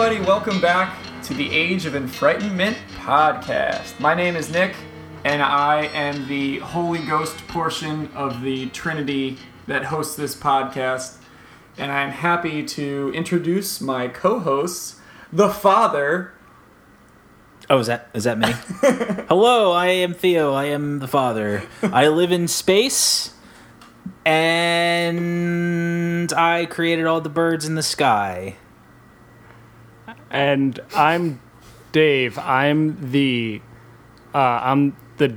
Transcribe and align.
everybody. 0.00 0.24
Welcome 0.24 0.60
back 0.60 0.96
to 1.24 1.34
the 1.34 1.52
Age 1.52 1.84
of 1.84 1.94
Enfrightenment 1.94 2.76
podcast. 2.98 3.98
My 3.98 4.14
name 4.14 4.36
is 4.36 4.48
Nick, 4.48 4.76
and 5.24 5.42
I 5.42 5.86
am 5.86 6.28
the 6.28 6.60
Holy 6.60 7.00
Ghost 7.00 7.36
portion 7.48 8.08
of 8.14 8.42
the 8.42 8.68
Trinity 8.68 9.38
that 9.66 9.86
hosts 9.86 10.14
this 10.14 10.36
podcast. 10.36 11.16
And 11.76 11.90
I'm 11.90 12.10
happy 12.10 12.64
to 12.64 13.10
introduce 13.12 13.80
my 13.80 14.06
co 14.06 14.38
hosts, 14.38 15.00
the 15.32 15.48
Father. 15.48 16.32
Oh, 17.68 17.80
is 17.80 17.88
that 17.88 18.08
is 18.14 18.22
that 18.22 18.38
me? 18.38 18.52
Hello, 19.28 19.72
I 19.72 19.88
am 19.88 20.14
Theo. 20.14 20.52
I 20.52 20.66
am 20.66 21.00
the 21.00 21.08
father. 21.08 21.64
I 21.82 22.06
live 22.06 22.30
in 22.30 22.46
space, 22.46 23.34
and 24.24 25.12
I 26.34 26.66
created 26.66 27.06
all 27.06 27.20
the 27.20 27.28
birds 27.28 27.66
in 27.66 27.74
the 27.74 27.82
sky. 27.82 28.58
And 30.30 30.78
I'm 30.94 31.40
Dave. 31.92 32.38
I'm 32.38 33.10
the 33.10 33.60
uh, 34.34 34.38
I'm 34.38 34.96
the 35.16 35.36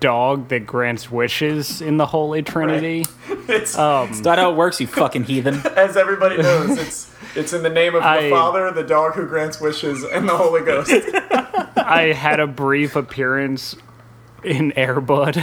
dog 0.00 0.48
that 0.48 0.66
grants 0.66 1.10
wishes 1.10 1.80
in 1.80 1.96
the 1.96 2.06
Holy 2.06 2.42
Trinity. 2.42 3.06
It's, 3.48 3.76
Um, 3.76 4.10
Is 4.10 4.22
that 4.22 4.38
how 4.38 4.52
it 4.52 4.56
works, 4.56 4.80
you 4.80 4.86
fucking 4.86 5.24
heathen? 5.24 5.54
as 5.76 5.96
everybody 5.96 6.36
knows, 6.38 6.78
it's 6.78 7.12
it's 7.34 7.52
in 7.52 7.64
the 7.64 7.68
name 7.70 7.96
of 7.96 8.02
the 8.02 8.30
Father, 8.30 8.70
the 8.70 8.84
dog 8.84 9.14
who 9.14 9.26
grants 9.26 9.60
wishes, 9.60 10.04
and 10.04 10.28
the 10.28 10.36
Holy 10.36 10.62
Ghost. 10.62 10.90
I 11.76 12.12
had 12.16 12.38
a 12.38 12.46
brief 12.46 12.94
appearance 12.94 13.74
in 14.44 14.70
Airbud. 14.72 15.36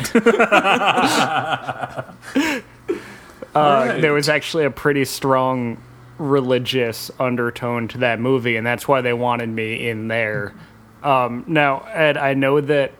uh, 3.55 3.99
There 3.99 4.13
was 4.13 4.29
actually 4.29 4.63
a 4.65 4.71
pretty 4.71 5.03
strong 5.05 5.77
religious 6.19 7.09
undertone 7.19 7.87
to 7.89 7.97
that 7.99 8.19
movie, 8.19 8.55
and 8.55 8.67
that's 8.67 8.87
why 8.87 9.01
they 9.01 9.13
wanted 9.13 9.49
me 9.49 9.89
in 9.89 10.07
there. 10.07 10.53
Um, 11.01 11.45
now, 11.47 11.79
Ed, 11.93 12.17
I 12.17 12.33
know 12.33 12.61
that 12.61 12.91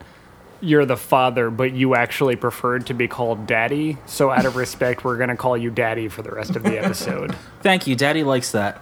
you're 0.61 0.85
the 0.85 0.97
father, 0.97 1.49
but 1.49 1.71
you 1.71 1.95
actually 1.95 2.35
preferred 2.35 2.87
to 2.87 2.93
be 2.93 3.07
called 3.07 3.47
daddy. 3.47 3.97
So, 4.05 4.29
out 4.29 4.45
of 4.45 4.55
respect, 4.55 5.03
we're 5.03 5.17
going 5.17 5.29
to 5.29 5.35
call 5.35 5.57
you 5.57 5.69
daddy 5.69 6.07
for 6.07 6.21
the 6.21 6.31
rest 6.31 6.55
of 6.55 6.63
the 6.63 6.77
episode. 6.77 7.35
Thank 7.61 7.87
you, 7.87 7.95
Daddy 7.95 8.23
likes 8.23 8.51
that. 8.51 8.81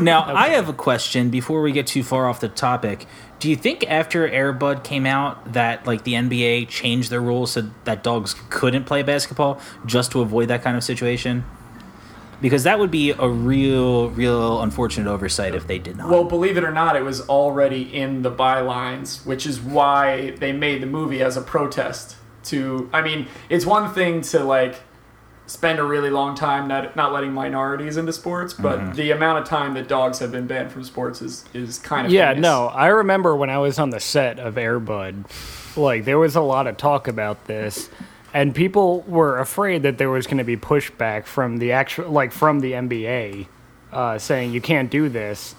Now, 0.00 0.24
I 0.34 0.48
have 0.50 0.68
a 0.68 0.72
question 0.72 1.30
before 1.30 1.62
we 1.62 1.72
get 1.72 1.86
too 1.86 2.02
far 2.02 2.28
off 2.28 2.40
the 2.40 2.48
topic. 2.48 3.06
Do 3.38 3.50
you 3.50 3.56
think 3.56 3.84
after 3.88 4.28
Airbud 4.28 4.82
came 4.82 5.06
out 5.06 5.52
that 5.52 5.86
like 5.86 6.04
the 6.04 6.14
NBA 6.14 6.68
changed 6.68 7.10
their 7.10 7.20
rules 7.20 7.52
so 7.52 7.70
that 7.84 8.02
dogs 8.02 8.34
couldn't 8.48 8.84
play 8.84 9.02
basketball 9.02 9.60
just 9.84 10.12
to 10.12 10.22
avoid 10.22 10.48
that 10.48 10.62
kind 10.62 10.76
of 10.76 10.82
situation? 10.82 11.44
Because 12.40 12.64
that 12.64 12.78
would 12.78 12.90
be 12.90 13.10
a 13.12 13.28
real, 13.28 14.10
real 14.10 14.60
unfortunate 14.62 15.10
oversight 15.10 15.54
if 15.54 15.66
they 15.66 15.78
did 15.78 15.96
not. 15.96 16.10
Well, 16.10 16.24
believe 16.24 16.56
it 16.58 16.64
or 16.64 16.70
not, 16.70 16.94
it 16.96 17.02
was 17.02 17.26
already 17.28 17.82
in 17.94 18.22
the 18.22 18.30
bylines, 18.30 19.24
which 19.24 19.46
is 19.46 19.58
why 19.60 20.32
they 20.32 20.52
made 20.52 20.82
the 20.82 20.86
movie 20.86 21.22
as 21.22 21.36
a 21.36 21.40
protest. 21.40 22.16
To, 22.44 22.88
I 22.92 23.00
mean, 23.02 23.26
it's 23.48 23.64
one 23.66 23.92
thing 23.92 24.20
to 24.22 24.44
like 24.44 24.76
spend 25.46 25.78
a 25.78 25.84
really 25.84 26.10
long 26.10 26.34
time 26.34 26.66
not 26.68 26.94
not 26.96 27.12
letting 27.12 27.32
minorities 27.32 27.96
into 27.96 28.12
sports, 28.12 28.52
but 28.52 28.78
Mm-hmm. 28.80 28.92
the 28.94 29.10
amount 29.12 29.38
of 29.38 29.48
time 29.48 29.74
that 29.74 29.88
dogs 29.88 30.18
have 30.18 30.30
been 30.32 30.46
banned 30.46 30.70
from 30.72 30.84
sports 30.84 31.22
is 31.22 31.44
is 31.54 31.78
kind 31.78 32.06
of 32.06 32.12
Yeah, 32.12 32.28
heinous. 32.28 32.42
no, 32.42 32.66
I 32.66 32.88
remember 32.88 33.34
when 33.34 33.48
I 33.50 33.58
was 33.58 33.78
on 33.78 33.90
the 33.90 34.00
set 34.00 34.38
of 34.38 34.54
Airbud, 34.56 35.24
like 35.76 36.04
there 36.04 36.18
was 36.18 36.36
a 36.36 36.40
lot 36.40 36.66
of 36.66 36.76
talk 36.76 37.08
about 37.08 37.46
this, 37.46 37.88
and 38.36 38.54
people 38.54 39.00
were 39.08 39.38
afraid 39.38 39.84
that 39.84 39.96
there 39.96 40.10
was 40.10 40.26
going 40.26 40.36
to 40.36 40.44
be 40.44 40.58
pushback 40.58 41.24
from 41.24 41.56
the 41.56 41.72
actual, 41.72 42.10
like 42.10 42.32
from 42.32 42.60
the 42.60 42.72
NBA, 42.72 43.46
uh, 43.90 44.18
saying 44.18 44.52
you 44.52 44.60
can't 44.60 44.90
do 44.90 45.08
this, 45.08 45.54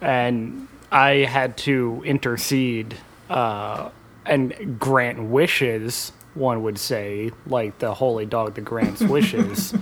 and 0.00 0.66
I 0.90 1.26
had 1.28 1.58
to 1.58 2.00
intercede 2.02 2.96
uh, 3.28 3.90
and 4.24 4.80
grant 4.80 5.22
wishes. 5.22 6.12
One 6.32 6.62
would 6.62 6.78
say, 6.78 7.30
like 7.46 7.78
the 7.80 7.92
holy 7.92 8.24
dog 8.24 8.54
that 8.54 8.62
grants 8.62 9.02
wishes. 9.16 9.74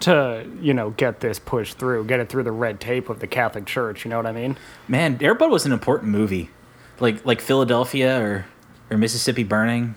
To 0.00 0.44
you 0.60 0.74
know, 0.74 0.90
get 0.90 1.20
this 1.20 1.38
pushed 1.38 1.78
through, 1.78 2.06
get 2.06 2.18
it 2.18 2.28
through 2.28 2.42
the 2.42 2.52
red 2.52 2.80
tape 2.80 3.08
of 3.08 3.20
the 3.20 3.28
Catholic 3.28 3.66
Church. 3.66 4.04
You 4.04 4.10
know 4.10 4.16
what 4.16 4.26
I 4.26 4.32
mean? 4.32 4.58
Man, 4.88 5.16
Airbud 5.18 5.48
was 5.48 5.64
an 5.64 5.70
important 5.70 6.10
movie, 6.10 6.50
like 6.98 7.24
like 7.24 7.40
Philadelphia 7.40 8.20
or 8.20 8.46
or 8.90 8.98
Mississippi 8.98 9.44
Burning. 9.44 9.94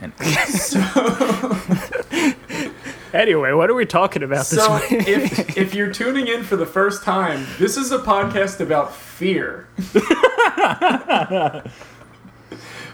And 0.00 0.12
Anyway, 3.12 3.50
what 3.52 3.68
are 3.68 3.74
we 3.74 3.84
talking 3.86 4.22
about 4.22 4.46
this 4.46 4.64
So 4.64 4.74
week? 4.74 5.08
if 5.08 5.58
if 5.58 5.74
you're 5.74 5.92
tuning 5.92 6.28
in 6.28 6.44
for 6.44 6.54
the 6.56 6.66
first 6.66 7.02
time, 7.02 7.44
this 7.58 7.76
is 7.76 7.90
a 7.90 7.98
podcast 7.98 8.60
about 8.60 8.94
fear. 8.94 9.66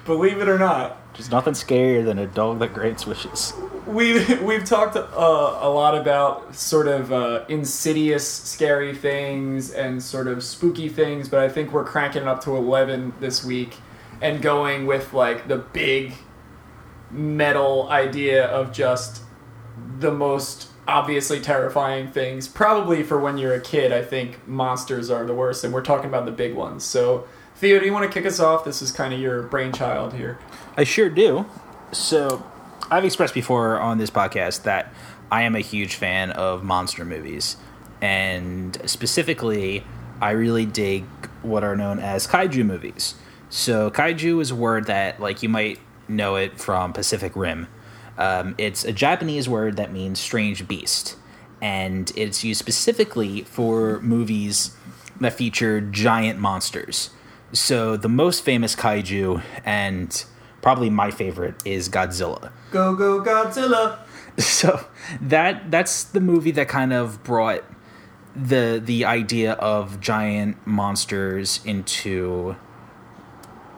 Believe 0.07 0.41
it 0.41 0.49
or 0.49 0.59
not. 0.59 0.97
there's 1.15 1.31
nothing 1.31 1.53
scarier 1.55 2.05
than 2.05 2.19
a 2.19 2.27
dog 2.27 2.61
that 2.61 2.73
grants 2.73 3.07
wishes. 3.07 3.53
we 3.87 4.35
we've 4.37 4.65
talked 4.65 4.97
uh, 4.97 5.59
a 5.61 5.69
lot 5.69 5.97
about 5.97 6.55
sort 6.55 6.87
of 6.89 7.13
uh, 7.13 7.45
insidious, 7.49 8.27
scary 8.27 8.95
things 8.95 9.71
and 9.73 10.01
sort 10.03 10.29
of 10.29 10.43
spooky 10.45 10.89
things, 10.89 11.29
but 11.29 11.41
I 11.41 11.49
think 11.49 11.73
we're 11.73 11.85
cranking 11.85 12.23
it 12.23 12.29
up 12.29 12.43
to 12.45 12.57
eleven 12.57 13.13
this 13.21 13.45
week 13.45 13.77
and 14.23 14.41
going 14.41 14.87
with 14.87 15.13
like 15.13 15.49
the 15.49 15.59
big 15.59 16.13
metal 17.11 17.89
idea 17.89 18.47
of 18.47 18.73
just 18.73 19.23
the 19.99 20.11
most 20.11 20.69
obviously 20.89 21.41
terrifying 21.41 22.11
things. 22.11 22.49
Probably 22.49 23.03
for 23.03 23.19
when 23.19 23.39
you're 23.39 23.55
a 23.55 23.61
kid, 23.61 23.93
I 23.93 24.03
think 24.03 24.47
monsters 24.47 25.11
are 25.11 25.25
the 25.27 25.35
worst, 25.35 25.65
and 25.65 25.75
we're 25.75 25.83
talking 25.83 26.07
about 26.07 26.27
the 26.27 26.33
big 26.33 26.55
ones. 26.55 26.85
So. 26.85 27.27
Theo, 27.59 27.81
do 27.81 27.87
you 27.87 27.93
want 27.95 28.05
to 28.05 28.13
kick 28.13 28.27
us 28.27 28.39
off? 28.39 28.67
This 28.67 28.83
is 28.83 28.93
kind 28.93 29.15
of 29.15 29.21
your 29.21 29.41
brainchild 29.45 30.13
here. 30.13 30.39
I 30.77 30.85
sure 30.85 31.09
do. 31.09 31.47
So, 31.91 32.45
I've 32.91 33.07
expressed 33.07 33.33
before 33.33 33.81
on 33.81 33.97
this 33.97 34.11
podcast 34.11 34.65
that 34.65 34.93
I 35.33 35.45
am 35.45 35.57
a 35.57 35.61
huge 35.61 35.95
fan 35.95 36.33
of 36.33 36.63
monster 36.63 37.03
movies. 37.03 37.57
And 38.03 38.79
specifically, 38.85 39.85
I 40.21 40.33
really 40.33 40.67
dig 40.67 41.05
what 41.41 41.65
are 41.65 41.75
known 41.75 41.99
as 41.99 42.27
kaiju 42.27 42.67
movies. 42.67 43.15
So, 43.49 43.91
kaiju 43.91 44.43
is 44.43 44.51
a 44.51 44.55
word 44.55 44.85
that, 44.89 45.19
like, 45.19 45.43
you 45.43 45.49
might 45.49 45.79
know 46.09 46.37
it 46.37 46.59
from 46.61 46.93
Pacific 46.93 47.35
Rim. 47.35 47.69
Um, 48.19 48.55
it's 48.59 48.85
a 48.85 48.93
Japanese 48.93 49.49
word 49.49 49.77
that 49.77 49.93
means 49.93 50.19
strange 50.19 50.67
beast. 50.67 51.17
And 51.61 52.13
it's 52.17 52.45
used 52.45 52.59
specifically 52.59 53.43
for 53.43 54.01
movies 54.01 54.77
that 55.21 55.33
feature 55.33 55.81
giant 55.81 56.39
monsters. 56.39 57.11
So, 57.53 57.97
the 57.97 58.09
most 58.09 58.45
famous 58.45 58.75
kaiju, 58.75 59.43
and 59.65 60.25
probably 60.61 60.91
my 60.91 61.11
favorite, 61.11 61.55
is 61.65 61.89
Godzilla. 61.89 62.53
Go, 62.71 62.95
go, 62.95 63.23
Godzilla! 63.23 63.99
So 64.39 64.85
that 65.23 65.71
that's 65.71 66.05
the 66.05 66.21
movie 66.21 66.51
that 66.51 66.69
kind 66.69 66.93
of 66.93 67.25
brought 67.25 67.65
the 68.35 68.83
the 68.85 69.07
idea 69.07 69.53
of 69.53 69.99
giant 69.99 70.59
monsters 70.67 71.61
into 71.65 72.55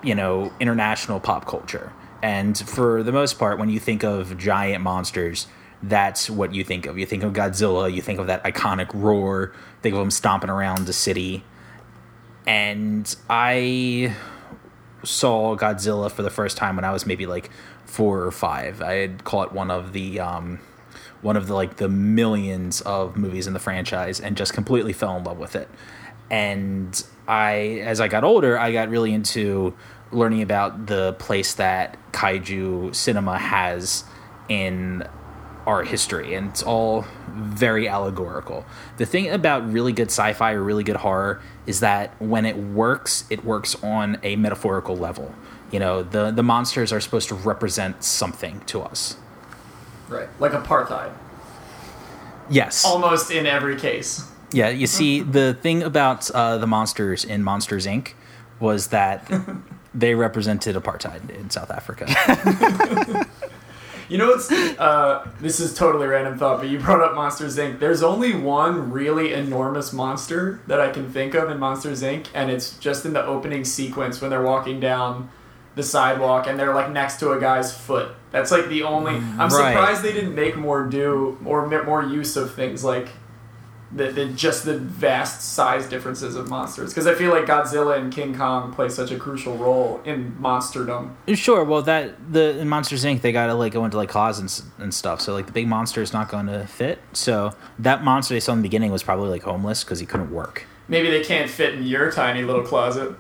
you 0.03 0.17
know 0.17 0.53
international 0.59 1.21
pop 1.21 1.47
culture. 1.47 1.93
And 2.23 2.59
for 2.59 3.03
the 3.03 3.13
most 3.13 3.39
part, 3.39 3.59
when 3.59 3.69
you 3.69 3.79
think 3.79 4.03
of 4.03 4.37
giant 4.39 4.83
monsters, 4.83 5.47
that's 5.83 6.29
what 6.29 6.55
you 6.55 6.65
think 6.65 6.87
of. 6.87 6.99
You 6.99 7.07
think 7.07 7.23
of 7.23 7.33
Godzilla, 7.33 7.93
you 7.93 8.03
think 8.03 8.19
of 8.19 8.27
that 8.27 8.43
iconic 8.45 8.91
roar, 8.93 9.53
think 9.83 9.95
of 9.95 10.01
him 10.01 10.11
stomping 10.11 10.51
around 10.51 10.87
the 10.87 10.93
city. 10.93 11.45
And 12.47 13.15
I 13.31 14.17
saw 15.05 15.57
Godzilla 15.57 16.11
for 16.11 16.23
the 16.23 16.31
first 16.31 16.57
time 16.57 16.77
when 16.77 16.85
I 16.85 16.93
was 16.93 17.07
maybe 17.07 17.27
like 17.27 17.51
four 17.85 18.23
or 18.23 18.33
five. 18.33 18.83
I 18.83 18.95
had 18.95 19.25
caught 19.25 19.53
one 19.53 19.71
of 19.71 19.93
the 19.93 20.19
um, 20.19 20.59
one 21.21 21.37
of 21.37 21.47
the 21.47 21.55
like 21.55 21.77
the 21.77 21.89
millions 21.89 22.81
of 22.83 23.17
movies 23.17 23.47
in 23.47 23.53
the 23.53 23.59
franchise 23.59 24.21
and 24.21 24.37
just 24.37 24.53
completely 24.53 24.93
fell 24.93 25.17
in 25.17 25.25
love 25.25 25.39
with 25.39 25.55
it. 25.57 25.69
And 26.31 27.03
I, 27.27 27.81
as 27.85 28.01
I 28.01 28.09
got 28.09 28.25
older, 28.25 28.59
I 28.59 28.73
got 28.73 28.91
really 28.91 29.15
into 29.15 29.75
learning 30.11 30.43
about 30.43 30.87
the 30.87 31.15
place 31.15 31.55
that 31.55 31.97
kaiju 32.13 32.95
cinema 32.95 33.39
has 33.39 34.05
in 34.49 35.07
our 35.67 35.85
history, 35.85 36.35
and 36.35 36.49
it's 36.49 36.63
all 36.63 37.05
very 37.29 37.87
allegorical. 37.87 38.65
The 38.97 39.05
thing 39.05 39.29
about 39.29 39.71
really 39.71 39.93
good 39.93 40.07
sci-fi 40.09 40.53
or 40.53 40.63
really 40.63 40.83
good 40.83 40.97
horror 40.97 41.43
is 41.67 41.81
that 41.81 42.21
when 42.21 42.47
it 42.47 42.57
works, 42.57 43.25
it 43.29 43.45
works 43.45 43.75
on 43.83 44.19
a 44.23 44.37
metaphorical 44.37 44.97
level. 44.97 45.35
You 45.71 45.79
know, 45.79 46.03
the 46.03 46.31
the 46.31 46.43
monsters 46.43 46.91
are 46.91 47.01
supposed 47.01 47.29
to 47.29 47.35
represent 47.35 48.03
something 48.03 48.61
to 48.67 48.81
us. 48.81 49.19
Right. 50.09 50.29
Like 50.41 50.53
apartheid. 50.53 51.13
Yes. 52.49 52.85
Almost 52.85 53.31
in 53.31 53.47
every 53.47 53.77
case. 53.77 54.25
Yeah, 54.51 54.71
you 54.71 54.87
see, 54.87 55.21
the 55.21 55.53
thing 55.53 55.83
about 55.83 56.31
uh, 56.31 56.57
the 56.57 56.67
monsters 56.67 57.23
in 57.23 57.43
Monsters 57.43 57.87
Inc. 57.87 58.15
was 58.59 58.89
that 58.89 59.31
they 59.95 60.15
represented 60.15 60.77
apartheid 60.77 61.31
in 61.31 61.51
South 61.51 61.71
Africa. 61.71 62.07
You 64.11 64.17
know 64.17 64.29
what's 64.29 64.51
uh, 64.51 65.29
this 65.39 65.61
is 65.61 65.75
totally 65.75 66.07
random 66.07 66.39
thought, 66.39 66.61
but 66.61 66.71
you 66.71 66.79
brought 66.79 67.03
up 67.03 67.15
Monsters 67.15 67.59
Inc. 67.59 67.79
There's 67.79 68.03
only 68.03 68.33
one 68.35 68.91
really 68.91 69.35
enormous 69.35 69.93
monster 69.93 70.61
that 70.67 70.81
I 70.81 70.89
can 70.91 71.13
think 71.13 71.35
of 71.35 71.51
in 71.51 71.59
Monsters 71.59 72.03
Inc. 72.03 72.29
and 72.33 72.51
it's 72.51 72.79
just 72.79 73.05
in 73.05 73.13
the 73.13 73.23
opening 73.27 73.67
sequence 73.67 74.23
when 74.23 74.31
they're 74.31 74.41
walking 74.41 74.81
down 74.81 75.29
the 75.75 75.83
sidewalk 75.83 76.47
and 76.47 76.59
they're 76.59 76.75
like 76.75 76.91
next 76.91 77.19
to 77.21 77.33
a 77.33 77.41
guy's 77.41 77.77
foot. 77.77 78.13
That's 78.31 78.51
like 78.51 78.69
the 78.71 78.83
only. 78.85 79.13
I'm 79.17 79.37
Right. 79.39 79.51
surprised 79.51 80.03
they 80.03 80.15
didn't 80.15 80.35
make 80.35 80.57
more 80.57 80.85
do 80.85 81.37
or 81.45 81.67
ma- 81.67 81.83
more 81.83 82.03
use 82.03 82.35
of 82.39 82.55
things 82.55 82.83
like 82.83 83.09
the, 83.91 84.11
the 84.11 84.27
just 84.27 84.65
the 84.65 84.79
vast 84.79 85.55
size 85.55 85.89
differences 85.89 86.37
of 86.37 86.49
monsters 86.49 86.91
because 86.91 87.07
I 87.07 87.15
feel 87.15 87.31
like 87.31 87.47
Godzilla 87.47 87.99
and 87.99 88.13
King 88.13 88.37
Kong 88.37 88.73
play 88.73 88.89
such 88.89 89.11
a 89.11 89.19
crucial 89.19 89.57
role 89.57 90.01
in 90.05 90.37
monsterdom. 90.41 91.15
Sure. 91.35 91.65
Well, 91.65 91.83
that 91.83 92.33
the 92.33 92.59
in 92.59 92.69
Monsters 92.69 93.05
Inc. 93.05 93.23
they 93.23 93.33
gotta 93.33 93.55
like 93.55 93.73
go 93.73 93.85
into 93.85 93.97
like 93.97 94.11
closets 94.11 94.63
and 94.79 94.93
stuff. 94.93 95.21
So 95.21 95.33
like 95.33 95.47
the 95.47 95.53
big 95.53 95.69
monster 95.69 96.03
is 96.03 96.13
not 96.13 96.29
going 96.29 96.47
to 96.47 96.67
fit. 96.67 96.99
So 97.13 97.55
that 97.79 98.05
monster 98.05 98.35
they 98.35 98.41
saw 98.41 98.53
in 98.53 98.59
the 98.59 98.63
beginning 98.63 98.93
was 98.93 99.03
probably 99.03 99.31
like 99.31 99.43
homeless 99.43 99.85
because 99.85 100.01
he 100.01 100.07
couldn't 100.07 100.31
work. 100.31 100.67
Maybe 100.89 101.11
they 101.11 101.23
can't 101.23 101.51
fit 101.51 101.75
in 101.75 101.85
your 101.85 102.11
tiny 102.11 102.43
little 102.43 102.63
closet. 102.63 103.15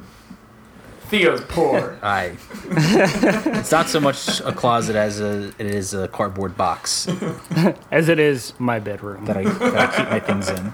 Theo's 1.08 1.40
poor. 1.48 1.98
I. 2.02 2.36
it's 2.64 3.72
not 3.72 3.88
so 3.88 3.98
much 3.98 4.40
a 4.40 4.52
closet 4.52 4.94
as 4.94 5.20
a 5.20 5.48
it 5.58 5.66
is 5.66 5.94
a 5.94 6.08
cardboard 6.08 6.56
box 6.56 7.08
As 7.90 8.08
it 8.08 8.18
is 8.18 8.52
my 8.58 8.78
bedroom. 8.78 9.24
that 9.24 9.36
I, 9.36 9.44
that 9.44 9.76
I 9.76 9.96
keep 9.96 10.10
my 10.10 10.20
things 10.20 10.48
in. 10.50 10.72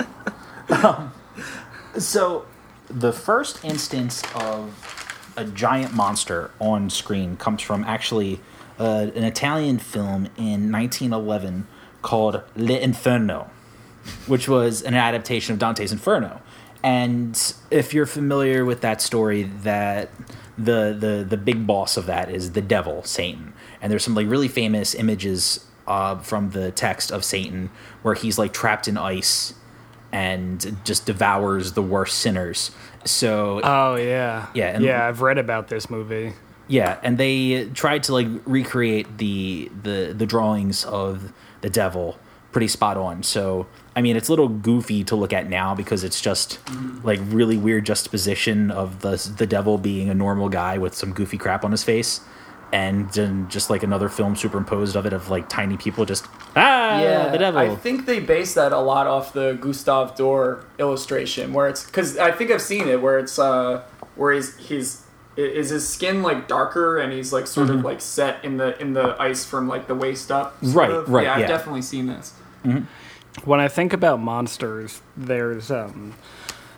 Um, 0.85 1.13
so, 1.99 2.47
the 2.89 3.13
first 3.13 3.65
instance 3.65 4.23
of 4.35 5.33
a 5.37 5.45
giant 5.45 5.95
monster 5.95 6.51
on 6.59 6.91
screen 6.91 7.37
comes 7.37 7.63
from 7.63 7.85
actually 7.85 8.41
uh, 8.79 9.11
an 9.15 9.25
Italian 9.25 9.79
film 9.79 10.27
in 10.37 10.73
1911 10.73 11.67
called 12.03 12.43
L'Inferno, 12.57 13.51
which 14.27 14.49
was 14.49 14.83
an 14.83 14.95
adaptation 14.95 15.53
of 15.53 15.59
Dante's 15.59 15.93
Inferno. 15.93 16.41
And 16.85 17.55
if 17.71 17.93
you're 17.95 18.07
familiar 18.07 18.65
with 18.65 18.83
that 18.83 19.01
story, 19.01 19.45
that 19.63 20.11
the 20.59 20.95
the 20.99 21.27
the 21.29 21.37
big 21.39 21.67
boss 21.67 21.97
of 21.97 22.07
that 22.07 22.31
is 22.31 22.53
the 22.53 22.61
devil, 22.61 23.03
Satan. 23.05 23.55
And 23.81 23.91
there's 23.91 24.05
some 24.05 24.15
like 24.15 24.29
really 24.29 24.49
famous 24.49 24.95
images 24.95 25.65
uh, 25.87 26.19
from 26.19 26.51
the 26.51 26.71
text 26.71 27.11
of 27.11 27.25
Satan 27.25 27.71
where 28.03 28.15
he's 28.15 28.39
like 28.39 28.53
trapped 28.53 28.87
in 28.87 28.97
ice 28.99 29.55
and 30.13 30.77
just 30.85 31.07
devours 31.07 31.73
the 31.73 31.83
worst 31.83 32.19
sinners. 32.19 32.71
So 33.05 33.61
Oh 33.65 33.97
yeah. 33.97 34.47
Yeah, 34.55 34.75
and- 34.77 34.85
yeah, 34.85 35.07
I've 35.09 35.23
read 35.23 35.39
about 35.39 35.69
this 35.69 35.89
movie. 35.91 36.35
yeah, 36.69 36.99
and 37.03 37.17
they 37.19 37.67
tried 37.75 38.03
to 38.05 38.13
like 38.13 38.29
recreate 38.45 39.19
the 39.19 39.71
the 39.83 40.15
the 40.17 40.27
drawings 40.27 40.85
of 40.85 41.33
the 41.63 41.71
devil 41.71 42.19
pretty 42.55 42.69
spot 42.69 42.97
on. 42.97 43.23
So 43.23 43.67
I 43.97 44.01
mean, 44.01 44.17
it's 44.17 44.29
a 44.29 44.33
little 44.33 44.49
goofy 44.49 45.05
to 45.05 45.17
look 45.17 45.33
at 45.33 45.51
now 45.51 45.75
because 45.75 46.05
it's 46.05 46.21
just 46.21 46.59
like 47.03 47.21
really 47.25 47.59
weird 47.59 47.85
juxtaposition 47.85 48.71
of 48.71 49.01
the 49.01 49.17
the 49.37 49.47
devil 49.47 49.77
being 49.77 50.09
a 50.09 50.15
normal 50.15 50.49
guy 50.49 50.79
with 50.79 50.95
some 50.95 51.13
goofy 51.13 51.37
crap 51.37 51.65
on 51.65 51.73
his 51.73 51.85
face. 51.85 52.21
And 52.73 53.09
then 53.11 53.49
just 53.49 53.71
like 53.71 53.85
another 53.85 54.09
film 54.09 54.35
superimposed 54.35 54.97
of 54.97 55.07
it 55.07 55.13
of 55.13 55.31
like 55.31 55.49
tiny 55.49 55.77
people 55.77 56.05
just 56.05 56.27
ah 56.57 57.01
yeah, 57.01 57.29
the 57.29 57.39
devil. 57.39 57.61
I 57.61 57.77
think 57.77 58.07
they 58.07 58.19
base 58.19 58.55
that 58.55 58.73
a 58.73 58.81
lot 58.81 59.07
off 59.07 59.33
the 59.33 59.53
Gustave 59.61 60.15
Doré 60.15 60.65
illustration, 60.79 61.53
where 61.53 61.69
it's 61.69 61.85
because 61.85 62.19
I 62.19 62.33
think 62.33 62.51
I've 62.51 62.63
seen 62.63 62.89
it 62.89 63.01
where 63.01 63.19
it's 63.19 63.39
uh 63.39 63.83
where 64.17 64.33
he's 64.33 64.57
he's 64.57 65.05
is 65.37 65.71
his 65.71 65.89
skin 65.89 66.23
like 66.23 66.49
darker 66.49 66.99
and 66.99 67.13
he's 67.13 67.33
like 67.33 67.47
sort 67.47 67.71
of 67.71 67.85
like 67.85 68.01
set 68.01 68.45
in 68.45 68.57
the 68.57 68.81
in 68.81 68.93
the 68.93 69.17
ice 69.21 69.45
from 69.45 69.69
like 69.69 69.87
the 69.87 69.95
waist 69.95 70.31
up. 70.31 70.61
Mm-hmm. 70.61 70.79
Right, 70.79 70.91
of. 70.91 71.09
right, 71.09 71.25
Yeah, 71.25 71.35
I've 71.35 71.41
yeah. 71.41 71.47
definitely 71.47 71.83
seen 71.83 72.07
this. 72.07 72.33
When 73.45 73.61
I 73.61 73.69
think 73.69 73.93
about 73.93 74.21
monsters, 74.21 75.03
there's 75.17 75.71
um, 75.71 76.15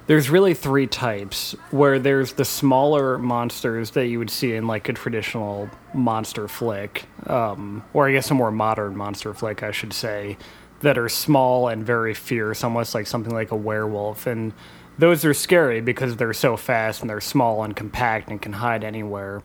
there's 0.07 0.31
really 0.31 0.55
three 0.55 0.87
types. 0.87 1.55
Where 1.71 1.99
there's 1.99 2.33
the 2.33 2.45
smaller 2.45 3.19
monsters 3.19 3.91
that 3.91 4.07
you 4.07 4.19
would 4.19 4.31
see 4.31 4.55
in 4.55 4.67
like 4.67 4.89
a 4.89 4.93
traditional 4.93 5.69
monster 5.93 6.49
flick, 6.49 7.05
um, 7.27 7.85
or 7.93 8.09
I 8.09 8.13
guess 8.13 8.31
a 8.31 8.35
more 8.35 8.51
modern 8.51 8.97
monster 8.97 9.35
flick, 9.35 9.63
I 9.63 9.71
should 9.71 9.93
say, 9.93 10.39
that 10.81 10.97
are 10.97 11.09
small 11.09 11.69
and 11.69 11.85
very 11.85 12.15
fierce, 12.15 12.65
almost 12.65 12.95
like 12.95 13.07
something 13.07 13.35
like 13.35 13.51
a 13.51 13.57
werewolf. 13.57 14.27
And 14.27 14.53
those 14.99 15.25
are 15.25 15.35
scary 15.35 15.81
because 15.81 16.17
they're 16.17 16.33
so 16.33 16.57
fast 16.57 17.01
and 17.01 17.11
they're 17.11 17.21
small 17.21 17.63
and 17.63 17.77
compact 17.77 18.31
and 18.31 18.41
can 18.41 18.55
hide 18.55 18.83
anywhere. 18.85 19.43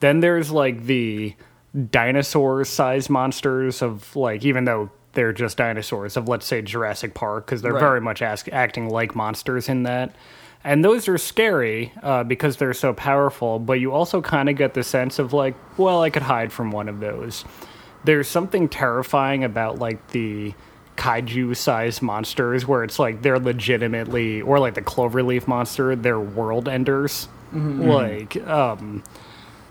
Then 0.00 0.20
there's 0.20 0.50
like 0.50 0.84
the 0.84 1.34
dinosaur 1.90 2.64
sized 2.64 3.10
monsters 3.10 3.82
of 3.82 4.16
like 4.16 4.44
even 4.44 4.64
though 4.64 4.90
they're 5.16 5.32
just 5.32 5.56
dinosaurs 5.56 6.16
of 6.16 6.28
let's 6.28 6.46
say 6.46 6.62
Jurassic 6.62 7.12
Park 7.14 7.46
because 7.46 7.62
they're 7.62 7.72
Right. 7.72 7.80
very 7.80 8.00
much 8.00 8.22
ask, 8.22 8.48
acting 8.52 8.88
like 8.88 9.16
monsters 9.16 9.68
in 9.68 9.82
that. 9.82 10.14
And 10.62 10.84
those 10.84 11.06
are 11.08 11.18
scary 11.18 11.92
uh, 12.02 12.22
because 12.24 12.56
they're 12.56 12.72
so 12.74 12.92
powerful, 12.92 13.58
but 13.58 13.74
you 13.80 13.92
also 13.92 14.20
kind 14.20 14.48
of 14.48 14.56
get 14.56 14.74
the 14.74 14.82
sense 14.84 15.18
of 15.18 15.32
like, 15.32 15.54
well, 15.76 16.02
I 16.02 16.10
could 16.10 16.22
hide 16.22 16.52
from 16.52 16.70
one 16.70 16.88
of 16.88 17.00
those. 17.00 17.44
There's 18.04 18.28
something 18.28 18.68
terrifying 18.68 19.42
about 19.44 19.78
like 19.78 20.08
the 20.08 20.54
kaiju 20.96 21.56
sized 21.56 22.00
monsters 22.02 22.66
where 22.66 22.82
it's 22.82 22.98
like 22.98 23.22
they're 23.22 23.38
legitimately, 23.38 24.40
or 24.42 24.58
like 24.58 24.74
the 24.74 24.82
Cloverfield 24.82 25.46
monster, 25.46 25.94
they're 25.94 26.18
world 26.20 26.68
enders. 26.68 27.28
Like, 27.52 28.36
um, 28.48 29.02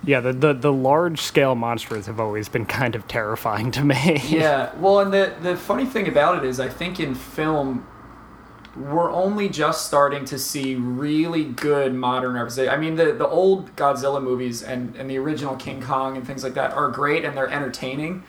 yeah, 0.06 0.19
the, 0.19 0.34
the, 0.34 0.54
the 0.54 0.72
large 0.72 1.19
scale 1.22 1.56
monsters 1.56 2.06
have 2.06 2.19
always 2.19 2.48
been 2.48 2.66
kind 2.66 2.96
of 2.96 3.07
terrifying 3.07 3.72
to 3.72 3.84
me. 3.84 4.22
Yeah, 4.36 4.74
well, 4.80 5.00
and 5.00 5.13
the 5.13 5.34
the 5.42 5.56
funny 5.56 5.86
thing 5.86 6.07
about 6.07 6.38
it 6.38 6.48
is, 6.48 6.60
I 6.60 6.68
think 6.68 7.00
in 7.00 7.16
film, 7.16 7.88
we're 8.75 9.12
only 9.12 9.48
just 9.48 9.88
starting 9.88 10.25
to 10.25 10.38
see 10.38 10.75
really 10.75 11.46
good 11.46 11.94
modern 11.94 12.34
representation. 12.34 12.74
I 12.74 12.78
mean, 12.78 12.96
the 12.96 13.13
the 13.13 13.28
old 13.28 13.75
Godzilla 13.75 14.22
movies 14.22 14.62
and 14.62 14.96
and 14.96 15.10
the 15.10 15.18
original 15.18 15.56
King 15.56 15.81
Kong 15.81 16.18
and 16.18 16.28
things 16.28 16.44
like 16.44 16.54
that 16.56 16.74
are 16.74 16.90
great 16.90 17.24
and 17.24 17.38
they're 17.38 17.50
entertaining, 17.50 18.24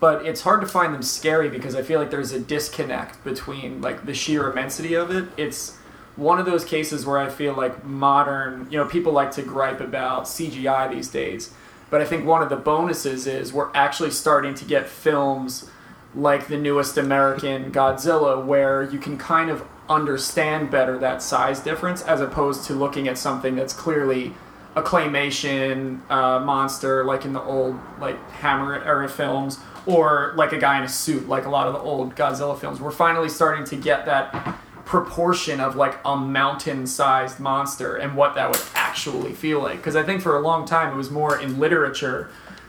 but 0.00 0.26
it's 0.26 0.40
hard 0.40 0.60
to 0.62 0.66
find 0.66 0.92
them 0.92 1.02
scary 1.02 1.48
because 1.48 1.76
I 1.76 1.82
feel 1.82 2.00
like 2.00 2.10
there's 2.10 2.32
a 2.32 2.40
disconnect 2.40 3.22
between 3.22 3.80
like 3.80 4.04
the 4.04 4.14
sheer 4.14 4.50
immensity 4.50 4.94
of 4.94 5.10
it. 5.10 5.26
It's 5.36 5.78
one 6.16 6.38
of 6.38 6.46
those 6.46 6.64
cases 6.64 7.06
where 7.06 7.18
I 7.18 7.28
feel 7.28 7.54
like 7.54 7.84
modern, 7.84 8.68
you 8.70 8.78
know, 8.78 8.86
people 8.86 9.12
like 9.12 9.30
to 9.32 9.42
gripe 9.42 9.80
about 9.80 10.24
CGI 10.24 10.90
these 10.90 11.08
days. 11.08 11.52
But 11.90 12.00
I 12.00 12.04
think 12.04 12.26
one 12.26 12.42
of 12.42 12.48
the 12.48 12.56
bonuses 12.56 13.26
is 13.26 13.52
we're 13.52 13.70
actually 13.74 14.10
starting 14.10 14.54
to 14.54 14.64
get 14.64 14.88
films 14.88 15.70
like 16.14 16.48
the 16.48 16.56
newest 16.56 16.98
American 16.98 17.72
Godzilla 17.72 18.44
where 18.44 18.82
you 18.82 18.98
can 18.98 19.16
kind 19.16 19.50
of 19.50 19.64
understand 19.88 20.70
better 20.70 20.98
that 20.98 21.22
size 21.22 21.60
difference 21.60 22.02
as 22.02 22.20
opposed 22.20 22.64
to 22.64 22.74
looking 22.74 23.08
at 23.08 23.18
something 23.18 23.56
that's 23.56 23.72
clearly 23.72 24.32
a 24.74 24.82
claymation 24.82 26.00
uh, 26.10 26.40
monster 26.40 27.04
like 27.04 27.24
in 27.24 27.32
the 27.32 27.42
old 27.42 27.78
like 28.00 28.18
Hammer 28.32 28.82
era 28.84 29.08
films 29.08 29.58
or 29.84 30.32
like 30.36 30.52
a 30.52 30.58
guy 30.58 30.78
in 30.78 30.84
a 30.84 30.88
suit 30.88 31.28
like 31.28 31.44
a 31.44 31.50
lot 31.50 31.66
of 31.66 31.74
the 31.74 31.80
old 31.80 32.14
Godzilla 32.14 32.58
films. 32.58 32.80
We're 32.80 32.90
finally 32.90 33.28
starting 33.28 33.64
to 33.66 33.76
get 33.76 34.06
that 34.06 34.58
proportion 34.92 35.58
of 35.58 35.74
like 35.74 35.98
a 36.04 36.14
mountain 36.14 36.86
sized 36.86 37.40
monster 37.40 37.96
and 37.96 38.14
what 38.14 38.34
that 38.34 38.50
would 38.50 38.60
actually 38.74 39.32
feel 39.32 39.58
like 39.58 39.78
because 39.78 39.96
I 39.96 40.02
think 40.02 40.20
for 40.20 40.36
a 40.36 40.40
long 40.40 40.66
time 40.66 40.92
it 40.92 40.96
was 40.96 41.10
more 41.10 41.40
in 41.40 41.58
literature 41.58 42.28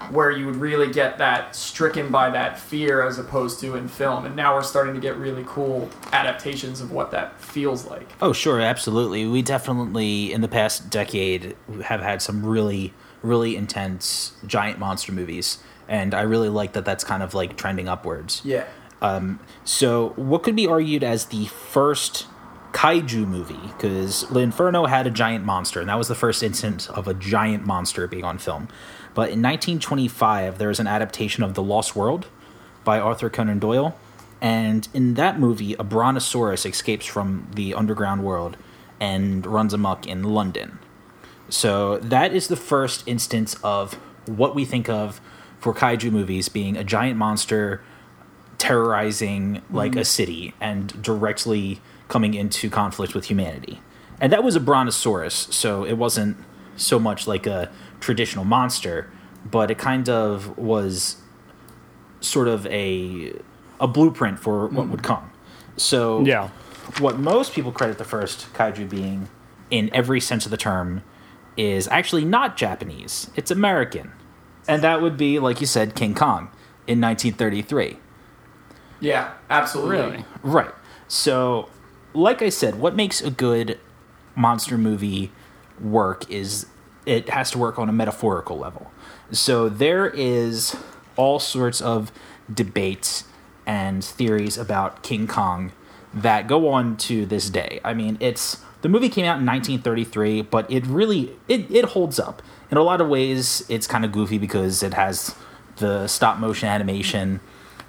where 0.09 0.31
you 0.31 0.45
would 0.45 0.55
really 0.55 0.89
get 0.89 1.17
that 1.17 1.53
stricken 1.53 2.11
by 2.11 2.29
that 2.29 2.57
fear 2.57 3.05
as 3.05 3.19
opposed 3.19 3.59
to 3.59 3.75
in 3.75 3.89
film 3.89 4.25
and 4.25 4.37
now 4.37 4.55
we're 4.55 4.63
starting 4.63 4.93
to 4.95 5.01
get 5.01 5.17
really 5.17 5.43
cool 5.45 5.89
adaptations 6.13 6.79
of 6.79 6.93
what 6.93 7.11
that 7.11 7.41
feels 7.41 7.85
like 7.87 8.07
Oh, 8.21 8.31
sure, 8.31 8.61
absolutely. 8.61 9.27
We 9.27 9.41
definitely, 9.41 10.31
in 10.31 10.39
the 10.39 10.47
past 10.47 10.89
decade, 10.89 11.57
have 11.83 11.99
had 11.99 12.21
some 12.21 12.45
really, 12.45 12.93
really 13.21 13.57
intense 13.57 14.31
giant 14.47 14.79
monster 14.79 15.11
movies, 15.11 15.57
and 15.89 16.13
I 16.13 16.21
really 16.21 16.47
like 16.49 16.71
that. 16.73 16.85
That's 16.85 17.03
kind 17.03 17.21
of 17.21 17.33
like 17.33 17.57
trending 17.57 17.89
upwards. 17.89 18.41
yeah 18.45 18.63
Um, 19.03 19.39
so, 19.65 20.13
what 20.15 20.41
could 20.41 20.55
be 20.55 20.65
argued 20.65 21.03
as 21.03 21.25
the 21.25 21.45
first 21.45 22.25
kaiju 22.71 23.27
movie? 23.27 23.59
Because 23.75 24.31
L'Inferno 24.31 24.85
had 24.85 25.05
a 25.05 25.11
giant 25.11 25.45
monster, 25.45 25.81
and 25.81 25.89
that 25.89 25.97
was 25.97 26.07
the 26.07 26.15
first 26.15 26.41
instance 26.41 26.87
of 26.87 27.07
a 27.07 27.13
giant 27.13 27.65
monster 27.65 28.07
being 28.07 28.23
on 28.23 28.37
film. 28.37 28.69
But 29.13 29.29
in 29.29 29.41
1925, 29.41 30.57
there 30.57 30.69
was 30.69 30.79
an 30.79 30.87
adaptation 30.87 31.43
of 31.43 31.53
The 31.53 31.61
Lost 31.61 31.95
World 31.95 32.27
by 32.83 32.97
Arthur 32.97 33.29
Conan 33.29 33.59
Doyle. 33.59 33.95
And 34.41 34.87
in 34.93 35.13
that 35.13 35.39
movie, 35.39 35.73
a 35.75 35.83
brontosaurus 35.83 36.65
escapes 36.65 37.05
from 37.05 37.47
the 37.53 37.73
underground 37.73 38.23
world 38.23 38.57
and 38.99 39.45
runs 39.45 39.73
amok 39.73 40.07
in 40.07 40.23
London. 40.23 40.79
So 41.49 41.97
that 41.99 42.33
is 42.33 42.47
the 42.47 42.55
first 42.55 43.07
instance 43.07 43.55
of 43.63 43.93
what 44.25 44.55
we 44.55 44.65
think 44.65 44.89
of 44.89 45.21
for 45.59 45.73
kaiju 45.73 46.11
movies 46.11 46.49
being 46.49 46.75
a 46.75 46.83
giant 46.83 47.17
monster 47.17 47.81
terrorizing 48.63 49.61
like 49.69 49.91
a 49.91 49.95
mm-hmm. 49.95 50.03
city 50.03 50.53
and 50.61 51.01
directly 51.01 51.81
coming 52.07 52.33
into 52.33 52.69
conflict 52.69 53.13
with 53.13 53.25
humanity. 53.25 53.81
And 54.21 54.31
that 54.31 54.41
was 54.41 54.55
a 54.55 54.61
brontosaurus, 54.61 55.33
so 55.51 55.83
it 55.83 55.97
wasn't 55.97 56.37
so 56.77 56.97
much 56.97 57.27
like 57.27 57.45
a 57.45 57.69
traditional 57.99 58.45
monster, 58.45 59.11
but 59.43 59.69
it 59.69 59.77
kind 59.77 60.07
of 60.07 60.57
was 60.57 61.17
sort 62.21 62.47
of 62.47 62.65
a 62.67 63.33
a 63.81 63.87
blueprint 63.87 64.39
for 64.39 64.67
what 64.67 64.87
would 64.87 65.01
mm-hmm. 65.01 65.13
come. 65.13 65.31
So 65.75 66.23
Yeah. 66.23 66.47
what 66.99 67.19
most 67.19 67.51
people 67.51 67.73
credit 67.73 67.97
the 67.97 68.05
first 68.05 68.53
kaiju 68.53 68.89
being, 68.89 69.27
in 69.69 69.89
every 69.93 70.21
sense 70.21 70.45
of 70.45 70.51
the 70.51 70.57
term, 70.57 71.03
is 71.57 71.89
actually 71.89 72.23
not 72.23 72.55
Japanese. 72.55 73.29
It's 73.35 73.51
American, 73.51 74.13
and 74.69 74.81
that 74.83 75.01
would 75.01 75.17
be, 75.17 75.37
like 75.37 75.59
you 75.59 75.67
said, 75.67 75.95
King 75.95 76.15
Kong 76.15 76.49
in 76.87 77.01
1933. 77.01 77.97
Yeah, 79.03 79.33
absolutely. 79.49 79.97
Really? 79.97 80.25
Right. 80.41 80.71
So, 81.07 81.69
like 82.13 82.41
I 82.41 82.49
said, 82.49 82.75
what 82.75 82.95
makes 82.95 83.21
a 83.21 83.29
good 83.29 83.79
monster 84.35 84.77
movie 84.77 85.31
work 85.79 86.29
is 86.31 86.67
it 87.05 87.29
has 87.29 87.51
to 87.51 87.57
work 87.57 87.77
on 87.77 87.89
a 87.89 87.91
metaphorical 87.91 88.57
level. 88.57 88.91
So, 89.31 89.67
there 89.67 90.07
is 90.07 90.75
all 91.17 91.39
sorts 91.39 91.81
of 91.81 92.11
debates 92.51 93.25
and 93.65 94.03
theories 94.03 94.57
about 94.57 95.03
King 95.03 95.27
Kong 95.27 95.73
that 96.13 96.47
go 96.47 96.69
on 96.69 96.95
to 96.97 97.25
this 97.25 97.49
day. 97.49 97.81
I 97.83 97.93
mean, 97.93 98.17
it's 98.19 98.63
the 98.81 98.89
movie 98.89 99.09
came 99.09 99.25
out 99.25 99.39
in 99.39 99.45
1933, 99.45 100.43
but 100.43 100.69
it 100.71 100.85
really 100.85 101.35
it, 101.47 101.69
it 101.69 101.85
holds 101.85 102.19
up. 102.19 102.41
In 102.71 102.77
a 102.77 102.83
lot 102.83 103.01
of 103.01 103.09
ways, 103.09 103.65
it's 103.69 103.85
kind 103.85 104.05
of 104.05 104.11
goofy 104.11 104.37
because 104.37 104.81
it 104.81 104.93
has 104.93 105.35
the 105.77 106.07
stop 106.07 106.37
motion 106.37 106.69
animation 106.69 107.39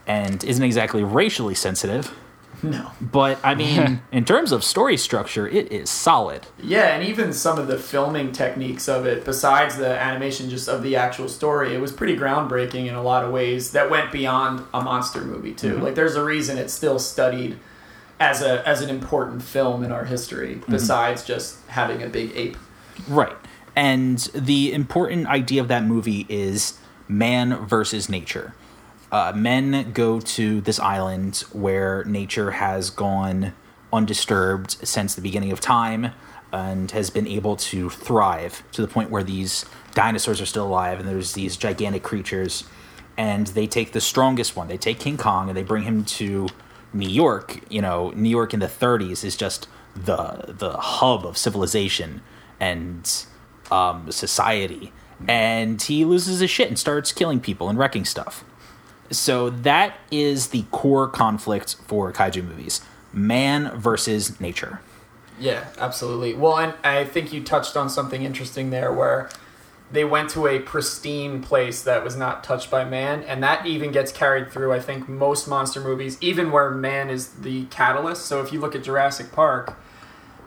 and 0.06 0.42
isn't 0.44 0.64
exactly 0.64 1.02
racially 1.02 1.54
sensitive. 1.54 2.14
No. 2.62 2.92
But 3.00 3.38
I 3.44 3.54
mean, 3.54 4.00
in 4.12 4.24
terms 4.24 4.52
of 4.52 4.64
story 4.64 4.96
structure, 4.96 5.46
it 5.46 5.70
is 5.70 5.90
solid. 5.90 6.46
Yeah, 6.62 6.94
and 6.94 7.06
even 7.06 7.32
some 7.32 7.58
of 7.58 7.66
the 7.66 7.78
filming 7.78 8.32
techniques 8.32 8.88
of 8.88 9.06
it, 9.06 9.24
besides 9.24 9.76
the 9.76 9.88
animation 9.88 10.48
just 10.48 10.68
of 10.68 10.82
the 10.82 10.96
actual 10.96 11.28
story, 11.28 11.74
it 11.74 11.80
was 11.80 11.92
pretty 11.92 12.16
groundbreaking 12.16 12.86
in 12.86 12.94
a 12.94 13.02
lot 13.02 13.24
of 13.24 13.32
ways 13.32 13.72
that 13.72 13.90
went 13.90 14.12
beyond 14.12 14.64
a 14.72 14.80
monster 14.80 15.20
movie 15.20 15.52
too. 15.52 15.74
Mm-hmm. 15.74 15.82
Like 15.82 15.94
there's 15.94 16.16
a 16.16 16.24
reason 16.24 16.56
it's 16.56 16.72
still 16.72 16.98
studied 16.98 17.58
as 18.18 18.40
a 18.40 18.66
as 18.66 18.80
an 18.80 18.88
important 18.88 19.42
film 19.42 19.84
in 19.84 19.92
our 19.92 20.04
history, 20.04 20.56
mm-hmm. 20.56 20.72
besides 20.72 21.24
just 21.24 21.66
having 21.68 22.02
a 22.02 22.08
big 22.08 22.34
ape. 22.34 22.56
Right. 23.08 23.36
And 23.76 24.18
the 24.34 24.72
important 24.72 25.26
idea 25.26 25.60
of 25.60 25.68
that 25.68 25.84
movie 25.84 26.26
is 26.28 26.78
man 27.08 27.66
versus 27.66 28.08
nature. 28.08 28.54
Uh, 29.14 29.32
men 29.32 29.92
go 29.92 30.18
to 30.18 30.60
this 30.62 30.80
island 30.80 31.44
where 31.52 32.02
nature 32.02 32.50
has 32.50 32.90
gone 32.90 33.52
undisturbed 33.92 34.76
since 34.82 35.14
the 35.14 35.20
beginning 35.20 35.52
of 35.52 35.60
time 35.60 36.10
and 36.52 36.90
has 36.90 37.10
been 37.10 37.28
able 37.28 37.54
to 37.54 37.88
thrive 37.90 38.64
to 38.72 38.82
the 38.82 38.88
point 38.88 39.10
where 39.12 39.22
these 39.22 39.66
dinosaurs 39.94 40.40
are 40.40 40.46
still 40.46 40.66
alive 40.66 40.98
and 40.98 41.08
there's 41.08 41.34
these 41.34 41.56
gigantic 41.56 42.02
creatures. 42.02 42.64
And 43.16 43.46
they 43.46 43.68
take 43.68 43.92
the 43.92 44.00
strongest 44.00 44.56
one. 44.56 44.66
They 44.66 44.76
take 44.76 44.98
king 44.98 45.16
kong 45.16 45.48
and 45.48 45.56
they 45.56 45.62
bring 45.62 45.84
him 45.84 46.04
to 46.06 46.48
new 46.92 47.08
york. 47.08 47.60
You 47.70 47.82
know 47.82 48.10
new 48.16 48.28
york 48.28 48.52
in 48.52 48.58
the 48.58 48.66
30s 48.66 49.22
is 49.22 49.36
just 49.36 49.68
the 49.94 50.56
the 50.58 50.72
hub 50.72 51.24
of 51.24 51.38
civilization 51.38 52.20
and 52.58 53.08
um, 53.70 54.10
society. 54.10 54.92
And 55.28 55.80
he 55.80 56.04
loses 56.04 56.40
his 56.40 56.50
shit 56.50 56.66
and 56.66 56.76
starts 56.76 57.12
killing 57.12 57.38
people 57.38 57.68
and 57.68 57.78
wrecking 57.78 58.04
stuff 58.04 58.44
so 59.10 59.50
that 59.50 59.96
is 60.10 60.48
the 60.48 60.64
core 60.70 61.08
conflict 61.08 61.76
for 61.86 62.12
kaiju 62.12 62.46
movies 62.46 62.80
man 63.12 63.70
versus 63.78 64.40
nature 64.40 64.80
Yeah, 65.38 65.66
absolutely. 65.78 66.34
Well, 66.34 66.58
and 66.58 66.74
I 66.84 67.04
think 67.04 67.32
you 67.32 67.42
touched 67.42 67.76
on 67.76 67.90
something 67.90 68.22
interesting 68.22 68.70
there 68.70 68.92
where 68.92 69.30
they 69.90 70.04
went 70.04 70.30
to 70.30 70.46
a 70.46 70.58
pristine 70.58 71.42
place 71.42 71.82
that 71.82 72.02
was 72.02 72.16
not 72.16 72.42
touched 72.42 72.70
by 72.70 72.84
man, 72.84 73.22
and 73.24 73.42
that 73.42 73.66
even 73.66 73.92
gets 73.92 74.10
carried 74.12 74.50
through, 74.50 74.72
I 74.72 74.80
think, 74.80 75.08
most 75.08 75.46
monster 75.46 75.80
movies, 75.80 76.18
even 76.20 76.50
where 76.50 76.70
man 76.70 77.10
is 77.10 77.28
the 77.28 77.66
catalyst. 77.66 78.26
So 78.26 78.42
if 78.42 78.52
you 78.52 78.60
look 78.60 78.74
at 78.74 78.82
Jurassic 78.82 79.32
Park, 79.32 79.78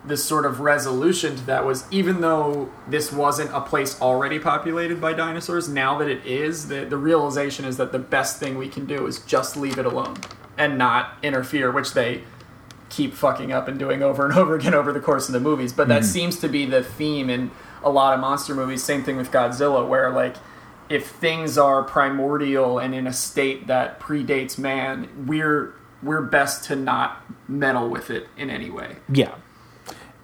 this 0.07 0.23
sort 0.23 0.45
of 0.45 0.59
resolution 0.59 1.35
to 1.35 1.45
that 1.45 1.65
was 1.65 1.85
even 1.91 2.21
though 2.21 2.69
this 2.87 3.11
wasn't 3.11 3.51
a 3.53 3.61
place 3.61 3.99
already 4.01 4.39
populated 4.39 5.01
by 5.01 5.13
dinosaurs, 5.13 5.67
now 5.67 5.97
that 5.97 6.07
it 6.07 6.25
is, 6.25 6.67
the, 6.69 6.85
the 6.85 6.97
realization 6.97 7.65
is 7.65 7.77
that 7.77 7.91
the 7.91 7.99
best 7.99 8.39
thing 8.39 8.57
we 8.57 8.69
can 8.69 8.85
do 8.85 9.05
is 9.05 9.19
just 9.19 9.57
leave 9.57 9.77
it 9.77 9.85
alone 9.85 10.15
and 10.57 10.77
not 10.77 11.17
interfere, 11.21 11.71
which 11.71 11.93
they 11.93 12.23
keep 12.89 13.13
fucking 13.13 13.51
up 13.51 13.67
and 13.67 13.77
doing 13.77 14.01
over 14.01 14.25
and 14.25 14.37
over 14.37 14.55
again 14.55 14.73
over 14.73 14.93
the 14.93 14.99
course 14.99 15.27
of 15.27 15.33
the 15.33 15.39
movies. 15.39 15.73
But 15.73 15.87
that 15.89 16.03
mm-hmm. 16.03 16.11
seems 16.11 16.39
to 16.39 16.47
be 16.47 16.65
the 16.65 16.83
theme 16.83 17.29
in 17.29 17.51
a 17.83 17.89
lot 17.89 18.13
of 18.13 18.19
monster 18.19 18.55
movies. 18.55 18.83
Same 18.83 19.03
thing 19.03 19.17
with 19.17 19.31
Godzilla, 19.31 19.87
where 19.87 20.09
like 20.09 20.35
if 20.89 21.07
things 21.07 21.57
are 21.57 21.83
primordial 21.83 22.79
and 22.79 22.95
in 22.95 23.07
a 23.07 23.13
state 23.13 23.67
that 23.67 23.99
predates 23.99 24.57
man, 24.57 25.25
we're 25.27 25.73
we're 26.01 26.21
best 26.21 26.65
to 26.65 26.75
not 26.75 27.23
meddle 27.47 27.89
with 27.89 28.09
it 28.09 28.27
in 28.37 28.49
any 28.49 28.69
way. 28.69 28.97
Yeah. 29.09 29.35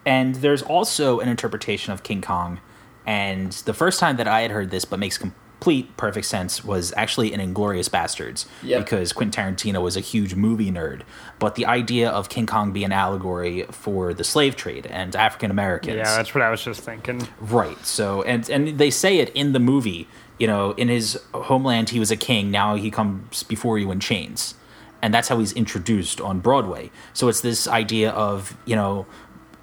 And 0.05 0.35
there's 0.35 0.61
also 0.61 1.19
an 1.19 1.29
interpretation 1.29 1.93
of 1.93 2.03
King 2.03 2.21
Kong. 2.21 2.59
And 3.05 3.51
the 3.51 3.73
first 3.73 3.99
time 3.99 4.17
that 4.17 4.27
I 4.27 4.41
had 4.41 4.51
heard 4.51 4.69
this, 4.69 4.85
but 4.85 4.99
makes 4.99 5.17
complete 5.17 5.95
perfect 5.95 6.25
sense, 6.25 6.63
was 6.63 6.93
actually 6.97 7.31
in 7.31 7.39
Inglourious 7.39 7.89
Basterds. 7.89 8.45
Yep. 8.63 8.83
Because 8.83 9.13
Quentin 9.13 9.55
Tarantino 9.55 9.81
was 9.81 9.95
a 9.95 10.01
huge 10.01 10.35
movie 10.35 10.71
nerd. 10.71 11.03
But 11.39 11.55
the 11.55 11.65
idea 11.65 12.09
of 12.09 12.27
King 12.27 12.45
Kong 12.45 12.73
being 12.73 12.87
an 12.87 12.91
allegory 12.91 13.63
for 13.71 14.13
the 14.13 14.25
slave 14.25 14.57
trade 14.57 14.87
and 14.87 15.15
African 15.15 15.51
Americans. 15.51 15.95
Yeah, 15.95 16.17
that's 16.17 16.35
what 16.35 16.41
I 16.41 16.49
was 16.49 16.61
just 16.61 16.81
thinking. 16.81 17.27
Right. 17.39 17.77
So 17.85 18.23
and 18.23 18.49
and 18.49 18.77
they 18.77 18.89
say 18.89 19.19
it 19.19 19.29
in 19.29 19.53
the 19.53 19.59
movie. 19.59 20.07
You 20.39 20.47
know, 20.47 20.71
in 20.71 20.89
his 20.89 21.21
homeland 21.33 21.91
he 21.91 21.99
was 21.99 22.11
a 22.11 22.17
king. 22.17 22.51
Now 22.51 22.75
he 22.75 22.91
comes 22.91 23.43
before 23.43 23.77
you 23.79 23.91
in 23.91 24.01
chains, 24.01 24.55
and 25.01 25.13
that's 25.13 25.29
how 25.29 25.39
he's 25.39 25.53
introduced 25.53 26.19
on 26.19 26.39
Broadway. 26.39 26.91
So 27.13 27.29
it's 27.29 27.39
this 27.41 27.67
idea 27.67 28.09
of 28.11 28.57
you 28.65 28.75
know 28.75 29.05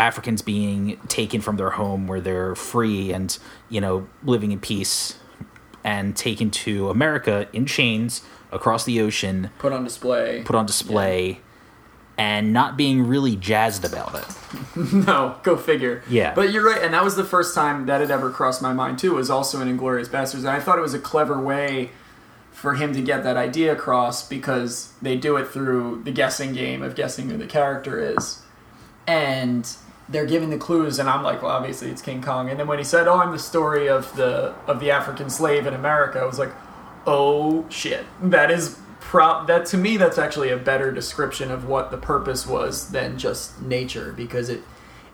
Africans 0.00 0.42
being 0.42 0.97
taken 1.09 1.40
from 1.40 1.57
their 1.57 1.71
home 1.71 2.07
where 2.07 2.21
they're 2.21 2.54
free 2.54 3.12
and 3.12 3.38
you 3.69 3.80
know 3.80 4.07
living 4.25 4.50
in 4.52 4.59
peace, 4.61 5.19
and 5.85 6.16
taken 6.16 6.50
to 6.50 6.88
America 6.90 7.47
in 7.52 7.66
chains 7.66 8.23
across 8.52 8.85
the 8.85 9.00
ocean, 9.00 9.50
Put 9.59 9.73
on 9.73 9.85
display. 9.85 10.42
put 10.45 10.57
on 10.57 10.66
display. 10.66 11.40
And 12.19 12.52
not 12.52 12.76
being 12.76 13.07
really 13.07 13.35
jazzed 13.35 13.83
about 13.85 14.14
it. 14.14 14.26
No, 15.07 15.37
go 15.42 15.57
figure. 15.57 16.02
Yeah. 16.07 16.35
But 16.35 16.52
you're 16.52 16.64
right, 16.66 16.83
and 16.83 16.92
that 16.92 17.02
was 17.02 17.16
the 17.16 17.25
first 17.25 17.54
time 17.54 17.87
that 17.87 18.00
had 18.02 18.11
ever 18.11 18.28
crossed 18.30 18.61
my 18.61 18.75
mind 18.75 18.99
too. 18.99 19.14
Was 19.14 19.30
also 19.30 19.59
in 19.62 19.69
Inglourious 19.78 20.09
Basterds, 20.09 20.40
and 20.40 20.49
I 20.49 20.61
thought 20.61 20.76
it 20.78 20.83
was 20.83 20.92
a 20.92 20.99
clever 20.99 21.40
way 21.40 21.90
for 22.52 22.75
him 22.75 22.92
to 22.92 23.00
get 23.00 23.23
that 23.25 23.38
idea 23.38 23.73
across 23.73 24.28
because 24.28 24.92
they 25.00 25.16
do 25.16 25.37
it 25.38 25.49
through 25.49 26.02
the 26.04 26.11
guessing 26.12 26.52
game 26.52 26.83
of 26.83 26.95
guessing 26.95 27.30
who 27.30 27.38
the 27.38 27.47
character 27.47 27.99
is, 28.14 28.42
and 29.07 29.64
they're 30.11 30.26
giving 30.26 30.50
the 30.50 30.59
clues, 30.59 30.99
and 30.99 31.09
I'm 31.09 31.23
like, 31.23 31.43
well, 31.43 31.52
obviously 31.52 31.90
it's 31.90 32.02
King 32.02 32.21
Kong. 32.21 32.50
And 32.50 32.59
then 32.59 32.67
when 32.67 32.79
he 32.79 32.85
said, 32.85 33.07
"Oh, 33.07 33.19
I'm 33.19 33.33
the 33.33 33.38
story 33.38 33.88
of 33.88 34.14
the 34.17 34.55
of 34.67 34.81
the 34.81 34.90
African 34.90 35.31
slave 35.31 35.67
in 35.67 35.75
America," 35.75 36.19
I 36.21 36.25
was 36.25 36.38
like, 36.38 36.52
"Oh 37.07 37.67
shit, 37.69 38.05
that 38.23 38.50
is." 38.50 38.79
Pro- 39.00 39.45
that 39.47 39.64
to 39.67 39.79
me 39.79 39.97
that's 39.97 40.19
actually 40.19 40.50
a 40.50 40.59
better 40.59 40.93
description 40.93 41.50
of 41.50 41.64
what 41.64 41.90
the 41.90 41.97
purpose 41.97 42.47
was 42.47 42.90
than 42.90 43.19
just 43.19 43.61
nature 43.61 44.12
because 44.12 44.50
it 44.50 44.62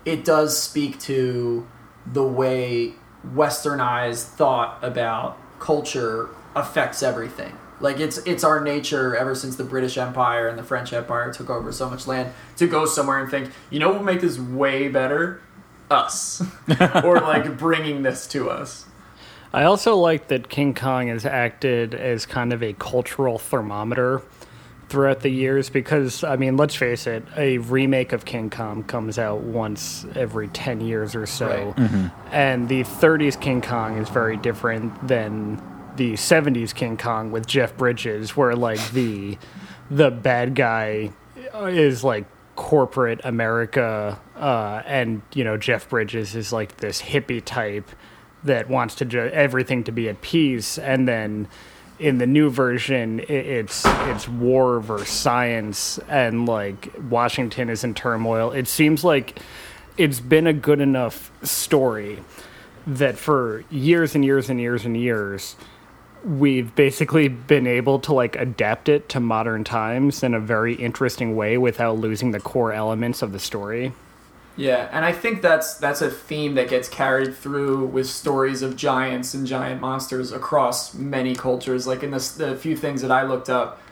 it 0.05 0.25
does 0.25 0.61
speak 0.61 0.99
to 1.00 1.67
the 2.05 2.25
way 2.25 2.95
westernized 3.35 4.25
thought 4.25 4.79
about 4.83 5.38
culture 5.61 6.29
affects 6.55 7.03
everything 7.03 7.57
like 7.80 8.00
it's 8.00 8.18
it's 8.18 8.45
our 8.45 8.61
nature 8.61 9.14
ever 9.16 9.35
since 9.35 9.56
the 9.56 9.64
british 9.64 9.99
empire 9.99 10.49
and 10.49 10.59
the 10.59 10.62
french 10.62 10.92
empire 10.92 11.33
took 11.33 11.50
over 11.50 11.73
so 11.73 11.88
much 11.88 12.06
land 12.06 12.33
to 12.56 12.66
go 12.66 12.85
somewhere 12.85 13.18
and 13.18 13.30
think 13.30 13.50
you 13.71 13.78
know 13.78 13.88
what 13.88 13.99
would 13.99 14.06
make 14.06 14.21
this 14.21 14.38
way 14.38 14.88
better 14.88 15.40
us 15.90 16.42
or 17.04 17.21
like 17.21 17.56
bringing 17.59 18.02
this 18.02 18.26
to 18.26 18.50
us 18.50 18.87
I 19.52 19.64
also 19.64 19.97
like 19.97 20.28
that 20.28 20.50
King 20.50 20.75
Kong 20.75 21.09
has 21.09 21.25
acted 21.25 21.95
as 21.95 22.26
kind 22.26 22.52
of 22.52 22.62
a 22.62 22.75
cultural 22.75 23.38
thermometer 23.38 24.21
throughout 24.88 25.21
the 25.21 25.30
years 25.30 25.71
because, 25.71 26.23
I 26.23 26.37
mean, 26.37 26.56
let's 26.56 26.75
face 26.75 27.06
it, 27.06 27.25
a 27.37 27.59
remake 27.59 28.12
of 28.12 28.25
King 28.25 28.50
Kong 28.50 28.85
comes 28.85 29.18
out 29.18 29.40
once 29.40 30.04
every 30.14 30.49
10 30.49 30.80
years 30.80 31.14
or 31.14 31.26
so. 31.26 31.47
Right. 31.49 31.76
Mm-hmm. 31.76 32.35
And 32.35 32.68
the 32.68 32.83
30s 32.83 33.40
King 33.40 33.62
Kong 33.62 33.99
is 33.99 34.09
very 34.09 34.37
different 34.37 35.09
than 35.09 35.61
the 35.97 36.12
70s 36.15 36.75
King 36.75 36.97
Kong 36.97 37.31
with 37.31 37.47
Jeff 37.47 37.76
Bridges, 37.76 38.37
where, 38.37 38.55
like, 38.55 38.91
the, 38.91 39.38
the 39.91 40.11
bad 40.11 40.55
guy 40.55 41.11
is 41.55 42.05
like 42.05 42.26
corporate 42.57 43.21
America, 43.25 44.19
uh, 44.37 44.83
and 44.87 45.23
you 45.35 45.45
know 45.45 45.57
Jeff 45.57 45.88
Bridges 45.88 46.35
is 46.35 46.53
like 46.53 46.79
this 46.79 47.00
hippie 47.00 47.45
type 47.45 47.91
that 48.45 48.69
wants 48.69 48.97
to 48.97 49.05
ju- 49.05 49.31
everything 49.33 49.85
to 49.85 49.93
be 49.93 50.09
at 50.09 50.21
peace, 50.23 50.79
and 50.79 51.07
then 51.07 51.49
in 51.99 52.19
the 52.19 52.26
new 52.26 52.50
version, 52.50 53.21
it's 53.29 53.85
it's 53.87 54.29
war 54.29 54.81
versus 54.81 55.09
science, 55.09 55.99
and 56.09 56.47
like 56.47 56.93
Washington 57.09 57.69
is 57.71 57.85
in 57.85 57.95
turmoil. 57.95 58.53
It 58.53 58.69
seems 58.69 59.05
like 59.05 59.38
it's 59.97 60.21
been 60.21 60.47
a 60.47 60.53
good 60.53 60.81
enough 60.81 61.31
story 61.43 62.23
that 62.87 63.17
for 63.17 63.65
years 63.71 64.15
and 64.15 64.25
years 64.25 64.49
and 64.49 64.61
years 64.61 64.85
and 64.85 64.97
years 64.97 65.57
we've 66.25 66.75
basically 66.75 67.28
been 67.28 67.66
able 67.66 67.99
to 68.00 68.12
like 68.12 68.37
adapt 68.37 68.88
it 68.88 69.08
to 69.11 69.20
modern 69.20 69.64
times 69.64 70.23
in 70.23 70.35
a 70.35 70.40
very 70.40 70.75
interesting 70.75 71.37
way 71.37 71.56
without 71.56 71.99
losing 71.99 72.32
the 72.32 72.40
core 72.40 72.73
elements 72.73 73.23
of 73.23 73.32
the 73.32 73.38
story. 73.38 73.92
Yeah, 74.56 74.88
and 74.90 75.04
I 75.04 75.12
think 75.12 75.42
that's 75.42 75.75
that's 75.75 76.00
a 76.00 76.11
theme 76.11 76.54
that 76.54 76.70
gets 76.70 76.88
carried 76.88 77.37
through 77.37 77.87
with 77.87 78.06
stories 78.06 78.62
of 78.62 78.75
giants 78.75 79.35
and 79.35 79.46
giant 79.46 79.82
monsters 79.82 80.32
across 80.32 80.94
many 80.94 81.35
cultures. 81.35 81.87
Like 81.87 82.02
in 82.02 82.11
this, 82.11 82.32
the 82.32 82.56
few 82.56 82.75
things 82.75 83.02
that 83.02 83.11
I 83.11 83.23
looked 83.23 83.50
up, 83.50 83.82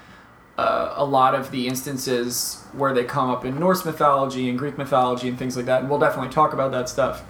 uh, 0.56 0.94
a 0.96 1.04
lot 1.04 1.34
of 1.34 1.50
the 1.50 1.68
instances 1.68 2.64
where 2.72 2.94
they 2.94 3.04
come 3.04 3.28
up 3.28 3.44
in 3.44 3.60
Norse 3.60 3.84
mythology 3.84 4.48
and 4.48 4.58
Greek 4.58 4.78
mythology 4.78 5.28
and 5.28 5.38
things 5.38 5.54
like 5.54 5.66
that, 5.66 5.82
and 5.82 5.90
we'll 5.90 5.98
definitely 5.98 6.32
talk 6.32 6.54
about 6.54 6.72
that 6.72 6.88
stuff. 6.88 7.22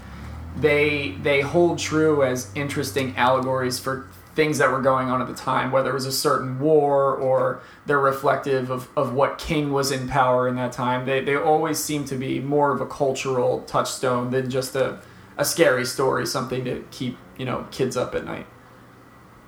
They 0.57 1.17
they 1.23 1.41
hold 1.41 1.81
true 1.81 2.23
as 2.23 2.53
interesting 2.55 3.17
allegories 3.17 3.81
for 3.81 4.07
things 4.35 4.59
that 4.59 4.71
were 4.71 4.81
going 4.81 5.09
on 5.09 5.21
at 5.21 5.29
the 5.29 5.35
time, 5.35 5.71
whether 5.71 5.91
it 5.91 5.95
was 5.95 6.07
a 6.07 6.13
certain 6.13 6.59
war 6.59 7.15
or 7.15 7.61
they're 7.87 8.01
reflective 8.01 8.71
of, 8.71 8.89
of 8.97 9.13
what 9.13 9.39
king 9.39 9.73
was 9.73 9.91
in 9.91 10.09
power 10.09 10.49
in 10.49 10.57
that 10.57 10.73
time. 10.73 11.07
They, 11.07 11.21
they 11.21 11.37
always 11.37 11.83
seem 11.83 12.05
to 12.07 12.17
be 12.17 12.41
more 12.41 12.73
of 12.73 12.81
a 12.81 12.87
cultural 12.87 13.63
touchstone 13.63 14.31
than 14.31 14.51
just 14.51 14.75
a, 14.75 15.01
a 15.37 15.45
scary 15.45 15.85
story, 15.85 16.27
something 16.27 16.65
to 16.65 16.85
keep, 16.91 17.17
you 17.37 17.45
know, 17.45 17.67
kids 17.71 17.97
up 17.97 18.15
at 18.15 18.25
night. 18.25 18.47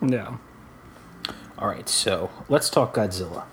Yeah. 0.01 0.37
All 1.59 1.69
right, 1.69 1.89
so 1.89 2.31
let's 2.49 2.71
talk 2.71 2.95
Godzilla. 2.95 3.45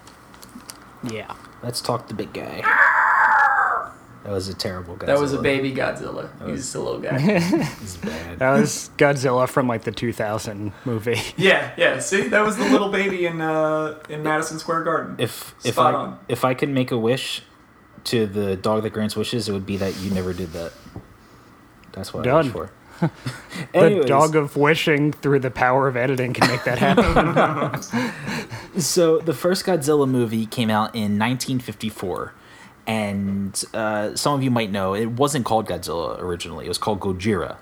Yeah. 1.09 1.33
Let's 1.63 1.79
talk 1.79 2.09
the 2.09 2.13
big 2.13 2.33
guy. 2.33 2.61
That 4.23 4.31
was 4.31 4.47
a 4.47 4.53
terrible 4.53 4.95
Godzilla. 4.95 5.05
That 5.07 5.19
was 5.19 5.33
a 5.33 5.41
baby 5.41 5.73
Godzilla. 5.73 6.29
He's 6.47 6.61
just 6.61 6.75
a 6.75 6.79
little 6.79 6.99
guy. 7.01 7.17
It's 7.81 7.97
bad. 7.97 8.39
That 8.39 8.51
was 8.51 8.89
Godzilla 8.97 9.49
from 9.49 9.67
like 9.67 9.83
the 9.83 9.91
2000 9.91 10.71
movie. 10.85 11.19
yeah, 11.37 11.71
yeah. 11.77 11.99
See, 11.99 12.27
that 12.29 12.41
was 12.45 12.55
the 12.57 12.63
little 12.69 12.89
baby 12.89 13.25
in 13.25 13.41
uh, 13.41 13.99
in 14.07 14.23
Madison 14.23 14.59
Square 14.59 14.83
Garden. 14.83 15.15
if 15.19 15.53
if 15.65 15.77
I 15.77 15.91
on. 15.93 16.19
if 16.29 16.45
I 16.45 16.53
could 16.53 16.69
make 16.69 16.91
a 16.91 16.97
wish 16.97 17.41
to 18.05 18.25
the 18.25 18.55
dog 18.55 18.83
that 18.83 18.91
grants 18.91 19.15
wishes, 19.15 19.49
it 19.49 19.51
would 19.51 19.65
be 19.65 19.77
that 19.77 19.97
you 19.99 20.09
never 20.11 20.31
did 20.33 20.53
that. 20.53 20.71
That's 21.91 22.13
what 22.13 22.21
I 22.25 22.31
Done. 22.31 22.45
wish 22.45 22.53
for. 22.53 22.71
The 23.01 23.09
Anyways, 23.77 24.05
dog 24.05 24.35
of 24.37 24.55
wishing 24.55 25.11
through 25.11 25.39
the 25.39 25.51
power 25.51 25.87
of 25.89 25.97
editing 25.97 26.31
can 26.33 26.47
make 26.49 26.63
that 26.63 26.77
happen. 26.79 27.81
so 28.79 29.19
the 29.19 29.33
first 29.33 29.65
Godzilla 29.65 30.07
movie 30.09 30.45
came 30.45 30.69
out 30.69 30.95
in 30.95 31.19
1954, 31.19 32.33
and 32.85 33.63
uh, 33.73 34.15
some 34.15 34.33
of 34.35 34.43
you 34.43 34.51
might 34.51 34.71
know 34.71 34.93
it 34.93 35.11
wasn't 35.11 35.45
called 35.45 35.67
Godzilla 35.67 36.19
originally. 36.19 36.65
It 36.65 36.69
was 36.69 36.77
called 36.77 36.99
Gojira, 36.99 37.57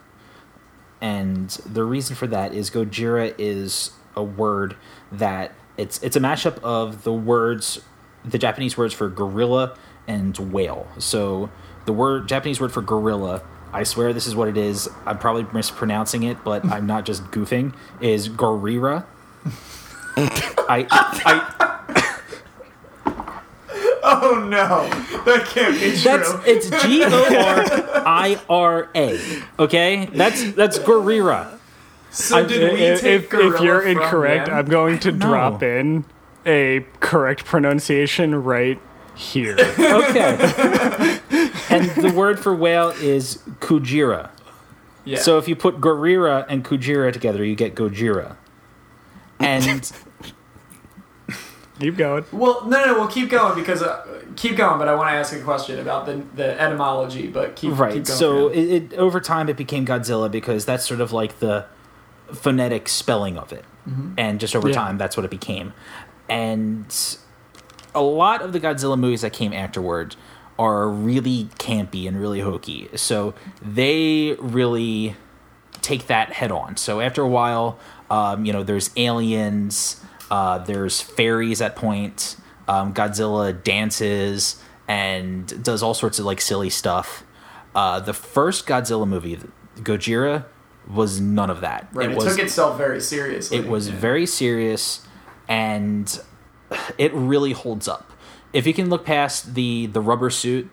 and 0.99 1.49
the 1.65 1.83
reason 1.83 2.15
for 2.15 2.27
that 2.27 2.53
is 2.53 2.69
Gojira 2.69 3.33
is 3.37 3.91
a 4.15 4.23
word 4.23 4.75
that 5.11 5.53
it's 5.77 6.01
it's 6.03 6.15
a 6.15 6.19
mashup 6.19 6.59
of 6.63 7.03
the 7.03 7.13
words, 7.13 7.81
the 8.25 8.37
Japanese 8.37 8.77
words 8.77 8.93
for 8.93 9.09
gorilla 9.09 9.77
and 10.07 10.37
whale. 10.37 10.87
So 10.97 11.49
the 11.85 11.93
word 11.93 12.27
Japanese 12.27 12.59
word 12.59 12.71
for 12.71 12.81
gorilla. 12.81 13.41
I 13.73 13.83
swear 13.83 14.11
this 14.11 14.27
is 14.27 14.35
what 14.35 14.49
it 14.49 14.57
is. 14.57 14.89
I'm 15.05 15.17
probably 15.17 15.45
mispronouncing 15.53 16.23
it, 16.23 16.43
but 16.43 16.65
I'm 16.65 16.85
not 16.85 17.05
just 17.05 17.23
goofing. 17.25 17.73
Is 18.01 18.27
gorira. 18.27 19.05
I, 20.17 20.85
I 20.91 22.10
Oh 24.03 24.45
no, 24.49 24.87
that 25.25 25.45
can't 25.47 25.73
be 25.75 25.91
true. 25.91 25.97
that's 26.03 26.31
it's 26.45 26.69
G 26.83 27.03
O 27.03 27.07
R 27.07 28.03
I 28.05 28.41
R 28.49 28.89
A. 28.95 29.19
Okay, 29.59 30.05
that's 30.13 30.51
that's 30.53 30.79
gorira. 30.79 31.57
so 32.09 32.45
did 32.45 32.73
we 32.73 32.79
if, 32.81 33.01
take 33.01 33.23
if, 33.23 33.29
gorilla 33.29 33.55
if 33.55 33.61
you're 33.61 33.81
from 33.81 33.91
incorrect, 33.91 34.45
them? 34.47 34.55
I'm 34.57 34.65
going 34.65 34.99
to 34.99 35.11
No. 35.11 35.27
drop 35.27 35.63
in 35.63 36.05
a 36.45 36.85
correct 36.99 37.45
pronunciation 37.45 38.43
right 38.43 38.79
here. 39.15 39.55
Okay, 39.59 41.19
and 41.69 41.89
the 41.91 42.11
word 42.15 42.39
for 42.39 42.55
whale 42.55 42.89
is 42.89 43.37
kujira. 43.59 44.29
yeah. 45.05 45.19
So 45.19 45.37
if 45.37 45.47
you 45.47 45.55
put 45.55 45.79
gorira 45.79 46.45
and 46.49 46.65
kujira 46.65 47.13
together, 47.13 47.43
you 47.45 47.55
get 47.55 47.75
gojira. 47.75 48.35
And 49.39 49.91
Keep 51.81 51.97
going. 51.97 52.25
Well, 52.31 52.65
no, 52.67 52.85
no, 52.85 52.93
we'll 52.93 53.07
keep 53.07 53.29
going 53.29 53.55
because 53.55 53.81
uh, 53.81 54.21
keep 54.35 54.55
going. 54.55 54.77
But 54.79 54.87
I 54.87 54.95
want 54.95 55.09
to 55.09 55.15
ask 55.15 55.33
a 55.33 55.41
question 55.41 55.79
about 55.79 56.05
the 56.05 56.23
the 56.35 56.59
etymology. 56.61 57.27
But 57.27 57.55
keep 57.55 57.77
right, 57.77 57.93
Keep 57.93 58.05
going 58.05 58.17
so 58.17 58.47
it, 58.49 58.91
it 58.91 58.93
over 58.93 59.19
time 59.19 59.49
it 59.49 59.57
became 59.57 59.85
Godzilla 59.85 60.29
because 60.31 60.63
that's 60.65 60.85
sort 60.85 61.01
of 61.01 61.11
like 61.11 61.39
the 61.39 61.65
phonetic 62.31 62.87
spelling 62.87 63.37
of 63.37 63.51
it, 63.51 63.65
and 64.17 64.39
just 64.39 64.55
over 64.55 64.69
Yeah. 64.69 64.75
time 64.75 64.97
that's 64.97 65.17
what 65.17 65.25
it 65.25 65.31
became. 65.31 65.73
And 66.29 66.85
a 67.93 68.01
lot 68.01 68.41
of 68.41 68.53
the 68.53 68.59
Godzilla 68.59 68.97
movies 68.97 69.21
that 69.21 69.33
came 69.33 69.51
afterward 69.51 70.15
are 70.57 70.87
really 70.87 71.45
campy 71.57 72.07
and 72.07 72.19
really 72.21 72.39
hokey. 72.41 72.87
So 72.95 73.33
they 73.61 74.35
really 74.39 75.15
take 75.81 76.07
that 76.07 76.33
head 76.33 76.51
on. 76.51 76.77
So 76.77 77.01
after 77.01 77.23
a 77.23 77.27
while, 77.27 77.79
um, 78.09 78.45
you 78.45 78.53
know, 78.53 78.61
there's 78.63 78.91
aliens, 78.95 79.99
uh, 80.31 80.59
there's 80.59 81.01
fairies 81.01 81.61
at 81.61 81.75
point. 81.75 82.37
Um, 82.67 82.93
Godzilla 82.93 83.61
dances 83.63 84.63
and 84.87 85.63
does 85.63 85.83
all 85.83 85.93
sorts 85.93 86.19
of 86.19 86.25
like 86.25 86.39
silly 86.39 86.69
stuff. 86.69 87.23
Uh, 87.75 87.99
the 87.99 88.13
first 88.13 88.65
Godzilla 88.65 89.07
movie, 89.07 89.39
Gojira, 89.77 90.45
was 90.89 91.19
none 91.19 91.49
of 91.49 91.61
that. 91.61 91.89
right, 91.93 92.09
it, 92.09 92.15
was 92.15 92.25
took 92.25 92.39
itself 92.43 92.77
very 92.77 93.01
seriously. 93.01 93.57
it 93.57 93.67
was 93.67 93.89
very 93.89 94.25
serious 94.25 95.05
and 95.47 96.19
it 96.97 97.13
really 97.13 97.51
holds 97.51 97.87
up. 97.87 98.11
If 98.53 98.65
you 98.65 98.73
can 98.73 98.89
look 98.89 99.05
past 99.05 99.53
the 99.53 99.85
the 99.87 100.01
rubber 100.01 100.29
suit, 100.29 100.69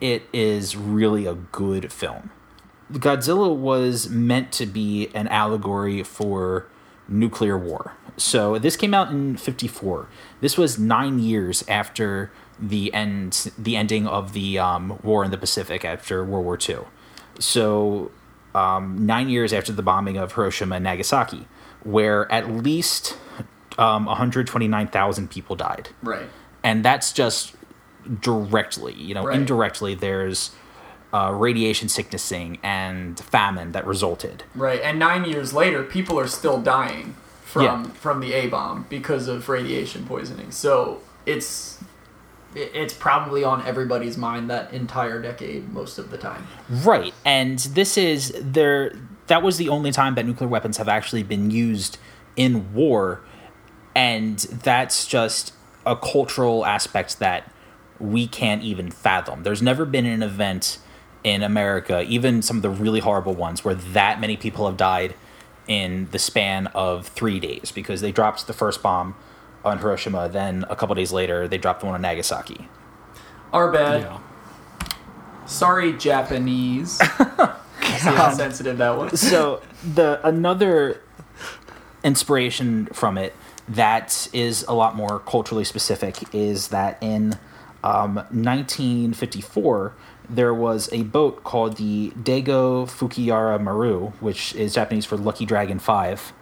it 0.00 0.24
is 0.32 0.76
really 0.76 1.24
a 1.26 1.34
good 1.34 1.92
film. 1.92 2.30
Godzilla 2.92 3.54
was 3.54 4.08
meant 4.08 4.50
to 4.52 4.66
be 4.66 5.08
an 5.14 5.28
allegory 5.28 6.02
for 6.02 6.66
nuclear 7.08 7.58
war. 7.58 7.94
So 8.18 8.58
this 8.58 8.76
came 8.76 8.92
out 8.94 9.10
in 9.10 9.36
54. 9.36 10.08
This 10.40 10.58
was 10.58 10.78
9 10.78 11.18
years 11.18 11.64
after 11.68 12.30
the 12.60 12.92
end 12.92 13.52
the 13.56 13.76
ending 13.76 14.06
of 14.06 14.32
the 14.32 14.58
um, 14.58 14.98
war 15.02 15.24
in 15.24 15.30
the 15.30 15.38
Pacific 15.38 15.84
after 15.84 16.24
World 16.24 16.44
War 16.44 16.58
II. 16.68 16.78
So 17.38 18.10
um, 18.54 19.06
nine 19.06 19.28
years 19.28 19.52
after 19.52 19.72
the 19.72 19.82
bombing 19.82 20.16
of 20.16 20.32
Hiroshima 20.32 20.76
and 20.76 20.84
Nagasaki, 20.84 21.46
where 21.84 22.30
at 22.32 22.50
least 22.50 23.16
um, 23.78 24.06
129,000 24.06 25.30
people 25.30 25.54
died. 25.56 25.90
right. 26.02 26.26
And 26.64 26.84
that's 26.84 27.12
just 27.12 27.54
directly, 28.20 28.92
you 28.94 29.14
know, 29.14 29.22
Right. 29.24 29.36
indirectly, 29.38 29.94
there's 29.94 30.50
uh, 31.14 31.32
radiation 31.32 31.86
sicknessing 31.88 32.58
and 32.64 33.18
famine 33.20 33.70
that 33.72 33.86
resulted. 33.86 34.42
Right, 34.56 34.80
and 34.82 34.98
nine 34.98 35.24
years 35.24 35.52
later, 35.54 35.84
people 35.84 36.18
are 36.18 36.26
still 36.26 36.60
dying 36.60 37.14
from 37.48 37.62
Yeah. 37.64 37.90
from 37.94 38.20
the 38.20 38.32
A 38.34 38.46
bomb 38.48 38.84
because 38.90 39.26
of 39.26 39.48
radiation 39.48 40.04
poisoning. 40.04 40.50
So 40.50 41.00
it's 41.24 41.78
it's 42.54 42.94
probably 42.94 43.44
on 43.44 43.64
everybody's 43.66 44.16
mind 44.16 44.48
that 44.50 44.72
entire 44.72 45.20
decade 45.20 45.72
most 45.72 45.98
of 45.98 46.10
the 46.10 46.18
time. 46.18 46.46
Right. 46.68 47.12
And 47.24 47.58
this 47.58 47.96
is 47.96 48.34
there 48.40 48.92
that 49.28 49.42
was 49.42 49.56
the 49.56 49.68
only 49.68 49.92
time 49.92 50.14
that 50.16 50.26
nuclear 50.26 50.48
weapons 50.48 50.76
have 50.78 50.88
actually 50.88 51.22
been 51.22 51.50
used 51.50 51.98
in 52.36 52.72
war 52.74 53.20
and 53.94 54.38
that's 54.38 55.06
just 55.06 55.52
a 55.84 55.96
cultural 55.96 56.64
aspect 56.66 57.18
that 57.18 57.50
we 57.98 58.26
can't 58.26 58.62
even 58.62 58.90
fathom. 58.90 59.42
There's 59.42 59.62
never 59.62 59.84
been 59.84 60.06
an 60.06 60.22
event 60.22 60.78
in 61.24 61.42
America, 61.42 62.02
even 62.02 62.42
some 62.42 62.56
of 62.56 62.62
the 62.62 62.70
really 62.70 63.00
horrible 63.00 63.34
ones 63.34 63.64
where 63.64 63.74
that 63.74 64.20
many 64.20 64.36
people 64.36 64.66
have 64.66 64.76
died 64.76 65.14
in 65.68 66.08
the 66.10 66.18
span 66.18 66.66
of 66.68 67.06
3 67.06 67.38
days 67.38 67.70
because 67.72 68.00
they 68.00 68.10
dropped 68.10 68.46
the 68.46 68.52
first 68.52 68.82
bomb 68.82 69.14
on 69.64 69.78
Hiroshima, 69.78 70.28
then 70.28 70.64
a 70.68 70.76
couple 70.76 70.94
days 70.94 71.12
later 71.12 71.46
they 71.46 71.58
dropped 71.58 71.80
the 71.80 71.86
one 71.86 71.94
on 71.94 72.02
Nagasaki. 72.02 72.68
Our 73.52 73.70
bad. 73.70 74.02
Yeah. 74.02 74.18
Sorry, 75.46 75.92
Japanese. 75.94 76.98
See 76.98 78.10
how 78.10 78.30
sensitive 78.32 78.78
that 78.78 78.96
was. 78.96 79.20
so 79.20 79.62
the 79.94 80.20
another 80.26 81.00
inspiration 82.04 82.86
from 82.86 83.18
it 83.18 83.34
that 83.68 84.28
is 84.32 84.64
a 84.68 84.72
lot 84.72 84.96
more 84.96 85.20
culturally 85.20 85.64
specific 85.64 86.34
is 86.34 86.68
that 86.68 86.98
in 87.02 87.34
um, 87.84 88.16
1954 88.16 89.94
there 90.28 90.52
was 90.52 90.88
a 90.92 91.02
boat 91.04 91.42
called 91.44 91.76
the 91.76 92.10
Dago 92.10 92.86
Fukiyara 92.86 93.60
Maru, 93.60 94.08
which 94.20 94.54
is 94.54 94.74
Japanese 94.74 95.04
for 95.06 95.16
Lucky 95.16 95.46
Dragon 95.46 95.78
5. 95.78 96.32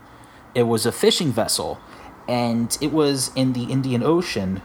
It 0.54 0.64
was 0.64 0.86
a 0.86 0.92
fishing 0.92 1.32
vessel, 1.32 1.78
and 2.28 2.76
it 2.80 2.92
was 2.92 3.30
in 3.36 3.52
the 3.52 3.64
Indian 3.64 4.02
Ocean 4.02 4.62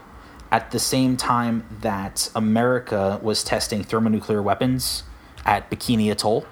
at 0.50 0.70
the 0.70 0.78
same 0.78 1.16
time 1.16 1.64
that 1.80 2.30
America 2.34 3.18
was 3.22 3.42
testing 3.44 3.82
thermonuclear 3.84 4.42
weapons 4.42 5.04
at 5.44 5.70
Bikini 5.70 6.10
Atoll. 6.10 6.44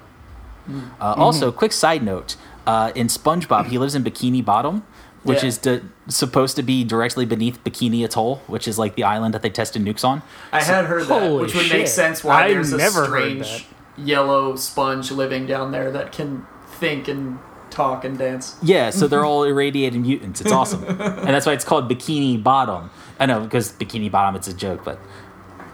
Uh, 1.01 1.15
Also, 1.17 1.51
quick 1.51 1.73
side 1.73 2.03
note: 2.03 2.37
uh, 2.67 2.93
in 2.95 3.09
SpongeBob, 3.09 3.67
he 3.67 3.79
lives 3.79 3.95
in 3.95 4.05
Bikini 4.05 4.45
Bottom, 4.45 4.85
which 5.23 5.43
Yeah. 5.43 5.49
is 5.49 5.59
d- 5.59 5.81
supposed 6.09 6.57
to 6.57 6.63
be 6.63 6.83
directly 6.85 7.25
beneath 7.27 7.63
Bikini 7.65 8.03
Atoll, 8.05 8.43
which 8.47 8.67
is 8.67 8.79
like 8.79 8.95
the 8.95 9.05
island 9.05 9.35
that 9.35 9.43
they 9.43 9.51
tested 9.51 9.85
nukes 9.85 10.05
on. 10.05 10.23
I 10.53 10.63
had 10.63 10.87
heard 10.87 11.07
that, 11.09 11.21
Holy 11.23 11.43
which 11.43 11.55
would 11.55 11.65
shit. 11.67 11.79
make 11.79 11.89
sense 11.89 12.25
why 12.25 12.45
I 12.45 12.49
there's 12.55 12.73
a 12.73 12.77
never 12.79 13.07
heard 13.07 13.45
strange 13.45 13.67
yellow 13.99 14.57
sponge 14.57 15.11
living 15.11 15.47
down 15.47 15.73
there 15.73 15.91
that 15.91 16.13
can 16.13 16.47
think 16.73 17.07
and 17.09 17.39
talk 17.69 18.05
and 18.05 18.17
dance. 18.19 18.57
Yeah, 18.63 18.91
so 18.91 19.07
they're 19.07 19.25
all 19.31 19.45
irradiated 19.45 20.01
mutants. 20.01 20.41
It's 20.41 20.53
awesome, 20.53 20.85
and 20.85 21.29
that's 21.29 21.45
why 21.47 21.53
it's 21.53 21.65
called 21.65 21.89
Bikini 21.91 22.43
Bottom. 22.43 22.91
I 23.19 23.27
know 23.27 23.41
because 23.41 23.73
Bikini 23.73 24.11
Bottom, 24.11 24.37
it's 24.37 24.49
a 24.49 24.55
joke, 24.55 24.85
but 24.85 24.97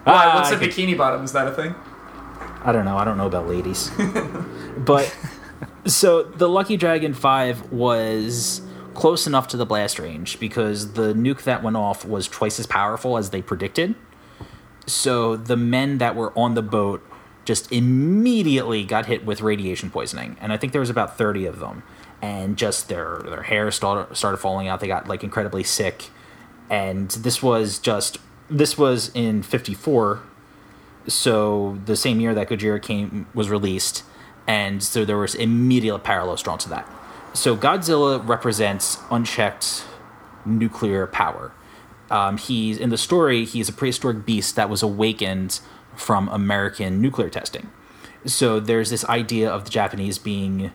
Why? 0.03 0.13
Ah, 0.25 0.35
What's 0.35 0.51
I 0.51 0.55
a 0.55 0.59
could- 0.59 0.69
bikini 0.71 0.97
bottom? 0.97 1.23
Is 1.23 1.31
that 1.31 1.47
a 1.47 1.51
thing? 1.51 1.73
I 2.63 2.71
don't 2.73 2.83
know. 2.85 2.97
I 2.97 3.05
don't 3.05 3.17
know 3.17 3.27
about 3.27 3.47
ladies. 3.47 3.89
but 4.77 5.15
so 5.85 6.23
the 6.23 6.49
Lucky 6.49 6.75
Dragon 6.75 7.13
5 7.13 7.71
was 7.71 8.61
close 8.97 9.25
enough 9.27 9.47
to 9.49 9.57
the 9.57 9.65
blast 9.65 9.99
range 9.99 10.39
because 10.39 10.93
the 10.93 11.13
nuke 11.13 11.43
that 11.43 11.63
went 11.63 11.77
off 11.77 12.03
was 12.03 12.27
twice 12.27 12.59
as 12.59 12.65
powerful 12.65 13.17
as 13.17 13.29
they 13.29 13.41
predicted. 13.41 13.95
So 14.85 15.35
the 15.35 15.55
men 15.55 15.99
that 15.99 16.15
were 16.15 16.37
on 16.37 16.55
the 16.55 16.61
boat 16.61 17.05
just 17.45 17.71
immediately 17.71 18.83
got 18.83 19.05
hit 19.05 19.25
with 19.25 19.41
radiation 19.41 19.89
poisoning. 19.89 20.35
And 20.41 20.51
I 20.51 20.57
think 20.57 20.73
there 20.73 20.81
was 20.81 20.89
about 20.89 21.17
30 21.17 21.45
of 21.45 21.59
them. 21.59 21.83
And 22.21 22.57
just 22.57 22.89
their 22.89 23.19
their 23.19 23.43
hair 23.43 23.69
started 23.69 24.15
started 24.15 24.37
falling 24.37 24.67
out. 24.67 24.79
They 24.79 24.87
got 24.87 25.07
like 25.07 25.23
incredibly 25.23 25.63
sick. 25.63 26.09
And 26.69 27.09
this 27.11 27.43
was 27.43 27.77
just 27.77 28.17
this 28.49 28.77
was 28.77 29.11
in 29.13 29.43
54 29.43 30.23
so 31.07 31.77
the 31.85 31.95
same 31.95 32.19
year 32.19 32.33
that 32.33 32.49
Gojira 32.49 32.81
came 32.81 33.27
was 33.33 33.49
released, 33.49 34.03
and 34.45 34.83
so 34.83 35.05
there 35.05 35.17
was 35.17 35.35
immediate 35.35 35.99
parallels 35.99 36.43
drawn 36.43 36.57
to 36.59 36.69
that. 36.69 36.89
So 37.33 37.55
Godzilla 37.55 38.25
represents 38.27 38.99
unchecked 39.11 39.85
nuclear 40.45 41.07
power. 41.07 41.51
Um, 42.09 42.37
he's 42.37 42.77
in 42.77 42.89
the 42.89 42.97
story. 42.97 43.45
He's 43.45 43.69
a 43.69 43.73
prehistoric 43.73 44.25
beast 44.25 44.55
that 44.55 44.69
was 44.69 44.81
awakened 44.81 45.59
from 45.95 46.29
American 46.29 47.01
nuclear 47.01 47.29
testing. 47.29 47.69
So 48.25 48.59
there's 48.59 48.89
this 48.89 49.05
idea 49.05 49.49
of 49.49 49.65
the 49.65 49.69
Japanese 49.69 50.17
being 50.17 50.71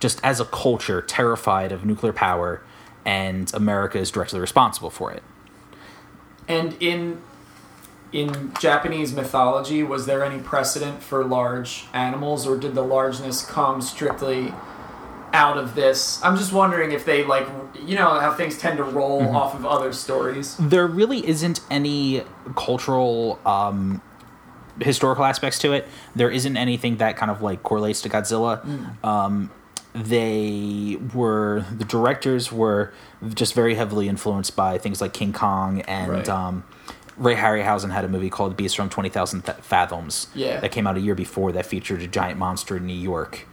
just 0.00 0.20
as 0.22 0.40
a 0.40 0.44
culture 0.44 1.00
terrified 1.00 1.72
of 1.72 1.84
nuclear 1.84 2.12
power, 2.12 2.62
and 3.04 3.52
America 3.54 3.98
is 3.98 4.10
directly 4.10 4.40
responsible 4.40 4.90
for 4.90 5.12
it. 5.12 5.22
And 6.48 6.76
in 6.80 7.22
in 8.12 8.52
Japanese 8.60 9.12
mythology, 9.12 9.82
was 9.82 10.06
there 10.06 10.24
any 10.24 10.40
precedent 10.40 11.02
for 11.02 11.24
large 11.24 11.86
animals, 11.92 12.46
or 12.46 12.56
did 12.56 12.74
the 12.74 12.82
largeness 12.82 13.44
come 13.44 13.82
strictly 13.82 14.54
out 15.34 15.58
of 15.58 15.74
this? 15.74 16.22
I'm 16.22 16.36
just 16.36 16.52
wondering 16.52 16.92
if 16.92 17.04
they 17.04 17.24
like, 17.24 17.46
you 17.84 17.96
know, 17.96 18.18
how 18.20 18.32
things 18.32 18.56
tend 18.56 18.78
to 18.78 18.84
roll 18.84 19.20
Mm-hmm. 19.20 19.36
off 19.36 19.54
of 19.54 19.66
other 19.66 19.92
stories. 19.92 20.56
there 20.58 20.86
really 20.86 21.26
isn't 21.28 21.60
any 21.70 22.22
cultural 22.56 23.38
um, 23.44 24.00
historical 24.80 25.24
aspects 25.24 25.58
to 25.60 25.72
it. 25.72 25.86
There 26.16 26.30
isn't 26.30 26.56
anything 26.56 26.96
that 26.98 27.16
kind 27.16 27.30
of 27.30 27.42
like 27.42 27.62
correlates 27.62 28.00
to 28.02 28.08
Godzilla. 28.08 28.54
Um, 29.04 29.50
they 29.94 30.98
were 31.14 31.64
the 31.70 31.84
directors 31.84 32.50
were 32.50 32.92
just 33.34 33.54
very 33.54 33.74
heavily 33.76 34.08
influenced 34.08 34.56
by 34.56 34.76
things 34.78 35.00
like 35.00 35.12
King 35.12 35.32
Kong 35.32 35.80
and 35.82 36.10
Right. 36.12 36.28
um, 36.28 36.64
Ray 37.16 37.36
Harryhausen 37.36 37.92
had 37.92 38.04
a 38.04 38.08
movie 38.08 38.28
called 38.30 38.56
Beast 38.56 38.74
from 38.76 38.88
Twenty 38.90 39.08
Thousand 39.08 39.42
Fathoms. 39.44 40.26
Yeah. 40.34 40.58
that 40.60 40.72
came 40.72 40.86
out 40.88 40.96
a 40.96 41.00
year 41.00 41.14
before 41.14 41.52
that 41.52 41.64
featured 41.66 42.02
a 42.02 42.08
giant 42.08 42.38
monster 42.40 42.76
in 42.76 42.86
New 42.86 42.92
York. 43.12 43.46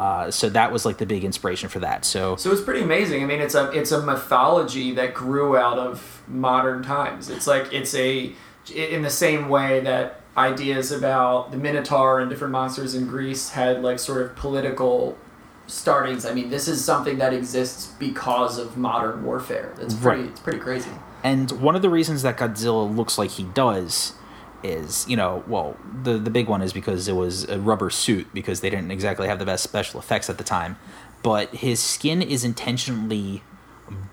Uh, 0.00 0.30
so 0.30 0.48
that 0.48 0.72
was 0.72 0.86
like 0.86 0.96
the 0.96 1.04
big 1.04 1.24
inspiration 1.24 1.68
for 1.68 1.78
that. 1.80 2.06
So 2.06 2.34
So 2.36 2.50
it's 2.50 2.62
pretty 2.62 2.80
amazing. 2.82 3.22
I 3.22 3.26
mean, 3.26 3.40
it's 3.40 3.54
a 3.54 3.70
it's 3.72 3.92
a 3.92 4.00
mythology 4.00 4.92
that 4.94 5.12
grew 5.12 5.58
out 5.58 5.78
of 5.78 6.22
modern 6.26 6.82
times. 6.82 7.28
It's 7.28 7.46
like 7.46 7.70
it's 7.72 7.94
a 7.94 8.32
in 8.74 9.02
the 9.02 9.10
same 9.10 9.50
way 9.50 9.80
that 9.80 10.22
ideas 10.38 10.90
about 10.90 11.50
the 11.50 11.58
Minotaur 11.58 12.20
and 12.20 12.30
different 12.30 12.52
monsters 12.52 12.94
in 12.94 13.06
Greece 13.06 13.50
had 13.50 13.82
like 13.82 13.98
sort 13.98 14.22
of 14.22 14.34
political 14.36 15.18
startings. 15.66 16.24
I 16.24 16.32
mean, 16.32 16.48
this 16.48 16.66
is 16.66 16.82
something 16.82 17.18
that 17.18 17.34
exists 17.34 17.92
because 17.98 18.56
of 18.58 18.78
modern 18.78 19.22
warfare. 19.24 19.74
It's 19.80 19.92
pretty 19.94 20.22
Right. 20.22 20.30
it's 20.30 20.40
pretty 20.40 20.60
crazy. 20.60 20.90
And 21.22 21.50
one 21.60 21.76
of 21.76 21.82
the 21.82 21.90
reasons 21.90 22.22
that 22.22 22.38
Godzilla 22.38 22.96
looks 22.96 23.18
like 23.18 23.32
he 23.32 23.42
does 23.44 24.14
is, 24.62 25.08
you 25.08 25.16
know, 25.16 25.44
well, 25.46 25.76
the 26.02 26.18
the 26.18 26.30
big 26.30 26.48
one 26.48 26.62
is 26.62 26.72
because 26.72 27.08
it 27.08 27.14
was 27.14 27.48
a 27.48 27.58
rubber 27.58 27.90
suit 27.90 28.28
because 28.32 28.60
they 28.60 28.70
didn't 28.70 28.90
exactly 28.90 29.28
have 29.28 29.38
the 29.38 29.44
best 29.44 29.64
special 29.64 30.00
effects 30.00 30.30
at 30.30 30.38
the 30.38 30.44
time. 30.44 30.76
But 31.22 31.54
his 31.56 31.80
skin 31.80 32.22
is 32.22 32.44
intentionally 32.44 33.42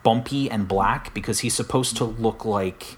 bumpy 0.03 0.49
and 0.49 0.67
black 0.67 1.13
because 1.13 1.39
he's 1.39 1.53
supposed 1.53 1.95
to 1.97 2.03
look 2.03 2.43
like 2.43 2.97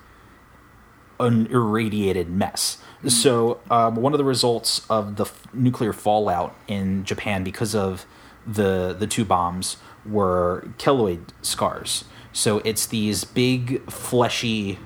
an 1.19 1.47
irradiated 1.47 2.29
mess. 2.29 2.77
So, 3.07 3.59
um, 3.69 3.95
one 3.95 4.13
of 4.13 4.17
the 4.17 4.23
results 4.25 4.85
of 4.89 5.17
the 5.17 5.25
f- 5.25 5.53
nuclear 5.53 5.93
fallout 5.93 6.55
in 6.67 7.03
Japan 7.03 7.43
because 7.43 7.75
of 7.75 8.05
the 8.47 8.95
the 8.97 9.07
two 9.07 9.25
bombs 9.25 9.77
were 10.05 10.69
keloid 10.77 11.29
scars. 11.41 12.05
So 12.31 12.59
it's 12.59 12.85
these 12.85 13.23
big 13.23 13.89
fleshy 13.89 14.79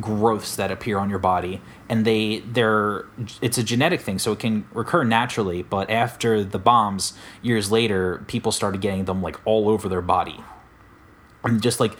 growths 0.00 0.56
that 0.56 0.70
appear 0.70 0.98
on 0.98 1.10
your 1.10 1.18
body 1.18 1.60
and 1.92 2.06
they 2.06 2.38
they're 2.38 3.04
it's 3.42 3.58
a 3.58 3.62
genetic 3.62 4.00
thing 4.00 4.18
so 4.18 4.32
it 4.32 4.38
can 4.38 4.64
recur 4.72 5.04
naturally 5.04 5.62
but 5.62 5.90
after 5.90 6.42
the 6.42 6.58
bombs 6.58 7.12
years 7.42 7.70
later 7.70 8.24
people 8.28 8.50
started 8.50 8.80
getting 8.80 9.04
them 9.04 9.20
like 9.20 9.38
all 9.44 9.68
over 9.68 9.90
their 9.90 10.00
body. 10.00 10.42
And 11.44 11.60
just 11.60 11.80
like 11.80 11.94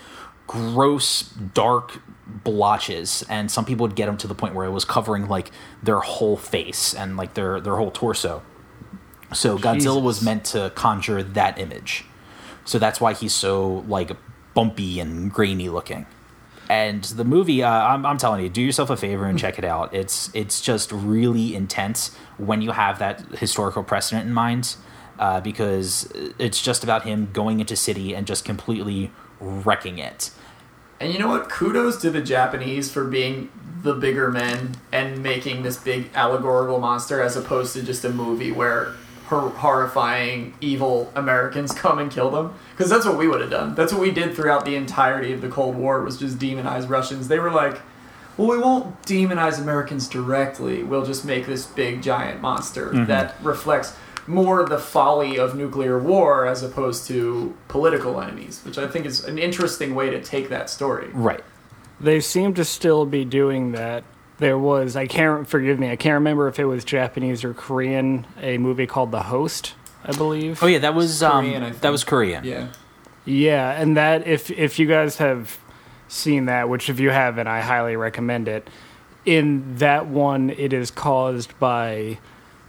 gross 0.46 1.24
dark 1.24 2.00
blotches 2.26 3.22
and 3.28 3.50
some 3.50 3.66
people 3.66 3.86
would 3.86 3.94
get 3.94 4.06
them 4.06 4.16
to 4.16 4.26
the 4.26 4.34
point 4.34 4.54
where 4.54 4.64
it 4.64 4.70
was 4.70 4.86
covering 4.86 5.28
like 5.28 5.50
their 5.82 6.00
whole 6.00 6.38
face 6.38 6.94
and 6.94 7.18
like 7.18 7.34
their 7.34 7.60
their 7.60 7.76
whole 7.76 7.90
torso. 7.90 8.42
So 9.34 9.58
godzilla 9.58 10.02
was 10.02 10.22
meant 10.22 10.46
to 10.46 10.72
conjure 10.74 11.22
that 11.22 11.58
image. 11.58 12.06
So 12.64 12.78
that's 12.78 12.98
why 12.98 13.12
he's 13.12 13.34
so 13.34 13.84
like 13.86 14.12
bumpy 14.54 15.00
and 15.00 15.30
grainy 15.30 15.68
looking 15.68 16.06
and 16.72 17.04
the 17.04 17.24
movie 17.24 17.62
uh, 17.62 17.70
I'm, 17.70 18.06
I'm 18.06 18.16
telling 18.16 18.42
you 18.42 18.48
do 18.48 18.62
yourself 18.62 18.88
a 18.88 18.96
favor 18.96 19.26
and 19.26 19.38
check 19.38 19.58
it 19.58 19.64
out 19.64 19.92
it's 19.92 20.30
it's 20.34 20.60
just 20.60 20.90
really 20.90 21.54
intense 21.54 22.14
when 22.38 22.62
you 22.62 22.70
have 22.72 22.98
that 22.98 23.20
historical 23.44 23.82
precedent 23.82 24.26
in 24.26 24.32
mind 24.32 24.76
uh, 25.18 25.40
because 25.40 26.10
it's 26.38 26.60
just 26.62 26.82
about 26.82 27.02
him 27.04 27.28
going 27.32 27.60
into 27.60 27.76
city 27.76 28.14
and 28.14 28.26
just 28.26 28.44
completely 28.44 29.10
wrecking 29.40 29.98
it 29.98 30.30
And 31.00 31.12
you 31.12 31.18
know 31.18 31.28
what? 31.28 31.48
Kudos 31.50 32.00
to 32.02 32.10
the 32.10 32.22
Japanese 32.22 32.90
for 32.92 33.04
being 33.04 33.50
the 33.82 33.92
bigger 33.92 34.30
men 34.30 34.76
and 34.92 35.20
making 35.20 35.64
this 35.64 35.76
big 35.76 36.10
allegorical 36.14 36.78
monster 36.78 37.20
as 37.20 37.36
opposed 37.36 37.72
to 37.74 37.82
just 37.82 38.04
a 38.04 38.10
movie 38.10 38.52
where 38.52 38.94
hor- 39.32 39.50
horrifying 39.50 40.54
evil 40.60 41.10
Americans 41.14 41.72
come 41.84 41.98
and 41.98 42.10
kill 42.10 42.30
them. 42.30 42.54
Because 42.72 42.90
that's 42.90 43.06
what 43.06 43.16
we 43.16 43.28
would 43.28 43.40
have 43.40 43.50
done. 43.50 43.74
That's 43.74 43.92
what 43.92 44.00
we 44.00 44.10
did 44.10 44.34
throughout 44.34 44.64
the 44.64 44.76
entirety 44.76 45.32
of 45.32 45.40
the 45.40 45.48
Cold 45.48 45.76
War 45.76 46.02
was 46.02 46.18
just 46.18 46.38
demonize 46.38 46.88
Russians. 46.88 47.28
They 47.28 47.38
were 47.38 47.50
like, 47.50 47.80
well, 48.36 48.48
we 48.48 48.58
won't 48.58 49.02
demonize 49.02 49.60
Americans 49.60 50.08
directly. 50.08 50.82
We'll 50.82 51.04
just 51.04 51.24
make 51.24 51.46
this 51.46 51.66
big 51.66 52.02
giant 52.02 52.40
monster 52.40 52.90
mm-hmm. 52.90 53.06
that 53.06 53.34
reflects 53.42 53.94
more 54.26 54.66
the 54.66 54.78
folly 54.78 55.36
of 55.36 55.56
nuclear 55.56 55.98
war 55.98 56.46
as 56.46 56.62
opposed 56.62 57.06
to 57.08 57.54
political 57.68 58.20
enemies, 58.20 58.60
which 58.64 58.78
I 58.78 58.86
think 58.86 59.04
is 59.04 59.24
an 59.24 59.38
interesting 59.38 59.94
way 59.94 60.10
to 60.10 60.22
take 60.22 60.48
that 60.48 60.70
story. 60.70 61.08
right 61.12 61.42
They 62.00 62.20
seem 62.20 62.54
to 62.54 62.64
still 62.64 63.04
be 63.04 63.24
doing 63.24 63.72
that. 63.72 64.04
There 64.42 64.58
was 64.58 64.96
I 64.96 65.06
can't 65.06 65.48
forgive 65.48 65.78
me. 65.78 65.90
I 65.90 65.96
can't 65.96 66.14
remember 66.14 66.48
if 66.48 66.58
it 66.58 66.64
was 66.66 66.84
Japanese 66.84 67.44
or 67.44 67.54
Korean. 67.54 68.26
A 68.40 68.58
movie 68.58 68.86
called 68.86 69.10
The 69.12 69.22
Host, 69.22 69.74
I 70.04 70.12
believe. 70.12 70.62
oh 70.62 70.66
yeah 70.66 70.78
that 70.80 70.94
was 70.94 71.22
um 71.22 71.44
Korean, 71.46 71.62
I 71.62 71.70
think. 71.70 71.80
that 71.82 71.90
was 71.92 72.04
korean 72.04 72.44
Yeah. 72.44 72.68
Yeah, 73.24 73.70
and 73.80 73.96
that 73.96 74.26
if 74.26 74.50
if 74.50 74.78
you 74.80 74.86
guys 74.86 75.18
have 75.18 75.58
seen 76.08 76.46
that, 76.46 76.68
which 76.68 76.90
if 76.90 76.98
you 76.98 77.10
haven't, 77.10 77.46
I 77.46 77.60
highly 77.60 77.94
recommend 77.96 78.48
it. 78.48 78.68
In 79.24 79.76
that 79.76 80.08
one, 80.08 80.50
it 80.50 80.72
is 80.72 80.90
caused 80.90 81.56
by 81.60 82.18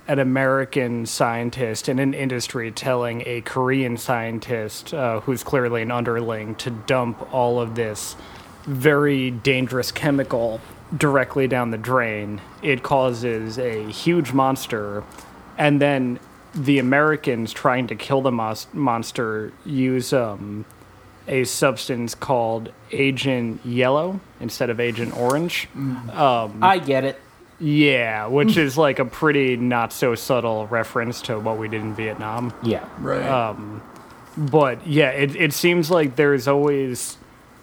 an 0.08 0.20
American 0.20 1.08
scientist 1.08 1.90
in 1.90 1.98
an 1.98 2.14
industry 2.14 2.70
telling 2.72 3.24
a 3.26 3.42
Korean 3.42 3.98
scientist, 3.98 4.94
uh, 4.94 5.22
who's 5.22 5.44
clearly 5.44 5.82
an 5.82 5.90
underling, 5.92 6.54
to 6.56 6.70
dump 6.70 7.34
all 7.34 7.60
of 7.60 7.74
this 7.74 8.16
very 8.66 9.32
dangerous 9.32 9.92
chemical 9.92 10.62
directly 10.96 11.48
down 11.48 11.72
the 11.72 11.78
drain. 11.78 12.42
It 12.62 12.84
causes 12.84 13.58
a 13.58 13.84
huge 13.90 14.34
monster, 14.34 15.04
and 15.58 15.82
then 15.82 16.20
the 16.56 16.78
Americans 16.80 17.52
trying 17.52 17.88
to 17.88 17.96
kill 17.96 18.22
the 18.22 18.32
mos- 18.32 18.68
monster 18.74 19.52
use 19.66 20.14
um, 20.14 20.66
a 21.28 21.44
substance 21.46 22.14
called 22.14 22.72
Agent 22.92 23.66
Yellow 23.66 24.20
instead 24.40 24.70
of 24.70 24.80
Agent 24.80 25.16
Orange. 25.18 25.68
i 26.14 26.78
get 26.86 27.04
it 27.06 27.20
Yeah, 27.60 28.28
which 28.28 28.56
is 28.58 28.78
like 28.78 29.00
a 29.00 29.06
pretty 29.06 29.58
not 29.58 29.94
so 29.94 30.14
subtle 30.16 30.68
reference 30.68 31.22
to 31.24 31.40
what 31.40 31.58
we 31.58 31.68
did 31.70 31.82
in 31.82 31.96
Vietnam. 31.96 32.54
yeah 32.62 32.86
Right. 33.00 33.26
Um, 33.26 33.82
but 34.38 34.86
yeah, 34.86 35.10
it 35.10 35.36
it 35.36 35.54
seems 35.54 35.90
like 35.92 36.16
there's 36.18 36.48
always 36.48 37.18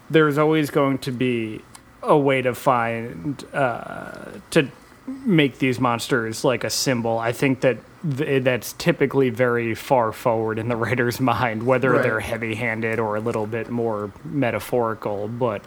there's 0.09 0.37
always 0.37 0.69
going 0.69 0.97
to 0.99 1.11
be 1.11 1.61
a 2.03 2.17
way 2.17 2.41
to 2.41 2.53
find 2.55 3.43
uh, 3.53 4.11
to 4.51 4.67
make 5.07 5.59
these 5.59 5.79
monsters 5.79 6.43
like 6.43 6.63
a 6.63 6.69
symbol. 6.69 7.17
I 7.19 7.31
think 7.31 7.61
that 7.61 7.77
th- 8.17 8.43
that's 8.43 8.73
typically 8.73 9.29
very 9.29 9.75
far 9.75 10.11
forward 10.11 10.57
in 10.59 10.67
the 10.69 10.75
writer's 10.83 11.19
mind, 11.19 11.63
whether 11.63 11.91
Right. 11.91 12.03
they're 12.03 12.19
heavy-handed 12.19 12.99
or 12.99 13.15
a 13.15 13.19
little 13.19 13.45
bit 13.47 13.69
more 13.69 14.11
metaphorical. 14.23 15.27
But 15.27 15.63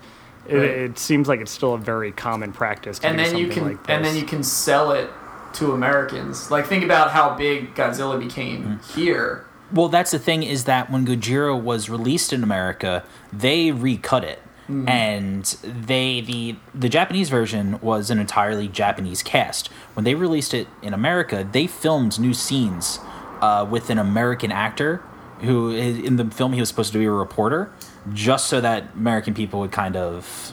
it, 0.49 0.57
Right. 0.57 0.65
it 0.71 0.99
seems 0.99 1.29
like 1.29 1.41
it's 1.41 1.51
still 1.51 1.75
a 1.75 1.79
very 1.79 2.13
common 2.13 2.53
practice. 2.53 2.99
To 3.01 3.09
and 3.09 3.19
do 3.19 3.25
then 3.25 3.37
you 3.39 3.49
can 3.49 3.65
like 3.65 3.79
and 3.89 4.05
then 4.05 4.17
you 4.17 4.25
can 4.25 4.43
sell 4.43 4.93
it 4.93 5.11
to 5.55 5.73
Americans. 5.73 6.51
Like 6.51 6.67
think 6.67 6.85
about 6.85 7.11
how 7.11 7.35
big 7.35 7.75
Godzilla 7.75 8.19
became 8.19 8.65
Mm. 8.81 8.95
here. 8.95 9.45
Well, 9.73 9.89
that's 9.89 10.11
the 10.11 10.19
thing 10.19 10.43
is 10.43 10.65
that 10.65 10.91
when 10.91 11.07
Gojira 11.07 11.61
was 11.61 11.89
released 11.89 12.33
in 12.33 12.43
America, 12.45 13.03
they 13.33 13.71
recut 13.73 14.23
it, 14.23 14.41
and 14.69 15.45
they 15.63 16.21
the 16.21 16.57
the 16.75 16.89
Japanese 16.89 17.29
version 17.29 17.79
was 17.81 18.11
an 18.11 18.19
entirely 18.19 18.69
Japanese 18.69 19.23
cast. 19.23 19.69
When 19.95 20.05
they 20.05 20.15
released 20.15 20.55
it 20.55 20.69
in 20.83 20.95
America, 20.95 21.47
they 21.51 21.67
filmed 21.67 22.19
new 22.19 22.33
scenes 22.35 22.99
uh, 23.43 23.67
with 23.69 23.91
an 23.91 23.99
American 23.99 24.51
actor 24.53 25.03
who 25.41 25.71
in 25.71 26.17
the 26.17 26.25
film 26.27 26.53
he 26.55 26.61
was 26.61 26.69
supposed 26.69 26.93
to 26.93 26.99
be 26.99 27.05
a 27.05 27.11
reporter, 27.11 27.71
just 28.13 28.47
so 28.47 28.61
that 28.61 28.85
American 28.95 29.35
people 29.35 29.61
would 29.61 29.73
kind 29.73 29.97
of 29.97 30.53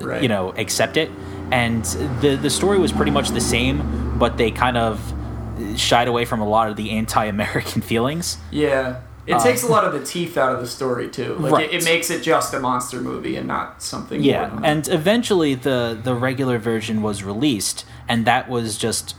Right. 0.00 0.22
you 0.22 0.28
know 0.28 0.52
accept 0.56 0.96
it 0.96 1.10
and 1.52 1.84
the 2.22 2.34
the 2.40 2.50
story 2.50 2.78
was 2.78 2.90
pretty 2.90 3.10
much 3.12 3.28
the 3.30 3.40
same 3.40 4.18
but 4.18 4.36
they 4.36 4.50
kind 4.50 4.76
of 4.76 4.98
shied 5.76 6.08
away 6.08 6.24
from 6.24 6.40
a 6.40 6.48
lot 6.48 6.70
of 6.70 6.76
the 6.76 6.90
anti-american 6.90 7.82
feelings 7.90 8.38
Yeah. 8.50 9.00
It 9.26 9.38
takes 9.40 9.62
a 9.62 9.68
lot 9.68 9.84
of 9.84 9.92
the 9.92 10.04
teeth 10.04 10.36
out 10.36 10.52
of 10.54 10.60
the 10.60 10.66
story 10.66 11.08
too. 11.08 11.34
Like 11.36 11.52
Uh, 11.52 11.56
Right. 11.56 11.72
it, 11.72 11.82
it 11.82 11.84
makes 11.84 12.10
it 12.10 12.22
just 12.22 12.52
a 12.54 12.58
monster 12.60 13.00
movie 13.00 13.36
and 13.36 13.46
not 13.46 13.80
something. 13.82 14.20
more 14.20 14.28
yeah 14.30 14.48
than 14.48 14.62
that. 14.62 14.68
and 14.70 14.88
eventually 14.88 15.54
the 15.54 15.98
the 16.02 16.14
regular 16.14 16.58
version 16.58 17.02
was 17.02 17.22
released 17.22 17.84
and 18.08 18.24
that 18.26 18.48
was 18.48 18.76
just 18.76 19.14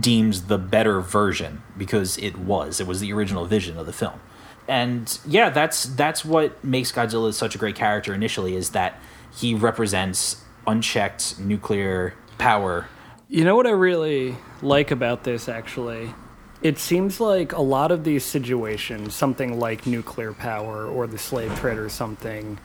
deemed 0.00 0.34
the 0.48 0.58
better 0.58 1.00
version 1.00 1.62
because 1.76 2.16
it 2.18 2.38
was 2.38 2.80
it 2.80 2.86
was 2.86 3.00
the 3.00 3.12
original 3.12 3.44
vision 3.46 3.76
of 3.78 3.86
the 3.86 3.92
film 3.92 4.20
and 4.68 5.18
yeah 5.26 5.50
that's 5.50 5.84
that's 5.96 6.24
what 6.24 6.62
makes 6.62 6.92
godzilla 6.92 7.32
such 7.34 7.54
a 7.56 7.58
great 7.58 7.74
character 7.74 8.14
initially 8.14 8.54
is 8.54 8.70
that 8.70 9.00
he 9.34 9.54
represents 9.54 10.44
unchecked 10.66 11.40
nuclear 11.40 12.14
power 12.38 12.86
You 13.28 13.44
know 13.44 13.56
what 13.56 13.66
I 13.66 13.70
really 13.70 14.36
like 14.62 14.90
about 14.92 15.24
this 15.24 15.48
actually? 15.48 16.14
It 16.62 16.78
seems 16.78 17.20
like 17.20 17.52
a 17.52 17.62
lot 17.62 17.90
of 17.90 18.04
these 18.04 18.24
situations, 18.24 19.14
something 19.14 19.58
like 19.58 19.86
nuclear 19.86 20.34
power 20.34 20.86
or 20.86 21.06
the 21.06 21.16
slave 21.16 21.58
trade 21.58 21.78
or 21.78 21.88
something, 21.88 22.58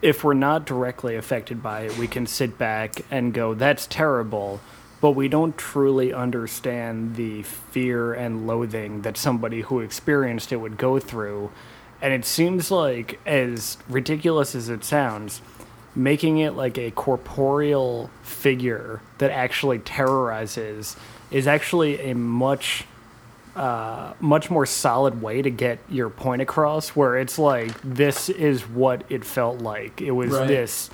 if 0.00 0.24
we're 0.24 0.34
not 0.34 0.64
directly 0.64 1.16
affected 1.16 1.62
by 1.62 1.82
it, 1.82 1.98
we 1.98 2.06
can 2.06 2.26
sit 2.26 2.56
back 2.56 3.02
and 3.10 3.34
go, 3.34 3.52
that's 3.52 3.86
terrible. 3.86 4.60
But 5.02 5.10
we 5.10 5.28
don't 5.28 5.56
truly 5.58 6.12
understand 6.12 7.16
the 7.16 7.42
fear 7.42 8.14
and 8.14 8.46
loathing 8.46 9.02
that 9.02 9.18
somebody 9.18 9.60
who 9.60 9.80
experienced 9.80 10.50
it 10.50 10.56
would 10.56 10.78
go 10.78 10.98
through. 10.98 11.50
And 12.00 12.14
it 12.14 12.24
seems 12.24 12.70
like, 12.70 13.20
as 13.26 13.76
ridiculous 13.88 14.54
as 14.54 14.70
it 14.70 14.84
sounds, 14.84 15.42
making 15.94 16.38
it 16.38 16.52
like 16.52 16.78
a 16.78 16.90
corporeal 16.92 18.10
figure 18.22 19.02
that 19.18 19.30
actually 19.30 19.80
terrorizes 19.80 20.96
is 21.30 21.46
actually 21.46 22.10
a 22.10 22.14
much 22.14 22.84
uh, 23.56 24.12
much 24.20 24.50
more 24.50 24.66
solid 24.66 25.22
way 25.22 25.40
to 25.42 25.50
get 25.50 25.78
your 25.88 26.10
point 26.10 26.42
across 26.42 26.90
where 26.90 27.16
it's 27.16 27.38
like 27.38 27.72
this 27.82 28.28
is 28.28 28.62
what 28.68 29.04
it 29.08 29.24
felt 29.24 29.58
like 29.60 30.00
it 30.02 30.10
was 30.10 30.30
Right. 30.32 30.48
this 30.48 30.90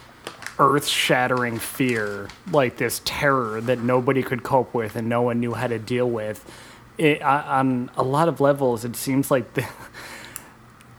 earth-shattering 0.59 1.59
fear 1.59 2.29
like 2.53 2.77
this 2.77 3.01
terror 3.05 3.61
that 3.63 3.79
nobody 3.81 4.23
could 4.23 4.43
cope 4.43 4.75
with 4.75 4.95
and 4.95 5.09
no 5.09 5.23
one 5.23 5.41
knew 5.41 5.55
how 5.55 5.67
to 5.67 5.79
deal 5.79 6.09
with 6.09 6.45
it, 6.99 7.23
on 7.23 7.91
a 7.97 8.03
lot 8.03 8.29
of 8.29 8.41
levels 8.41 8.85
it 8.85 8.95
seems 8.95 9.31
like 9.31 9.55
the, 9.55 9.67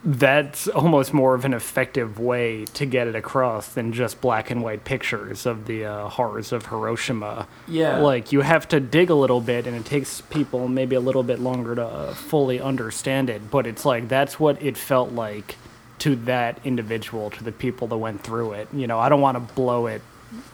that's 0.04 0.68
almost 0.68 1.14
more 1.14 1.36
of 1.36 1.46
an 1.46 1.54
effective 1.54 2.18
way 2.18 2.66
to 2.66 2.88
get 2.88 3.08
it 3.08 3.16
across 3.16 3.68
than 3.68 3.94
just 3.94 4.20
black 4.20 4.50
and 4.50 4.64
white 4.64 4.84
pictures 4.84 5.46
of 5.46 5.68
the 5.68 5.86
uh, 5.86 6.08
horrors 6.10 6.52
of 6.52 6.66
Hiroshima. 6.66 7.48
Yeah. 7.68 8.00
Like, 8.00 8.32
you 8.32 8.42
have 8.42 8.68
to 8.70 8.80
dig 8.80 9.12
a 9.12 9.14
little 9.16 9.42
bit, 9.42 9.68
and 9.68 9.76
it 9.76 9.86
takes 9.86 10.22
people 10.22 10.68
maybe 10.68 10.96
a 10.96 11.00
little 11.00 11.22
bit 11.22 11.40
longer 11.40 11.76
to 11.76 11.86
uh, 11.86 12.14
fully 12.16 12.60
understand 12.60 13.30
it, 13.30 13.52
but 13.52 13.68
it's 13.68 13.86
like 13.86 14.08
that's 14.08 14.40
what 14.40 14.62
it 14.62 14.76
felt 14.76 15.12
like 15.12 15.56
to 16.00 16.16
that 16.16 16.60
individual, 16.64 17.30
to 17.30 17.44
the 17.44 17.52
people 17.52 17.88
that 17.88 17.98
went 17.98 18.24
through 18.24 18.54
it. 18.54 18.68
You 18.74 18.88
know, 18.88 18.98
I 18.98 19.08
don't 19.08 19.22
want 19.22 19.36
to 19.36 19.54
blow 19.54 19.86
it 19.86 20.02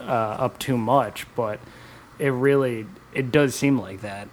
uh, 0.01 0.03
up 0.03 0.59
too 0.59 0.77
much, 0.77 1.25
but 1.37 1.61
it 2.19 2.31
really, 2.31 2.85
it 3.13 3.31
does 3.31 3.55
seem 3.55 3.79
like 3.79 4.01
that. 4.01 4.27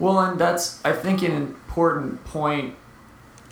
Well, 0.00 0.18
and 0.18 0.40
that's 0.40 0.84
I 0.84 0.92
think 0.92 1.22
an 1.22 1.30
important 1.30 2.24
point 2.24 2.74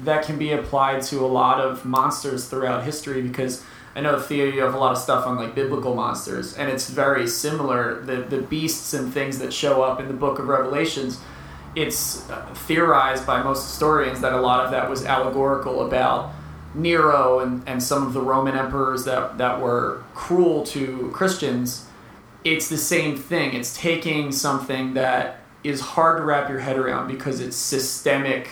that 0.04 0.24
can 0.24 0.38
be 0.38 0.52
applied 0.52 1.02
to 1.02 1.20
a 1.20 1.26
lot 1.26 1.60
of 1.60 1.84
monsters 1.84 2.48
throughout 2.48 2.84
history 2.84 3.22
because 3.22 3.64
I 3.94 4.00
know 4.00 4.18
Theo, 4.18 4.46
you 4.46 4.62
have 4.62 4.74
a 4.74 4.78
lot 4.78 4.92
of 4.92 4.98
stuff 4.98 5.26
on 5.26 5.36
like 5.36 5.54
biblical 5.54 5.94
monsters, 5.94 6.56
and 6.56 6.70
it's 6.70 6.88
very 6.88 7.28
similar. 7.28 8.00
The 8.02 8.22
the 8.22 8.40
beasts 8.40 8.94
and 8.94 9.12
things 9.12 9.38
that 9.38 9.52
show 9.52 9.82
up 9.82 10.00
in 10.00 10.08
the 10.08 10.14
Book 10.14 10.38
of 10.38 10.48
Revelations, 10.48 11.20
it's 11.74 12.28
uh, 12.30 12.42
theorized 12.54 13.26
by 13.26 13.42
most 13.42 13.64
historians 13.64 14.20
that 14.22 14.32
a 14.32 14.40
lot 14.40 14.64
of 14.64 14.70
that 14.70 14.88
was 14.88 15.04
allegorical 15.04 15.86
about 15.86 16.32
Nero 16.74 17.40
and, 17.40 17.66
and 17.68 17.82
some 17.82 18.06
of 18.06 18.14
the 18.14 18.20
Roman 18.20 18.56
emperors 18.56 19.04
that, 19.04 19.38
that 19.38 19.60
were 19.60 20.02
cruel 20.14 20.64
to 20.66 21.10
Christians. 21.12 21.86
It's 22.44 22.68
the 22.68 22.78
same 22.78 23.16
thing. 23.16 23.54
It's 23.54 23.76
taking 23.76 24.32
something 24.32 24.94
that 24.94 25.40
is 25.62 25.80
hard 25.80 26.18
to 26.18 26.24
wrap 26.24 26.48
your 26.48 26.60
head 26.60 26.76
around 26.76 27.08
because 27.08 27.40
it's 27.40 27.56
systemic 27.56 28.48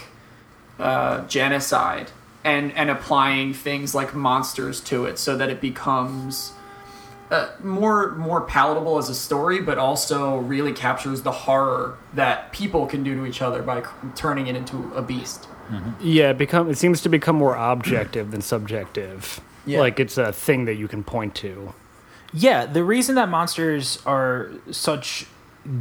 uh, 0.80 1.26
genocide 1.26 2.10
and 2.44 2.72
and 2.72 2.90
applying 2.90 3.52
things 3.52 3.94
like 3.94 4.14
monsters 4.14 4.80
to 4.80 5.04
it 5.04 5.18
so 5.18 5.36
that 5.36 5.50
it 5.50 5.60
becomes 5.60 6.52
uh, 7.30 7.50
more 7.62 8.12
more 8.12 8.40
palatable 8.40 8.98
as 8.98 9.08
a 9.08 9.14
story, 9.14 9.60
but 9.60 9.78
also 9.78 10.38
really 10.38 10.72
captures 10.72 11.22
the 11.22 11.30
horror 11.30 11.96
that 12.14 12.52
people 12.52 12.86
can 12.86 13.04
do 13.04 13.14
to 13.14 13.26
each 13.26 13.40
other 13.40 13.62
by 13.62 13.82
c- 13.82 13.88
turning 14.16 14.46
it 14.48 14.56
into 14.56 14.92
a 14.94 15.02
beast. 15.02 15.46
Yeah, 16.00 16.30
it 16.30 16.38
become 16.38 16.68
it 16.68 16.76
seems 16.76 17.00
to 17.02 17.08
become 17.08 17.36
more 17.36 17.54
objective 17.54 18.32
than 18.32 18.42
subjective. 18.42 19.40
Yeah. 19.66 19.80
Like 19.80 20.00
it's 20.00 20.18
a 20.18 20.32
thing 20.32 20.64
that 20.64 20.74
you 20.74 20.88
can 20.88 21.04
point 21.04 21.34
to. 21.36 21.72
Yeah, 22.32 22.66
the 22.66 22.82
reason 22.82 23.14
that 23.16 23.28
monsters 23.28 24.00
are 24.06 24.50
such 24.70 25.26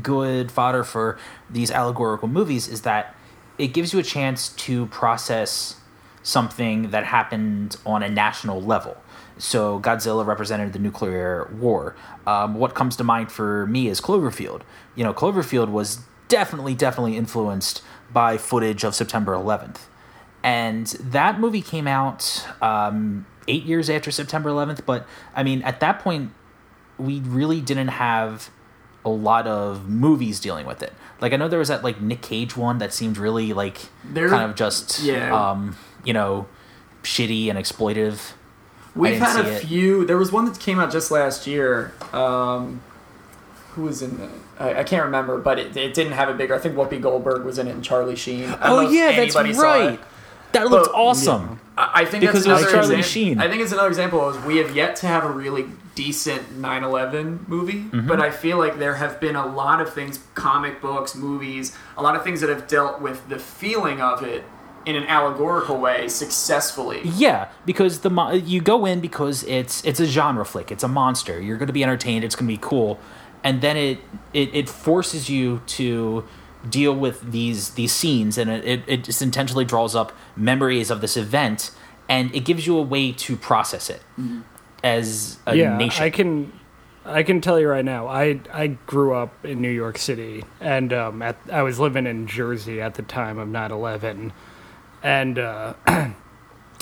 good 0.03 0.51
fodder 0.51 0.83
for 0.83 1.17
these 1.49 1.71
allegorical 1.71 2.27
movies 2.27 2.67
is 2.67 2.81
that 2.81 3.15
it 3.59 3.67
gives 3.67 3.93
you 3.93 3.99
a 3.99 4.03
chance 4.03 4.49
to 4.49 4.87
process 4.87 5.75
something 6.23 6.89
that 6.91 7.05
happened 7.05 7.75
on 7.85 8.01
a 8.01 8.09
national 8.09 8.61
level. 8.61 8.97
So 9.37 9.79
Godzilla 9.79 10.25
represented 10.25 10.73
the 10.73 10.79
nuclear 10.79 11.49
war. 11.53 11.95
Um, 12.25 12.55
what 12.55 12.73
comes 12.73 12.95
to 12.97 13.03
mind 13.03 13.31
for 13.31 13.67
me 13.67 13.87
is 13.87 14.01
Cloverfield. 14.01 14.61
You 14.95 15.03
know, 15.03 15.13
Cloverfield 15.13 15.69
was 15.69 15.99
definitely, 16.27 16.75
definitely 16.75 17.15
influenced 17.15 17.81
by 18.11 18.37
footage 18.37 18.83
of 18.83 18.95
September 18.95 19.33
11th. 19.33 19.81
And 20.43 20.87
that 20.87 21.39
movie 21.39 21.61
came 21.61 21.87
out 21.87 22.45
um, 22.61 23.25
eight 23.47 23.63
years 23.63 23.89
after 23.89 24.11
September 24.11 24.49
11th. 24.49 24.85
But 24.85 25.05
I 25.35 25.43
mean, 25.43 25.61
at 25.63 25.79
that 25.81 25.99
point, 25.99 26.31
we 26.97 27.19
really 27.19 27.61
didn't 27.61 27.89
have 27.89 28.49
a 29.09 29.15
lot 29.15 29.47
of 29.47 29.87
movies 29.89 30.39
dealing 30.39 30.65
with 30.65 30.81
it. 30.83 30.93
Like 31.21 31.33
I 31.33 31.35
know 31.37 31.47
there 31.47 31.59
was 31.59 31.67
that 31.69 31.83
like 31.83 31.99
Nick 32.01 32.21
Cage 32.21 32.55
one 32.55 32.77
that 32.79 32.93
seemed 32.93 33.17
really 33.17 33.53
like 33.53 33.77
There- 34.05 34.29
kind 34.29 34.49
of 34.49 34.55
just 34.55 35.01
yeah. 35.01 35.33
um, 35.51 35.75
you 36.03 36.13
know, 36.13 36.47
shitty 37.03 37.49
and 37.49 37.57
exploitative. 37.59 38.33
We've 38.95 39.19
had 39.19 39.45
a 39.45 39.55
it. 39.55 39.59
few. 39.65 40.05
There 40.05 40.17
was 40.17 40.31
one 40.31 40.45
that 40.45 40.59
came 40.59 40.79
out 40.79 40.91
just 40.91 41.11
last 41.11 41.45
year. 41.47 41.93
Um, 42.11 42.81
who 43.73 43.83
was 43.83 44.01
in 44.01 44.19
it? 44.19 44.29
I, 44.59 44.79
I 44.79 44.83
can't 44.83 45.05
remember, 45.05 45.37
but 45.37 45.59
it, 45.59 45.77
it 45.77 45.93
didn't 45.93 46.13
have 46.13 46.27
a 46.27 46.33
bigger. 46.33 46.55
I 46.55 46.57
think 46.57 46.75
Whoopi 46.75 46.99
Goldberg 47.01 47.45
was 47.45 47.59
in 47.59 47.67
it 47.67 47.71
and 47.71 47.83
Charlie 47.83 48.15
Sheen. 48.15 48.45
I 48.45 48.49
don't 48.49 48.59
know 48.61 48.77
Oh 48.77 48.89
yeah, 48.89 49.15
that's 49.15 49.35
right. 49.35 49.99
That 50.53 50.67
looked 50.69 50.87
But- 50.91 50.95
awesome. 50.99 51.59
I 51.77 52.01
I 52.01 52.05
think 52.05 52.21
Because 52.21 52.43
that's 52.43 52.61
another 52.61 52.71
Charlie 52.71 52.97
exam- 52.97 53.11
Sheen. 53.11 53.39
I 53.39 53.47
think 53.47 53.61
it's 53.61 53.71
another 53.71 53.87
example 53.87 54.27
of 54.27 54.45
we 54.45 54.57
have 54.57 54.75
yet 54.75 54.95
to 54.97 55.07
have 55.07 55.23
a 55.23 55.31
really 55.31 55.65
decent 56.03 56.43
9/11 56.61 57.47
movie, 57.47 57.73
Mm-hmm. 57.91 58.07
but 58.07 58.19
I 58.27 58.29
feel 58.31 58.57
like 58.63 58.75
there 58.79 58.95
have 59.03 59.19
been 59.19 59.35
a 59.35 59.45
lot 59.61 59.77
of 59.81 59.87
things, 59.93 60.19
comic 60.33 60.75
books, 60.81 61.11
movies, 61.15 61.65
a 61.97 62.01
lot 62.07 62.15
of 62.15 62.21
things 62.23 62.39
that 62.41 62.49
have 62.55 62.67
dealt 62.67 62.95
with 63.01 63.17
the 63.33 63.39
feeling 63.39 63.99
of 64.01 64.23
it 64.23 64.41
in 64.85 64.95
an 64.95 65.05
allegorical 65.17 65.77
way 65.77 66.07
successfully. 66.07 67.01
Yeah, 67.03 67.49
because 67.65 67.99
the 67.99 68.09
mo- 68.09 68.31
you 68.53 68.61
go 68.61 68.85
in 68.91 69.01
because 69.01 69.43
it's 69.57 69.83
it's 69.89 69.99
a 69.99 70.05
genre 70.05 70.45
flick. 70.45 70.71
It's 70.71 70.83
a 70.83 70.87
monster. 71.01 71.35
You're 71.45 71.57
going 71.57 71.67
to 71.75 71.79
be 71.81 71.83
entertained. 71.83 72.23
It's 72.23 72.35
going 72.35 72.47
to 72.49 72.53
be 72.57 72.61
cool, 72.71 72.91
and 73.43 73.61
then 73.61 73.75
it, 73.75 73.97
it 74.33 74.49
it 74.59 74.67
forces 74.69 75.29
you 75.29 75.61
to 75.77 76.23
deal 76.79 76.95
with 77.05 77.17
these 77.35 77.61
these 77.79 77.91
scenes, 77.99 78.37
and 78.37 78.49
it, 78.49 78.63
it, 78.73 78.79
it 78.93 78.99
just 79.09 79.21
intentionally 79.21 79.65
draws 79.73 79.93
up 80.01 80.09
memories 80.35 80.89
of 80.93 81.01
this 81.01 81.15
event, 81.17 81.71
and 82.07 82.33
it 82.33 82.43
gives 82.49 82.65
you 82.67 82.77
a 82.77 82.85
way 82.95 83.11
to 83.25 83.35
process 83.35 83.89
it 83.89 84.01
as 84.83 85.37
a 85.45 85.55
yeah, 85.55 85.77
nation. 85.77 86.03
I 86.03 86.09
can 86.09 86.59
I 87.05 87.23
can 87.23 87.41
tell 87.41 87.59
you 87.59 87.67
right 87.67 87.85
now. 87.85 88.07
I 88.07 88.39
I 88.53 88.67
grew 88.67 89.13
up 89.13 89.45
in 89.45 89.61
New 89.61 89.71
York 89.71 89.97
City, 89.97 90.43
and 90.59 90.93
um, 90.93 91.21
at, 91.21 91.37
I 91.51 91.63
was 91.63 91.79
living 91.79 92.05
in 92.05 92.27
Jersey 92.27 92.81
at 92.81 92.95
the 92.95 93.01
time 93.03 93.39
of 93.39 93.47
9/11, 93.47 94.31
and 95.03 95.39
uh, 95.39 95.73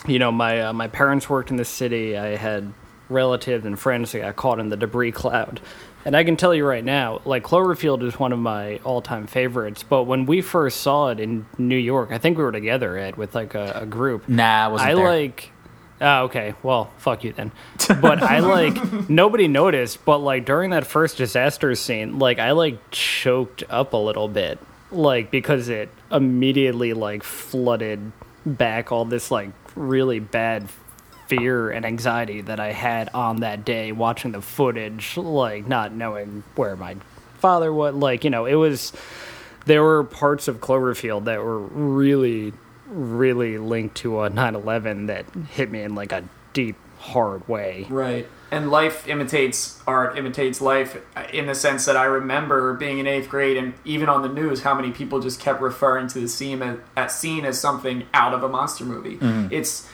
you 0.08 0.20
know 0.20 0.32
my 0.32 0.62
uh, 0.62 0.74
my 0.74 0.88
parents 0.88 1.30
worked 1.30 1.52
in 1.52 1.58
the 1.58 1.66
city. 1.66 2.18
I 2.18 2.36
had 2.36 2.74
relatives 3.10 3.66
and 3.66 3.80
friends 3.80 4.12
that 4.12 4.20
got 4.20 4.36
caught 4.36 4.60
in 4.60 4.70
the 4.70 4.78
debris 4.78 5.12
cloud. 5.12 5.62
And 6.06 6.16
I 6.16 6.24
can 6.24 6.38
tell 6.38 6.54
you 6.54 6.66
right 6.66 6.84
now, 6.84 7.22
like 7.26 7.44
Cloverfield 7.44 8.02
is 8.04 8.18
one 8.18 8.32
of 8.32 8.40
my 8.40 8.78
all-time 8.84 9.28
favorites. 9.28 9.84
But 9.84 10.04
when 10.04 10.26
we 10.26 10.42
first 10.42 10.80
saw 10.80 11.10
it 11.10 11.20
in 11.20 11.46
New 11.58 11.78
York, 11.78 12.12
I 12.12 12.18
think 12.18 12.38
we 12.38 12.44
were 12.44 12.52
together, 12.52 12.98
Ed, 12.98 13.18
with 13.18 13.36
like 13.36 13.56
a, 13.56 13.82
a 13.82 13.86
group. 13.86 14.28
nah, 14.30 14.66
I 14.66 14.68
wasn't 14.68 14.90
I 14.90 14.96
there. 14.96 15.06
like. 15.06 15.52
Oh, 16.00 16.24
okay. 16.26 16.54
Well, 16.62 16.92
fuck 16.98 17.24
you 17.24 17.34
then. 17.34 17.52
But 18.02 18.22
I 18.22 18.40
like 18.40 19.10
nobody 19.10 19.48
noticed, 19.48 20.06
but 20.06 20.20
like 20.20 20.46
during 20.46 20.70
that 20.72 20.86
first 20.86 21.18
disaster 21.18 21.74
scene, 21.76 22.20
like 22.20 22.40
I 22.40 22.52
like 22.52 22.80
choked 22.92 23.64
up 23.70 23.94
a 23.94 23.98
little 23.98 24.28
bit, 24.28 24.60
like 24.92 25.32
because 25.32 25.70
it 25.70 25.90
immediately 26.12 26.94
like 26.94 27.24
flooded 27.24 28.12
back 28.46 28.92
all 28.92 29.06
this 29.06 29.32
like 29.32 29.50
really 29.76 30.20
bad 30.20 30.70
fear 31.28 31.70
and 31.70 31.86
anxiety 31.86 32.42
that 32.42 32.60
I 32.60 32.72
had 32.72 33.10
on 33.14 33.38
that 33.38 33.66
day 33.66 33.92
watching 33.92 34.32
the 34.32 34.42
footage, 34.42 35.18
like 35.18 35.68
not 35.68 35.94
knowing 35.94 36.44
where 36.56 36.76
my 36.76 36.96
father 37.40 37.74
was. 37.74 37.96
Like 37.96 38.24
you 38.24 38.30
know, 38.30 38.46
it 38.46 38.56
was 38.56 38.94
there 39.66 39.84
were 39.84 40.04
parts 40.04 40.48
of 40.48 40.60
Cloverfield 40.62 41.26
that 41.26 41.44
were 41.44 41.60
really, 41.60 42.54
really 42.88 43.58
linked 43.58 43.96
to 43.98 44.22
a 44.22 44.30
9/11 44.30 45.08
that 45.08 45.26
hit 45.52 45.72
me 45.72 45.82
in 45.82 45.96
like 45.96 46.12
a 46.12 46.24
deep, 46.54 46.76
hard 47.00 47.48
way. 47.48 47.86
Right. 47.90 48.28
And 48.50 48.72
life 48.72 49.08
imitates 49.08 49.82
art, 49.86 50.18
imitates 50.18 50.62
life 50.62 51.02
uh, 51.16 51.26
in 51.34 51.48
the 51.48 51.56
sense 51.56 51.86
that 51.86 51.98
I 51.98 52.06
remember 52.06 52.74
being 52.74 52.98
in 52.98 53.06
eighth 53.06 53.30
grade 53.30 53.58
and 53.58 53.74
even 53.84 54.08
on 54.08 54.22
the 54.22 54.30
news 54.30 54.62
how 54.62 54.74
many 54.74 54.92
people 54.92 55.20
just 55.20 55.40
kept 55.40 55.62
referring 55.62 56.08
to 56.08 56.20
the 56.20 56.30
scene 56.30 56.62
as, 56.62 56.80
as 56.96 57.16
scene 57.16 57.44
as 57.44 57.60
something 57.60 58.06
out 58.14 58.34
of 58.34 58.44
a 58.44 58.48
monster 58.48 58.86
movie. 58.86 59.18
Mm-hmm. 59.18 59.54
It's 59.54 59.88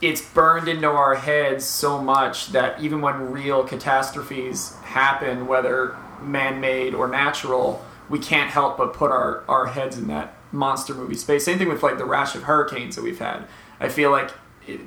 it's 0.00 0.20
burned 0.20 0.66
into 0.66 0.88
our 0.88 1.14
heads 1.14 1.64
so 1.64 2.02
much 2.02 2.48
that 2.48 2.80
even 2.80 3.00
when 3.00 3.30
real 3.30 3.62
catastrophes 3.62 4.74
happen, 4.82 5.46
whether 5.46 5.96
man-made 6.20 6.92
or 6.92 7.06
natural, 7.06 7.84
we 8.08 8.18
can't 8.18 8.50
help 8.50 8.76
but 8.76 8.94
put 8.94 9.12
our, 9.12 9.44
our 9.48 9.66
heads 9.66 9.96
in 9.96 10.08
that 10.08 10.34
monster 10.52 10.94
movie 10.94 11.14
space. 11.14 11.44
Same 11.44 11.58
thing 11.58 11.68
with 11.68 11.82
like 11.82 11.98
the 11.98 12.04
rash 12.04 12.34
of 12.34 12.44
hurricanes 12.44 12.96
that 12.96 13.02
we've 13.02 13.18
had. 13.18 13.44
I 13.80 13.88
feel 13.88 14.10
like 14.10 14.30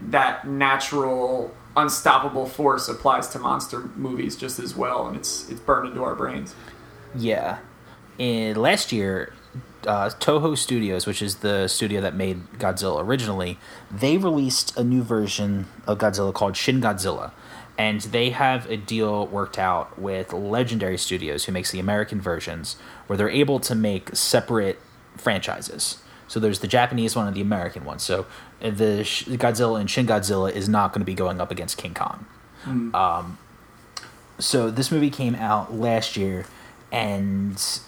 that 0.10 0.48
natural 0.48 1.54
unstoppable 1.76 2.46
force 2.46 2.88
applies 2.88 3.28
to 3.28 3.40
monster 3.40 3.90
movies 3.98 4.38
just 4.38 4.60
as 4.60 4.76
well 4.78 5.08
and 5.08 5.18
it's 5.18 5.50
it's 5.50 5.60
burned 5.60 5.90
into 5.90 6.04
our 6.04 6.16
brains. 6.16 6.56
Yeah. 7.14 7.60
In 8.18 8.56
last 8.56 8.94
year, 8.94 9.34
uh, 9.86 10.10
Toho 10.10 10.58
Studios, 10.58 11.06
which 11.06 11.22
is 11.22 11.38
the 11.38 11.68
studio 11.68 12.02
that 12.02 12.16
made 12.16 12.46
Godzilla 12.54 13.04
originally, 13.04 13.60
they 13.92 14.18
released 14.18 14.78
a 14.78 14.84
new 14.84 15.04
version 15.04 15.68
of 15.86 15.98
Godzilla 15.98 16.34
called 16.34 16.56
Shin 16.56 16.82
Godzilla. 16.82 17.32
And 17.78 18.02
they 18.02 18.30
have 18.30 18.70
a 18.70 18.78
deal 18.78 19.28
worked 19.28 19.60
out 19.60 20.00
with 20.00 20.32
Legendary 20.32 20.98
Studios, 20.98 21.44
who 21.44 21.52
makes 21.52 21.72
the 21.72 21.80
American 21.80 22.22
versions, 22.22 22.78
where 23.08 23.18
they're 23.18 23.30
able 23.30 23.60
to 23.60 23.76
make 23.76 24.16
separate 24.16 24.80
franchises. 25.18 25.98
So 26.28 26.40
there's 26.40 26.60
the 26.60 26.68
Japanese 26.68 27.16
one 27.16 27.28
and 27.28 27.36
the 27.36 27.42
American 27.42 27.86
one. 27.86 28.00
So 28.00 28.26
the 28.60 29.04
Sh- 29.04 29.26
Godzilla 29.26 29.80
and 29.80 29.90
Shin 29.90 30.08
Godzilla 30.08 30.52
is 30.52 30.68
not 30.68 30.92
going 30.92 31.02
to 31.02 31.06
be 31.06 31.14
going 31.14 31.40
up 31.40 31.52
against 31.52 31.78
King 31.78 31.94
Kong 31.94 32.26
so 34.40 34.70
this 34.70 34.92
movie 34.92 35.10
came 35.10 35.36
out 35.36 35.74
last 35.74 36.18
year 36.18 36.46
and 36.92 37.58
th- 37.58 37.82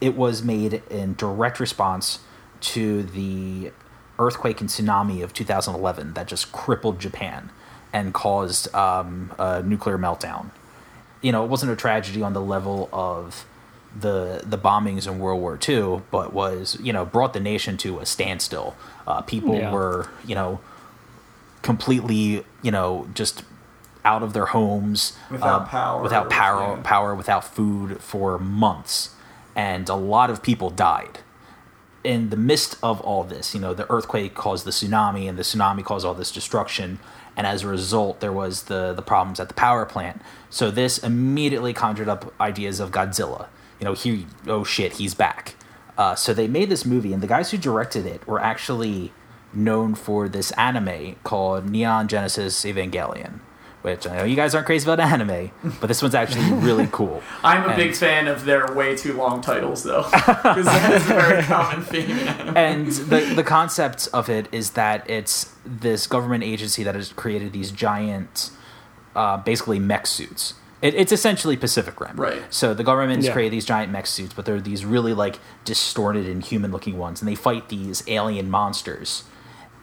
it 0.00 0.16
was 0.16 0.42
made 0.42 0.82
in 0.90 1.14
direct 1.14 1.58
response 1.60 2.20
to 2.60 3.02
the 3.02 3.72
earthquake 4.18 4.60
and 4.60 4.70
tsunami 4.70 5.22
of 5.22 5.32
2011 5.32 6.14
that 6.14 6.28
just 6.28 6.52
crippled 6.52 7.00
japan 7.00 7.50
and 7.92 8.14
caused 8.14 8.72
um, 8.74 9.32
a 9.38 9.62
nuclear 9.62 9.98
meltdown 9.98 10.50
you 11.20 11.32
know 11.32 11.44
it 11.44 11.48
wasn't 11.48 11.70
a 11.70 11.76
tragedy 11.76 12.22
on 12.22 12.32
the 12.32 12.40
level 12.40 12.88
of 12.92 13.44
the 13.98 14.42
the 14.44 14.58
bombings 14.58 15.06
in 15.06 15.18
world 15.18 15.40
war 15.40 15.58
ii 15.68 16.00
but 16.10 16.32
was 16.32 16.76
you 16.82 16.92
know 16.92 17.04
brought 17.04 17.32
the 17.32 17.40
nation 17.40 17.76
to 17.76 17.98
a 18.00 18.06
standstill. 18.06 18.74
Uh, 19.06 19.20
people 19.22 19.54
Yeah. 19.56 19.72
were 19.72 20.08
you 20.26 20.34
know 20.34 20.60
completely 21.62 22.44
you 22.62 22.70
know 22.70 23.06
just 23.14 23.42
out 24.04 24.22
of 24.22 24.32
their 24.34 24.46
homes 24.46 25.16
Without 25.30 25.62
um, 25.62 25.68
power, 25.68 26.02
without 26.02 26.28
power 26.30 26.76
yeah. 26.76 26.82
power 26.82 27.14
without 27.14 27.44
food 27.44 28.00
for 28.00 28.38
months. 28.38 29.10
And 29.56 29.88
a 29.88 29.94
lot 29.94 30.30
of 30.30 30.42
people 30.42 30.68
died. 30.68 31.20
In 32.02 32.28
the 32.30 32.36
midst 32.36 32.76
of 32.82 33.00
all 33.00 33.24
this 33.24 33.54
you 33.54 33.60
know 33.60 33.72
the 33.74 33.90
earthquake 33.90 34.34
caused 34.34 34.64
the 34.66 34.70
tsunami 34.72 35.28
and 35.28 35.38
the 35.38 35.42
tsunami 35.42 35.84
caused 35.84 36.04
all 36.04 36.14
this 36.14 36.30
destruction. 36.32 36.98
And 37.36 37.46
as 37.46 37.62
a 37.62 37.68
result 37.68 38.20
there 38.20 38.32
was 38.32 38.64
the 38.64 38.92
the 38.92 39.02
problems 39.02 39.40
at 39.40 39.48
the 39.48 39.54
power 39.54 39.86
plant. 39.86 40.20
So 40.50 40.70
this 40.70 40.98
immediately 40.98 41.72
conjured 41.72 42.08
up 42.08 42.32
ideas 42.40 42.80
of 42.80 42.90
godzilla 42.90 43.46
you 43.84 43.90
know 43.90 43.94
he 43.94 44.26
oh 44.46 44.64
shit 44.64 44.94
he's 44.94 45.12
back 45.14 45.56
uh, 45.98 46.14
so 46.14 46.32
they 46.32 46.48
made 46.48 46.70
this 46.70 46.86
movie 46.86 47.12
and 47.12 47.22
the 47.22 47.26
guys 47.26 47.50
who 47.50 47.58
directed 47.58 48.06
it 48.06 48.26
were 48.26 48.40
actually 48.40 49.12
known 49.52 49.94
for 49.94 50.26
this 50.26 50.50
anime 50.52 51.16
called 51.22 51.68
neon 51.68 52.08
genesis 52.08 52.64
evangelion 52.64 53.40
which 53.82 54.06
i 54.06 54.16
know 54.16 54.24
you 54.24 54.36
guys 54.36 54.54
aren't 54.54 54.64
crazy 54.64 54.86
about 54.90 54.98
anime 54.98 55.50
but 55.82 55.88
this 55.88 56.00
one's 56.00 56.14
actually 56.14 56.50
really 56.68 56.88
cool 56.90 57.22
I'm 57.42 57.64
a 57.64 57.66
And- 57.68 57.76
big 57.76 57.94
fan 57.94 58.26
of 58.26 58.46
their 58.46 58.72
way 58.74 58.96
too 58.96 59.12
long 59.12 59.42
titles 59.42 59.82
though. 59.82 60.04
Because 60.12 60.64
that 60.64 60.92
is 60.94 61.02
a 61.02 61.14
very 61.14 61.42
common 61.54 61.82
theme 61.82 62.10
in 62.10 62.28
anime. 62.28 62.56
and 62.56 62.86
the 63.12 63.20
the 63.36 63.44
concept 63.44 64.08
of 64.14 64.30
it 64.30 64.48
is 64.50 64.70
that 64.70 64.98
it's 65.10 65.52
this 65.66 66.06
government 66.06 66.42
agency 66.44 66.82
that 66.84 66.94
has 66.94 67.12
created 67.12 67.52
these 67.52 67.70
giant, 67.70 68.50
uh, 69.14 69.36
basically 69.36 69.78
mech 69.78 70.06
suits. 70.06 70.54
It, 70.84 70.94
it's 70.94 71.12
essentially 71.12 71.56
Pacific 71.56 71.98
Rim. 71.98 72.14
Right. 72.16 72.42
So 72.50 72.74
the 72.74 72.84
government's 72.84 73.26
Yeah. 73.26 73.32
created 73.32 73.54
these 73.54 73.64
giant 73.64 73.90
mech 73.90 74.06
suits, 74.06 74.34
but 74.34 74.44
they're 74.44 74.60
these 74.60 74.84
really 74.84 75.14
like 75.14 75.38
distorted 75.64 76.26
and 76.28 76.42
human 76.44 76.70
looking 76.70 76.98
ones, 76.98 77.20
and 77.22 77.28
they 77.28 77.34
fight 77.34 77.70
these 77.70 78.04
alien 78.06 78.50
monsters. 78.50 79.24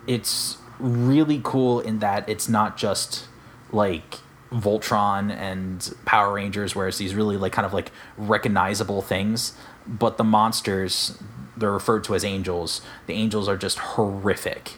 It's 0.06 0.58
really 0.80 1.42
cool 1.44 1.80
in 1.80 2.00
that 2.00 2.30
it's 2.30 2.48
not 2.48 2.78
just 2.78 3.26
like 3.72 4.20
Voltron 4.52 5.32
and 5.36 5.94
Power 6.06 6.34
Rangers, 6.34 6.76
where 6.76 6.88
it's 6.88 6.98
these 7.00 7.16
really 7.16 7.36
like 7.38 7.52
kind 7.52 7.66
of 7.66 7.74
like 7.74 7.92
recognizable 8.18 9.02
things, 9.02 9.54
but 9.88 10.18
the 10.18 10.24
monsters 10.24 11.18
they're 11.58 11.72
referred 11.72 12.04
to 12.06 12.16
as 12.16 12.24
angels. 12.24 12.82
The 13.08 13.14
angels 13.14 13.48
are 13.48 13.58
just 13.58 13.80
horrific, 13.80 14.74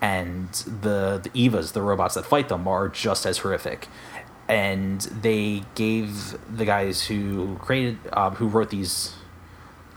and 0.00 0.48
the 0.52 1.20
the 1.22 1.30
Evas, 1.30 1.72
the 1.72 1.82
robots 1.82 2.14
that 2.14 2.24
fight 2.24 2.48
them, 2.48 2.66
are 2.66 2.88
just 2.88 3.26
as 3.26 3.38
horrific. 3.38 3.88
And 4.48 5.00
they 5.00 5.64
gave 5.74 6.36
the 6.54 6.64
guys 6.64 7.06
who 7.06 7.56
created, 7.56 7.98
um, 8.12 8.36
who 8.36 8.46
wrote 8.46 8.70
these 8.70 9.14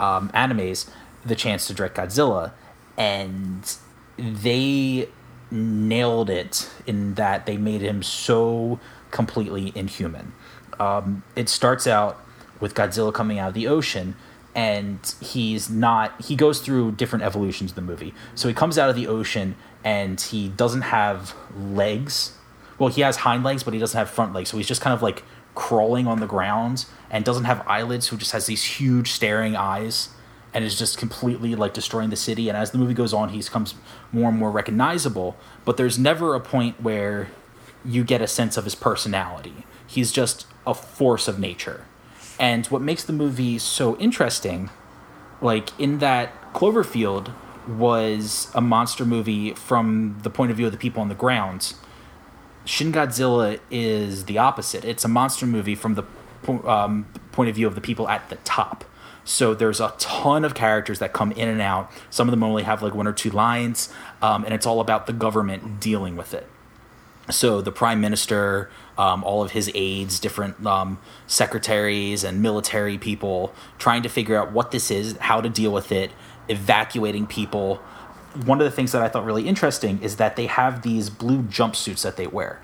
um, 0.00 0.28
animes, 0.30 0.90
the 1.24 1.36
chance 1.36 1.66
to 1.68 1.74
direct 1.74 1.96
Godzilla, 1.96 2.52
and 2.96 3.76
they 4.18 5.08
nailed 5.50 6.30
it 6.30 6.70
in 6.86 7.14
that 7.14 7.46
they 7.46 7.56
made 7.56 7.80
him 7.80 8.02
so 8.02 8.80
completely 9.10 9.72
inhuman. 9.74 10.32
Um, 10.78 11.22
it 11.36 11.48
starts 11.48 11.86
out 11.86 12.18
with 12.58 12.74
Godzilla 12.74 13.12
coming 13.12 13.38
out 13.38 13.48
of 13.48 13.54
the 13.54 13.66
ocean, 13.66 14.16
and 14.54 15.14
he's 15.20 15.70
not. 15.70 16.20
He 16.22 16.36
goes 16.36 16.60
through 16.60 16.92
different 16.92 17.24
evolutions 17.24 17.72
of 17.72 17.74
the 17.76 17.82
movie. 17.82 18.14
So 18.34 18.48
he 18.48 18.54
comes 18.54 18.78
out 18.78 18.90
of 18.90 18.96
the 18.96 19.06
ocean, 19.06 19.56
and 19.84 20.20
he 20.20 20.48
doesn't 20.48 20.82
have 20.82 21.34
legs. 21.56 22.36
Well, 22.80 22.88
he 22.88 23.02
has 23.02 23.18
hind 23.18 23.44
legs, 23.44 23.62
but 23.62 23.74
he 23.74 23.78
doesn't 23.78 23.96
have 23.96 24.10
front 24.10 24.32
legs. 24.32 24.48
So 24.48 24.56
he's 24.56 24.66
just 24.66 24.80
kind 24.80 24.94
of 24.94 25.02
like 25.02 25.22
crawling 25.54 26.06
on 26.06 26.18
the 26.18 26.26
ground 26.26 26.86
and 27.10 27.24
doesn't 27.24 27.44
have 27.44 27.62
eyelids. 27.68 28.08
Who 28.08 28.16
just 28.16 28.32
has 28.32 28.46
these 28.46 28.64
huge 28.64 29.12
staring 29.12 29.54
eyes 29.54 30.08
and 30.54 30.64
is 30.64 30.78
just 30.78 30.96
completely 30.96 31.54
like 31.54 31.74
destroying 31.74 32.08
the 32.08 32.16
city. 32.16 32.48
And 32.48 32.56
as 32.56 32.70
the 32.70 32.78
movie 32.78 32.94
goes 32.94 33.12
on, 33.12 33.28
he 33.28 33.38
becomes 33.38 33.74
more 34.12 34.30
and 34.30 34.38
more 34.38 34.50
recognizable. 34.50 35.36
But 35.66 35.76
there's 35.76 35.98
never 35.98 36.34
a 36.34 36.40
point 36.40 36.80
where 36.82 37.28
you 37.84 38.02
get 38.02 38.22
a 38.22 38.26
sense 38.26 38.56
of 38.56 38.64
his 38.64 38.74
personality. 38.74 39.66
He's 39.86 40.10
just 40.10 40.46
a 40.66 40.72
force 40.72 41.28
of 41.28 41.38
nature. 41.38 41.84
And 42.38 42.66
what 42.68 42.80
makes 42.80 43.04
the 43.04 43.12
movie 43.12 43.58
so 43.58 43.98
interesting, 43.98 44.70
like 45.42 45.78
in 45.78 45.98
that 45.98 46.54
Cloverfield 46.54 47.34
was 47.68 48.50
a 48.54 48.62
monster 48.62 49.04
movie 49.04 49.52
from 49.52 50.18
the 50.22 50.30
point 50.30 50.50
of 50.50 50.56
view 50.56 50.64
of 50.64 50.72
the 50.72 50.78
people 50.78 51.02
on 51.02 51.10
the 51.10 51.14
ground. 51.14 51.74
Shin 52.64 52.92
Godzilla 52.92 53.58
is 53.70 54.26
the 54.26 54.38
opposite. 54.38 54.84
It's 54.84 55.04
a 55.04 55.08
monster 55.08 55.46
movie 55.46 55.74
from 55.74 55.94
the 55.94 56.04
po- 56.42 56.66
um, 56.68 57.06
point 57.32 57.48
of 57.48 57.56
view 57.56 57.66
of 57.66 57.74
the 57.74 57.80
people 57.80 58.08
at 58.08 58.28
the 58.28 58.36
top. 58.36 58.84
So 59.24 59.54
there's 59.54 59.80
a 59.80 59.94
ton 59.98 60.44
of 60.44 60.54
characters 60.54 60.98
that 60.98 61.12
come 61.12 61.32
in 61.32 61.48
and 61.48 61.60
out. 61.60 61.90
Some 62.10 62.26
of 62.28 62.32
them 62.32 62.42
only 62.42 62.62
have 62.62 62.82
like 62.82 62.94
one 62.94 63.06
or 63.06 63.12
two 63.12 63.30
lines, 63.30 63.92
um, 64.22 64.44
and 64.44 64.54
it's 64.54 64.66
all 64.66 64.80
about 64.80 65.06
the 65.06 65.12
government 65.12 65.80
dealing 65.80 66.16
with 66.16 66.34
it. 66.34 66.46
So 67.30 67.60
the 67.60 67.70
prime 67.70 68.00
minister, 68.00 68.70
um, 68.98 69.22
all 69.22 69.42
of 69.42 69.52
his 69.52 69.70
aides, 69.74 70.18
different 70.18 70.66
um, 70.66 70.98
secretaries, 71.26 72.24
and 72.24 72.42
military 72.42 72.98
people 72.98 73.54
trying 73.78 74.02
to 74.02 74.08
figure 74.08 74.36
out 74.36 74.52
what 74.52 74.72
this 74.72 74.90
is, 74.90 75.16
how 75.18 75.40
to 75.40 75.48
deal 75.48 75.70
with 75.70 75.92
it, 75.92 76.10
evacuating 76.48 77.26
people. 77.26 77.80
One 78.44 78.60
of 78.60 78.64
the 78.64 78.70
things 78.70 78.92
that 78.92 79.02
I 79.02 79.08
thought 79.08 79.24
really 79.24 79.48
interesting 79.48 80.00
is 80.02 80.16
that 80.16 80.36
they 80.36 80.46
have 80.46 80.82
these 80.82 81.10
blue 81.10 81.42
jumpsuits 81.42 82.02
that 82.02 82.16
they 82.16 82.26
wear 82.26 82.60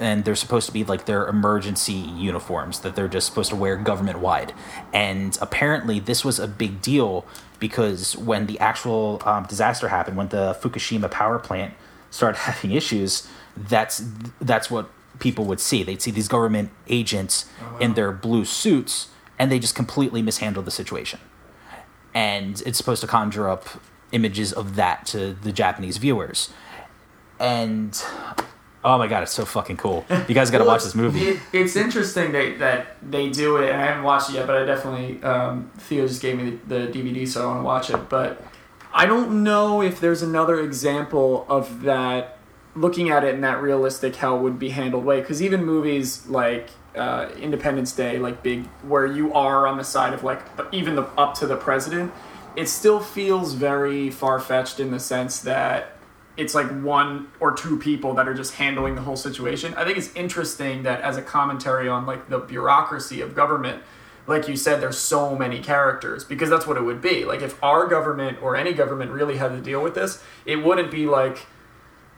and 0.00 0.24
they're 0.24 0.34
supposed 0.34 0.66
to 0.66 0.72
be 0.72 0.82
like 0.82 1.04
their 1.04 1.28
emergency 1.28 1.92
uniforms 1.92 2.80
that 2.80 2.96
they're 2.96 3.06
just 3.06 3.26
supposed 3.26 3.50
to 3.50 3.56
wear 3.56 3.76
government 3.76 4.18
wide. 4.18 4.54
And 4.94 5.36
apparently, 5.42 6.00
this 6.00 6.24
was 6.24 6.38
a 6.38 6.48
big 6.48 6.80
deal 6.80 7.26
because 7.58 8.16
when 8.16 8.46
the 8.46 8.58
actual 8.58 9.22
um, 9.26 9.44
disaster 9.44 9.88
happened, 9.88 10.16
when 10.16 10.30
the 10.30 10.58
Fukushima 10.60 11.10
power 11.10 11.38
plant 11.38 11.74
started 12.10 12.38
having 12.40 12.72
issues, 12.72 13.28
that's 13.54 14.02
that's 14.40 14.70
what 14.70 14.90
people 15.18 15.44
would 15.44 15.60
see. 15.60 15.82
They'd 15.82 16.00
see 16.00 16.10
these 16.10 16.28
government 16.28 16.70
agents 16.88 17.44
oh, 17.60 17.72
wow. 17.72 17.78
in 17.78 17.92
their 17.92 18.10
blue 18.10 18.46
suits, 18.46 19.08
and 19.38 19.52
they 19.52 19.58
just 19.58 19.74
completely 19.74 20.22
mishandled 20.22 20.64
the 20.64 20.70
situation. 20.70 21.20
And 22.14 22.60
it's 22.64 22.78
supposed 22.78 23.02
to 23.02 23.06
conjure 23.06 23.50
up 23.50 23.68
images 24.12 24.52
of 24.52 24.76
that 24.76 25.06
to 25.06 25.34
the 25.34 25.52
Japanese 25.52 25.98
viewers. 25.98 26.50
And 27.38 28.00
Oh 28.82 28.96
my 28.96 29.08
god, 29.08 29.22
it's 29.22 29.32
so 29.32 29.44
fucking 29.44 29.76
cool! 29.76 30.06
You 30.26 30.34
guys 30.34 30.50
got 30.50 30.58
to 30.58 30.64
well, 30.64 30.74
watch 30.74 30.84
this 30.84 30.94
movie. 30.94 31.20
It, 31.20 31.40
it's 31.52 31.76
interesting 31.76 32.32
that, 32.32 32.58
that 32.60 32.96
they 33.02 33.28
do 33.28 33.58
it, 33.58 33.70
and 33.70 33.80
I 33.80 33.84
haven't 33.84 34.04
watched 34.04 34.30
it 34.30 34.34
yet, 34.36 34.46
but 34.46 34.56
I 34.56 34.64
definitely 34.64 35.22
um, 35.22 35.70
Theo 35.76 36.06
just 36.06 36.22
gave 36.22 36.38
me 36.38 36.58
the, 36.66 36.86
the 36.86 36.92
DVD, 36.92 37.28
so 37.28 37.42
I 37.42 37.46
want 37.46 37.58
to 37.58 37.64
watch 37.64 37.90
it. 38.02 38.08
But 38.08 38.42
I 38.94 39.04
don't 39.04 39.42
know 39.42 39.82
if 39.82 40.00
there's 40.00 40.22
another 40.22 40.60
example 40.60 41.44
of 41.48 41.82
that. 41.82 42.38
Looking 42.74 43.10
at 43.10 43.24
it 43.24 43.34
in 43.34 43.40
that 43.40 43.60
realistic 43.60 44.16
how 44.16 44.36
it 44.36 44.42
would 44.42 44.58
be 44.58 44.70
handled 44.70 45.04
way, 45.04 45.20
because 45.20 45.42
even 45.42 45.64
movies 45.64 46.26
like 46.28 46.70
uh, 46.94 47.28
Independence 47.36 47.92
Day, 47.92 48.18
like 48.18 48.42
big, 48.42 48.64
where 48.82 49.04
you 49.04 49.34
are 49.34 49.66
on 49.66 49.76
the 49.76 49.84
side 49.84 50.14
of 50.14 50.22
like 50.22 50.40
even 50.72 50.94
the 50.94 51.02
up 51.18 51.34
to 51.34 51.46
the 51.46 51.56
president, 51.56 52.12
it 52.60 52.68
still 52.68 53.00
feels 53.00 53.54
very 53.54 54.10
far 54.10 54.38
fetched 54.38 54.80
in 54.80 54.90
the 54.90 55.00
sense 55.00 55.40
that 55.40 55.96
it's 56.36 56.54
like 56.54 56.68
one 56.82 57.28
or 57.40 57.52
two 57.52 57.78
people 57.78 58.14
that 58.14 58.28
are 58.28 58.34
just 58.34 58.54
handling 58.54 58.94
the 58.94 59.00
whole 59.02 59.16
situation. 59.16 59.74
I 59.74 59.84
think 59.84 59.98
it's 59.98 60.14
interesting 60.14 60.84
that 60.84 61.00
as 61.00 61.16
a 61.16 61.22
commentary 61.22 61.88
on 61.88 62.06
like 62.06 62.28
the 62.28 62.38
bureaucracy 62.38 63.20
of 63.20 63.34
government, 63.34 63.82
like 64.26 64.48
you 64.48 64.56
said, 64.56 64.80
there's 64.80 64.98
so 64.98 65.36
many 65.36 65.60
characters 65.60 66.24
because 66.24 66.48
that's 66.48 66.66
what 66.66 66.76
it 66.76 66.82
would 66.82 67.02
be. 67.02 67.24
Like 67.24 67.42
if 67.42 67.62
our 67.62 67.86
government 67.86 68.42
or 68.42 68.56
any 68.56 68.72
government 68.72 69.10
really 69.10 69.36
had 69.36 69.48
to 69.48 69.60
deal 69.60 69.82
with 69.82 69.94
this, 69.94 70.22
it 70.44 70.56
wouldn't 70.56 70.90
be 70.90 71.06
like 71.06 71.46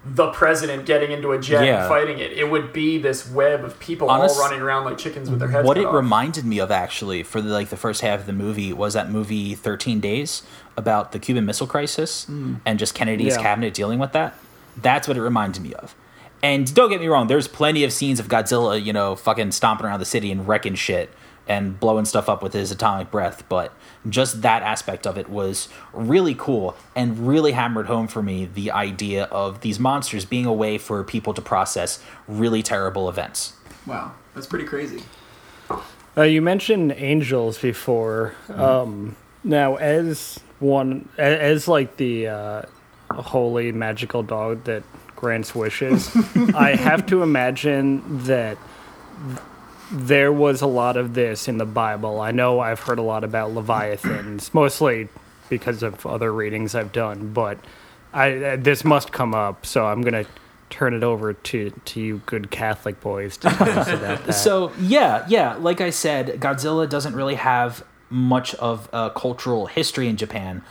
the 0.05 0.31
president 0.33 0.85
getting 0.85 1.13
into 1.13 1.31
a 1.31 1.41
jet 1.41 1.65
yeah. 1.65 1.81
and 1.81 1.89
fighting 1.89 2.19
it. 2.19 2.33
It 2.33 2.51
would 2.51 2.73
be 2.73 2.99
this 2.99 3.31
web 3.31 3.65
of 3.65 3.79
people 3.79 4.11
Honest, 4.11 4.37
all 4.37 4.43
running 4.43 4.61
around 4.61 4.85
like 4.85 4.99
chickens 4.99 5.31
with 5.31 5.39
their 5.39 5.49
heads. 5.49 5.67
What 5.67 5.79
it 5.79 5.87
off. 5.87 5.95
reminded 5.95 6.45
me 6.45 6.59
of 6.59 6.71
actually 6.71 7.23
for 7.23 7.41
the, 7.41 7.51
like 7.51 7.69
the 7.69 7.77
first 7.77 8.01
half 8.01 8.21
of 8.21 8.27
the 8.27 8.33
movie 8.33 8.73
was 8.73 8.95
that 8.95 9.11
movie 9.11 9.55
Thirteen 9.55 10.01
Days 10.01 10.43
about 10.77 11.13
the 11.13 11.19
Cuban 11.19 11.45
Missile 11.45 11.67
Crisis 11.67 12.27
mm. 12.29 12.61
and 12.67 12.79
just 12.79 12.95
Kennedy's 12.95 13.37
yeah. 13.37 13.43
cabinet 13.43 13.75
dealing 13.75 13.99
with 13.99 14.13
that. 14.13 14.37
That's 14.77 15.07
what 15.07 15.17
it 15.17 15.23
reminded 15.23 15.63
me 15.63 15.75
of. 15.75 15.95
And 16.43 16.75
don't 16.75 16.91
get 16.91 17.01
me 17.01 17.07
wrong, 17.07 17.29
there's 17.29 17.47
plenty 17.47 17.85
of 17.85 17.93
scenes 17.93 18.19
of 18.19 18.27
Godzilla, 18.27 18.83
you 18.83 18.93
know, 18.93 19.15
fucking 19.15 19.53
stomping 19.53 19.87
around 19.87 20.01
the 20.01 20.07
city 20.07 20.33
and 20.33 20.49
wrecking 20.49 20.75
shit 20.75 21.11
and 21.49 21.79
blowing 21.79 22.05
stuff 22.05 22.29
up 22.29 22.43
with 22.43 22.53
his 22.53 22.71
atomic 22.71 23.11
breath, 23.11 23.45
but 23.49 23.73
just 24.09 24.43
that 24.43 24.63
aspect 24.63 25.07
of 25.07 25.19
it 25.19 25.29
was 25.29 25.69
really 25.93 26.35
cool 26.35 26.77
and 26.95 27.27
really 27.27 27.53
hammered 27.53 27.87
home 27.87 28.09
for 28.09 28.23
me 28.23 28.45
the 28.47 28.71
idea 28.71 29.25
of 29.25 29.61
these 29.61 29.79
monsters 29.79 30.25
being 30.25 30.47
a 30.47 30.53
way 30.53 30.79
for 30.79 31.03
people 31.05 31.35
to 31.35 31.43
process 31.43 32.03
really 32.29 32.63
terrible 32.63 33.09
events. 33.09 33.55
Wow, 33.87 34.13
that's 34.35 34.47
pretty 34.47 34.65
crazy. 34.65 35.03
Uh, 36.17 36.23
you 36.23 36.43
mentioned 36.43 36.93
angels 36.93 37.59
before. 37.59 38.35
Mm-hmm. 38.49 38.61
Um, 38.61 39.17
now, 39.45 39.77
as 39.77 40.39
one, 40.61 41.09
as 41.19 41.67
like 41.67 41.97
the 41.97 42.29
uh, 42.29 42.63
holy 43.11 43.73
magical 43.73 44.23
dog 44.23 44.65
that 44.65 44.83
grants 45.17 45.55
wishes, 45.55 46.15
I 46.55 46.77
have 46.77 47.07
to 47.07 47.23
imagine 47.23 48.25
that 48.25 48.59
there 49.93 50.33
was 50.33 50.63
a 50.63 50.67
lot 50.67 50.97
of 50.97 51.15
this 51.15 51.49
in 51.49 51.59
the 51.59 51.67
Bible. 51.67 52.21
I 52.21 52.31
know 52.31 52.61
I've 52.61 52.81
heard 52.81 52.99
a 52.99 53.03
lot 53.03 53.25
about 53.25 53.53
Leviathans, 53.53 54.53
mostly 54.55 55.09
because 55.49 55.83
of 55.83 56.07
other 56.07 56.33
readings 56.33 56.75
I've 56.75 56.93
done, 56.93 57.33
but 57.33 57.59
I 58.13 58.37
uh, 58.37 58.57
this 58.57 58.85
must 58.85 59.13
come 59.13 59.35
up, 59.35 59.67
so 59.67 59.87
I'm 59.87 60.03
gonna 60.03 60.25
turn 60.71 60.95
it 60.95 61.03
over 61.03 61.35
to 61.35 61.71
to 61.71 62.01
you 62.01 62.23
good 62.25 62.51
Catholic 62.51 63.01
boys 63.01 63.37
to 63.39 63.51
tell 63.51 63.79
us 63.79 63.89
about 63.89 64.25
that. 64.27 64.33
So 64.33 64.73
yeah, 64.81 65.25
yeah, 65.29 65.55
like 65.55 65.81
I 65.81 65.91
said, 65.91 66.41
Godzilla 66.41 66.89
doesn't 66.89 67.15
really 67.15 67.35
have 67.35 67.85
much 68.09 68.55
of 68.57 68.89
a 68.93 69.11
cultural 69.11 69.67
history 69.67 70.09
in 70.09 70.17
Japan, 70.17 70.63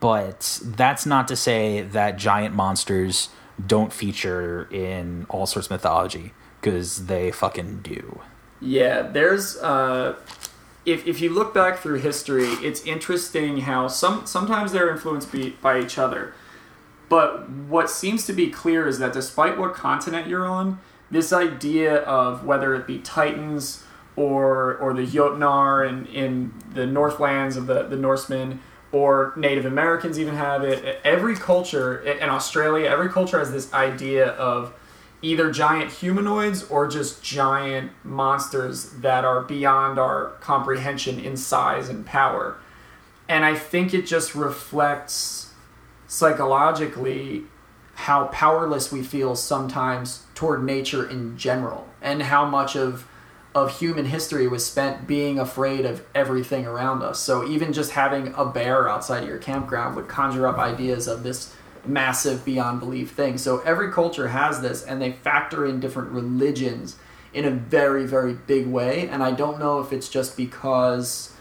but 0.00 0.60
that's 0.64 1.04
not 1.04 1.28
to 1.28 1.36
say 1.36 1.82
that 1.82 2.16
giant 2.16 2.54
monsters 2.54 3.28
don't 3.66 3.92
feature 3.92 4.68
in 4.70 5.26
all 5.28 5.46
sorts 5.46 5.66
of 5.66 5.72
mythology 5.72 6.32
because 6.60 7.06
they 7.06 7.30
fucking 7.30 7.80
do. 7.82 8.20
Yeah, 8.60 9.02
there's 9.02 9.56
uh, 9.56 10.16
if 10.84 11.06
if 11.06 11.20
you 11.20 11.30
look 11.30 11.54
back 11.54 11.78
through 11.78 12.00
history, 12.00 12.48
it's 12.62 12.84
interesting 12.84 13.58
how 13.58 13.88
some 13.88 14.26
sometimes 14.26 14.72
they're 14.72 14.90
influenced 14.90 15.30
by 15.62 15.80
each 15.80 15.98
other. 15.98 16.34
But 17.08 17.50
what 17.50 17.90
seems 17.90 18.24
to 18.26 18.32
be 18.32 18.50
clear 18.50 18.86
is 18.86 18.98
that 18.98 19.12
despite 19.12 19.58
what 19.58 19.74
continent 19.74 20.28
you're 20.28 20.46
on, 20.46 20.78
this 21.10 21.32
idea 21.32 21.96
of 22.02 22.44
whether 22.44 22.74
it 22.74 22.86
be 22.86 22.98
Titans 22.98 23.84
or 24.14 24.76
or 24.76 24.94
the 24.94 25.06
Jotnar 25.06 25.88
in, 25.88 26.06
in 26.06 26.52
the 26.74 26.86
Northlands 26.86 27.56
of 27.56 27.66
the, 27.66 27.84
the 27.84 27.96
Norsemen, 27.96 28.60
or 28.92 29.32
Native 29.36 29.64
Americans 29.64 30.18
even 30.18 30.34
have 30.34 30.62
it. 30.64 31.00
Every 31.04 31.34
culture 31.34 32.00
in 32.00 32.28
Australia, 32.28 32.88
every 32.88 33.08
culture 33.08 33.38
has 33.38 33.52
this 33.52 33.72
idea 33.72 34.28
of 34.32 34.72
either 35.22 35.50
giant 35.50 35.92
humanoids 35.92 36.64
or 36.64 36.88
just 36.88 37.22
giant 37.22 37.92
monsters 38.04 38.90
that 39.00 39.24
are 39.24 39.42
beyond 39.42 39.98
our 39.98 40.30
comprehension 40.40 41.20
in 41.20 41.36
size 41.36 41.88
and 41.88 42.06
power. 42.06 42.56
And 43.28 43.44
I 43.44 43.54
think 43.54 43.92
it 43.92 44.06
just 44.06 44.34
reflects 44.34 45.52
psychologically 46.06 47.44
how 47.94 48.24
powerless 48.28 48.90
we 48.90 49.02
feel 49.02 49.36
sometimes 49.36 50.24
toward 50.34 50.64
nature 50.64 51.08
in 51.08 51.36
general 51.36 51.86
and 52.00 52.22
how 52.22 52.46
much 52.46 52.74
of 52.74 53.06
of 53.54 53.78
human 53.78 54.04
history 54.04 54.46
was 54.46 54.64
spent 54.64 55.08
being 55.08 55.38
afraid 55.38 55.84
of 55.84 56.04
everything 56.14 56.66
around 56.66 57.02
us. 57.02 57.18
So 57.18 57.44
even 57.48 57.72
just 57.72 57.90
having 57.90 58.32
a 58.36 58.44
bear 58.44 58.88
outside 58.88 59.24
of 59.24 59.28
your 59.28 59.38
campground 59.38 59.96
would 59.96 60.06
conjure 60.06 60.46
up 60.46 60.56
ideas 60.58 61.08
of 61.08 61.24
this 61.24 61.52
massive 61.86 62.44
beyond 62.44 62.80
belief 62.80 63.12
thing. 63.12 63.38
So 63.38 63.60
every 63.60 63.92
culture 63.92 64.28
has 64.28 64.60
this, 64.60 64.82
and 64.82 65.00
they 65.00 65.12
factor 65.12 65.66
in 65.66 65.80
different 65.80 66.10
religions 66.10 66.96
in 67.32 67.44
a 67.44 67.50
very, 67.50 68.06
very 68.06 68.34
big 68.34 68.66
way. 68.66 69.08
And 69.08 69.22
I 69.22 69.32
don't 69.32 69.58
know 69.58 69.80
if 69.80 69.92
it's 69.92 70.08
just 70.08 70.36
because 70.36 71.34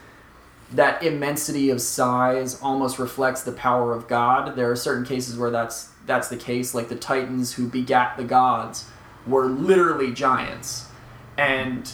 that 0.72 1.02
immensity 1.02 1.70
of 1.70 1.82
size 1.82 2.62
almost 2.62 3.00
reflects 3.00 3.42
the 3.42 3.52
power 3.52 3.94
of 3.94 4.08
God. 4.08 4.56
There 4.56 4.72
are 4.72 4.76
certain 4.76 5.06
cases 5.06 5.38
where 5.38 5.50
that's 5.50 5.90
that's 6.06 6.28
the 6.28 6.38
case, 6.38 6.74
like 6.74 6.90
the 6.90 6.96
Titans 6.96 7.54
who 7.54 7.68
begat 7.68 8.18
the 8.18 8.24
gods 8.24 8.90
were 9.28 9.46
literally 9.46 10.12
giants. 10.12 10.88
And 11.38 11.92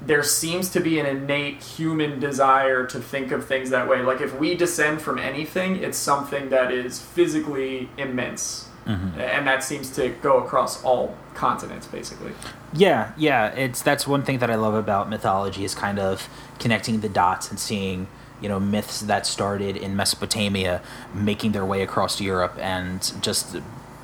there 0.00 0.22
seems 0.22 0.70
to 0.70 0.80
be 0.80 1.00
an 1.00 1.06
innate 1.06 1.62
human 1.62 2.20
desire 2.20 2.86
to 2.86 3.00
think 3.00 3.32
of 3.32 3.46
things 3.46 3.70
that 3.70 3.88
way. 3.88 4.02
Like 4.02 4.20
if 4.20 4.38
we 4.38 4.54
descend 4.54 5.02
from 5.02 5.18
anything, 5.18 5.76
it's 5.76 5.98
something 5.98 6.50
that 6.50 6.70
is 6.70 7.00
physically 7.00 7.88
immense. 7.98 8.68
Mm-hmm. 8.86 9.20
And 9.20 9.46
that 9.46 9.62
seems 9.62 9.90
to 9.96 10.08
go 10.08 10.42
across 10.42 10.82
all 10.82 11.14
continents 11.34 11.86
basically. 11.86 12.32
Yeah, 12.72 13.12
yeah, 13.18 13.48
it's 13.48 13.82
that's 13.82 14.06
one 14.06 14.22
thing 14.22 14.38
that 14.38 14.50
I 14.50 14.54
love 14.54 14.74
about 14.74 15.10
mythology 15.10 15.64
is 15.64 15.74
kind 15.74 15.98
of 15.98 16.28
connecting 16.58 17.00
the 17.00 17.08
dots 17.08 17.50
and 17.50 17.58
seeing, 17.58 18.06
you 18.40 18.48
know, 18.48 18.58
myths 18.58 19.00
that 19.00 19.26
started 19.26 19.76
in 19.76 19.94
Mesopotamia 19.94 20.80
making 21.12 21.52
their 21.52 21.66
way 21.66 21.82
across 21.82 22.20
Europe 22.20 22.56
and 22.58 23.12
just 23.20 23.56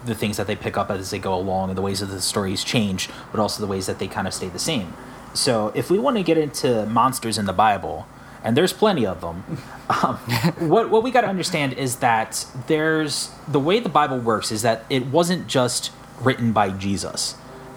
the 0.04 0.14
things 0.14 0.36
that 0.36 0.46
they 0.46 0.56
pick 0.56 0.76
up 0.76 0.90
as 0.90 1.10
they 1.10 1.18
go 1.18 1.34
along 1.34 1.70
and 1.70 1.78
the 1.78 1.82
ways 1.82 2.00
that 2.00 2.06
the 2.06 2.20
stories 2.20 2.62
change, 2.62 3.08
but 3.30 3.40
also 3.40 3.62
the 3.62 3.66
ways 3.66 3.86
that 3.86 3.98
they 3.98 4.08
kind 4.08 4.26
of 4.26 4.34
stay 4.34 4.48
the 4.48 4.58
same. 4.58 4.92
So 5.34 5.72
if 5.74 5.90
we 5.90 5.98
want 5.98 6.16
to 6.16 6.22
get 6.22 6.38
into 6.38 6.86
monsters 6.86 7.36
in 7.38 7.44
the 7.46 7.52
Bible, 7.52 8.06
and 8.42 8.56
there's 8.56 8.72
plenty 8.72 9.04
of 9.06 9.20
them, 9.20 9.44
um, 9.90 10.16
what 10.70 10.90
what 10.90 11.02
we 11.02 11.10
got 11.10 11.22
to 11.22 11.28
understand 11.28 11.72
is 11.74 11.96
that 11.96 12.46
there's 12.66 13.30
the 13.48 13.60
way 13.60 13.80
the 13.80 13.88
Bible 13.88 14.18
works 14.18 14.50
is 14.52 14.62
that 14.62 14.84
it 14.88 15.06
wasn't 15.06 15.46
just 15.48 15.90
written 16.20 16.52
by 16.52 16.70
Jesus. 16.70 17.34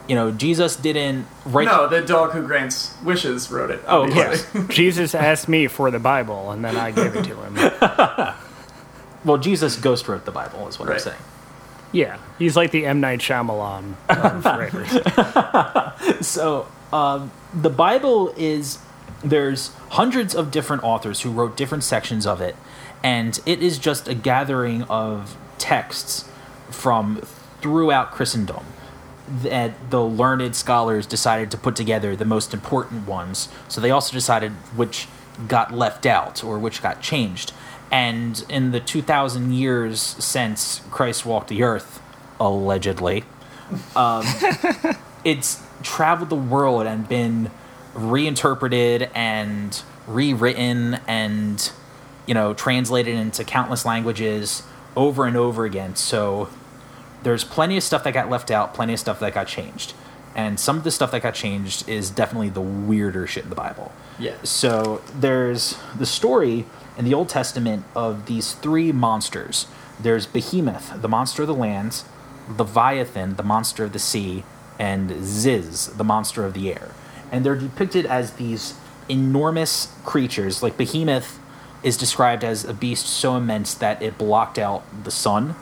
you 0.08 0.16
know, 0.16 0.32
Jesus 0.32 0.76
didn't 0.78 1.26
write. 1.45 1.66
No, 1.66 1.88
the 1.89 2.01
dog 2.01 2.32
who 2.32 2.41
grants 2.45 2.93
wishes 3.03 3.51
wrote 3.51 3.72
it. 3.72 3.82
Oh, 3.88 4.08
yes. 4.08 4.45
Jesus 4.70 5.14
asked 5.16 5.49
me 5.49 5.68
for 5.68 5.91
the 5.91 5.99
Bible, 5.99 6.51
and 6.51 6.64
then 6.64 6.78
I 6.78 6.91
gave 6.91 7.14
it 7.16 7.24
to 7.26 7.36
him. 7.36 8.34
Well, 9.26 9.38
Jesus 9.39 9.76
ghost 9.76 10.08
wrote 10.08 10.24
the 10.24 10.32
Bible, 10.32 10.68
is 10.70 10.80
what 10.80 10.89
I'm 10.89 10.99
saying. 10.99 11.18
Yeah, 11.91 12.18
he's 12.39 12.55
like 12.55 12.72
the 12.72 12.86
M 12.86 13.01
Night 13.01 13.20
Shyamalan 13.20 13.95
of. 14.08 14.43
So, 16.26 16.68
um, 16.94 17.32
the 17.54 17.70
Bible 17.70 18.34
is 18.38 18.80
there's 19.24 19.74
hundreds 19.90 20.36
of 20.36 20.52
different 20.52 20.84
authors 20.84 21.22
who 21.22 21.32
wrote 21.32 21.58
different 21.58 21.84
sections 21.84 22.26
of 22.26 22.42
it, 22.42 22.56
and 23.04 23.40
it 23.46 23.62
is 23.62 23.78
just 23.80 24.08
a 24.08 24.14
gathering 24.14 24.84
of 24.84 25.38
texts 25.58 26.30
from 26.70 27.22
throughout 27.62 28.12
Christendom 28.12 28.66
that 29.28 29.90
the 29.90 30.02
learned 30.02 30.56
scholars 30.56 31.06
decided 31.06 31.52
to 31.52 31.58
put 31.58 31.76
together 31.76 32.16
the 32.16 32.26
most 32.26 32.54
important 32.54 33.08
ones. 33.08 33.50
So 33.68 33.82
they 33.82 33.92
also 33.92 34.14
decided 34.14 34.52
which 34.76 35.08
got 35.48 35.74
left 35.74 36.06
out 36.06 36.44
or 36.44 36.58
which 36.58 36.82
got 36.82 37.02
changed. 37.02 37.52
And 37.92 38.44
in 38.50 38.72
the 38.72 38.80
2,000 38.80 39.54
years 39.54 40.02
since 40.02 40.82
Christ 40.92 41.26
walked 41.26 41.50
the 41.50 41.64
earth, 41.64 42.02
allegedly, 42.40 43.24
it's 45.24 45.62
traveled 45.84 46.30
the 46.30 46.36
world 46.36 46.86
and 46.88 47.07
been 47.07 47.51
reinterpreted 47.93 49.09
and 49.15 49.82
rewritten 50.07 50.95
and 51.07 51.71
you 52.25 52.34
know 52.34 52.53
translated 52.53 53.15
into 53.15 53.43
countless 53.43 53.86
languages 53.86 54.63
over 54.95 55.25
and 55.25 55.36
over 55.36 55.65
again 55.65 55.95
so 55.95 56.49
there's 57.23 57.43
plenty 57.43 57.75
of 57.78 57.84
stuff 57.84 58.03
that 58.03 58.13
got 58.13 58.30
left 58.30 58.49
out 58.49 58.73
plenty 58.73 58.93
of 58.93 58.99
stuff 58.99 59.19
that 59.19 59.34
got 59.34 59.47
changed 59.47 59.93
and 60.36 60.59
some 60.59 60.78
of 60.78 60.84
the 60.84 60.91
stuff 60.91 61.11
that 61.11 61.21
got 61.21 61.34
changed 61.34 61.88
is 61.89 62.09
definitely 62.09 62.49
the 62.49 62.61
weirder 62.61 63.28
shit 63.28 63.43
in 63.43 63.49
the 63.49 63.55
bible 63.55 63.91
Yeah. 64.19 64.36
so 64.43 65.01
there's 65.13 65.78
the 65.97 66.05
story 66.05 66.65
in 66.97 67.05
the 67.05 67.13
Old 67.13 67.30
Testament 67.30 67.86
of 67.95 68.25
these 68.25 68.53
three 68.53 68.91
monsters. 68.91 69.67
There's 69.99 70.25
Behemoth, 70.25 70.99
the 70.99 71.07
monster 71.07 71.43
of 71.43 71.47
the 71.47 71.53
land, 71.53 72.01
Leviathan, 72.49 73.36
the 73.36 73.43
monster 73.43 73.84
of 73.84 73.93
the 73.93 73.99
sea, 73.99 74.43
and 74.80 75.23
Ziz, 75.23 75.88
the 75.88 76.03
monster 76.03 76.45
of 76.45 76.53
the 76.53 76.71
air. 76.71 76.91
And 77.32 77.45
they're 77.45 77.55
depicted 77.55 78.05
as 78.05 78.34
these 78.34 78.75
enormous 79.09 79.93
creatures. 80.05 80.61
Like 80.63 80.78
Behemoth 80.78 81.39
is 81.84 81.97
described 81.97 82.43
as 82.43 82.63
a 82.63 82.73
beast 82.73 83.07
so 83.07 83.36
immense 83.36 83.73
that 83.75 84.01
it 84.01 84.17
blocked 84.17 84.57
out 84.57 84.84
the 85.03 85.11
sun. 85.11 85.55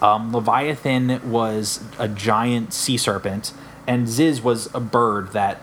Um, 0.00 0.32
Leviathan 0.32 1.30
was 1.30 1.82
a 1.98 2.06
giant 2.06 2.72
sea 2.72 2.96
serpent, 2.96 3.52
and 3.86 4.08
Ziz 4.08 4.42
was 4.42 4.72
a 4.74 4.80
bird 4.80 5.32
that 5.32 5.60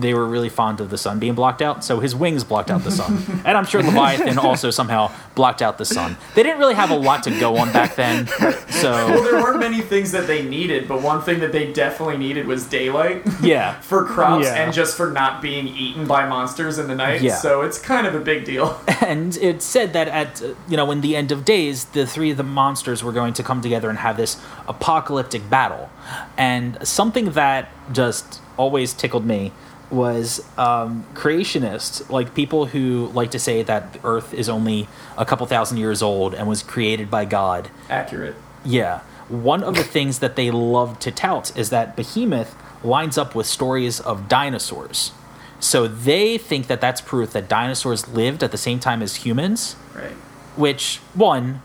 they 0.00 0.14
were 0.14 0.26
really 0.26 0.48
fond 0.48 0.80
of 0.80 0.90
the 0.90 0.98
sun 0.98 1.18
being 1.18 1.34
blocked 1.34 1.62
out, 1.62 1.84
so 1.84 2.00
his 2.00 2.14
wings 2.14 2.44
blocked 2.44 2.70
out 2.70 2.82
the 2.84 2.90
sun. 2.90 3.22
and 3.44 3.56
I'm 3.56 3.64
sure 3.64 3.82
Leviathan 3.82 4.38
also 4.38 4.70
somehow 4.70 5.12
blocked 5.34 5.62
out 5.62 5.78
the 5.78 5.84
sun. 5.84 6.16
They 6.34 6.42
didn't 6.42 6.58
really 6.58 6.74
have 6.74 6.90
a 6.90 6.96
lot 6.96 7.22
to 7.24 7.30
go 7.40 7.56
on 7.56 7.72
back 7.72 7.96
then, 7.96 8.26
so. 8.26 8.90
Well, 8.92 9.24
so 9.24 9.24
there 9.24 9.42
weren't 9.42 9.60
many 9.60 9.80
things 9.80 10.12
that 10.12 10.26
they 10.26 10.44
needed, 10.44 10.88
but 10.88 11.02
one 11.02 11.22
thing 11.22 11.40
that 11.40 11.52
they 11.52 11.72
definitely 11.72 12.16
needed 12.16 12.46
was 12.46 12.66
daylight 12.66 13.22
yeah. 13.40 13.80
for 13.80 14.04
crops 14.04 14.44
Yeah. 14.44 14.62
and 14.64 14.72
just 14.72 14.96
for 14.96 15.10
not 15.10 15.40
being 15.40 15.68
eaten 15.68 16.06
by 16.06 16.26
monsters 16.28 16.78
in 16.78 16.88
the 16.88 16.94
night. 16.94 17.22
Yeah. 17.22 17.36
So 17.36 17.62
it's 17.62 17.78
kind 17.78 18.06
of 18.06 18.14
a 18.14 18.20
big 18.20 18.44
deal. 18.44 18.80
And 19.04 19.36
it 19.36 19.60
said 19.60 19.92
that 19.92 20.08
at 20.08 20.40
uh, 20.42 20.54
you 20.66 20.78
know 20.78 20.90
in 20.90 21.02
the 21.02 21.14
end 21.14 21.30
of 21.30 21.44
days, 21.44 21.84
the 21.86 22.06
three 22.06 22.30
of 22.30 22.38
the 22.38 22.42
monsters 22.42 23.04
were 23.04 23.12
going 23.12 23.34
to 23.34 23.42
come 23.42 23.60
together 23.60 23.90
and 23.90 23.98
have 23.98 24.16
this 24.16 24.40
apocalyptic 24.66 25.50
battle. 25.50 25.90
And 26.38 26.78
something 26.86 27.30
that 27.32 27.68
just 27.92 28.40
always 28.56 28.94
tickled 28.94 29.26
me 29.26 29.52
was 29.90 30.44
um, 30.58 31.06
creationists, 31.14 32.08
like 32.10 32.34
people 32.34 32.66
who 32.66 33.10
like 33.14 33.30
to 33.32 33.38
say 33.38 33.62
that 33.62 33.98
Earth 34.04 34.32
is 34.34 34.48
only 34.48 34.88
a 35.16 35.24
couple 35.24 35.46
thousand 35.46 35.78
years 35.78 36.02
old 36.02 36.34
and 36.34 36.48
was 36.48 36.62
created 36.62 37.10
by 37.10 37.24
God. 37.24 37.70
Accurate. 37.88 38.34
Yeah. 38.64 39.00
One 39.28 39.62
of 39.62 39.74
the 39.74 39.84
things 39.84 40.18
that 40.18 40.36
they 40.36 40.50
love 40.50 40.98
to 41.00 41.10
tout 41.10 41.56
is 41.56 41.70
that 41.70 41.96
Behemoth 41.96 42.54
lines 42.84 43.16
up 43.16 43.34
with 43.34 43.46
stories 43.46 44.00
of 44.00 44.28
dinosaurs. 44.28 45.12
So 45.60 45.86
they 45.88 46.36
think 46.36 46.66
that 46.66 46.80
that's 46.80 47.00
proof 47.00 47.32
that 47.32 47.48
dinosaurs 47.48 48.06
lived 48.08 48.42
at 48.42 48.50
the 48.50 48.58
same 48.58 48.78
time 48.80 49.00
as 49.02 49.16
humans, 49.16 49.76
Right. 49.94 50.12
which, 50.56 50.98
one, 51.14 51.62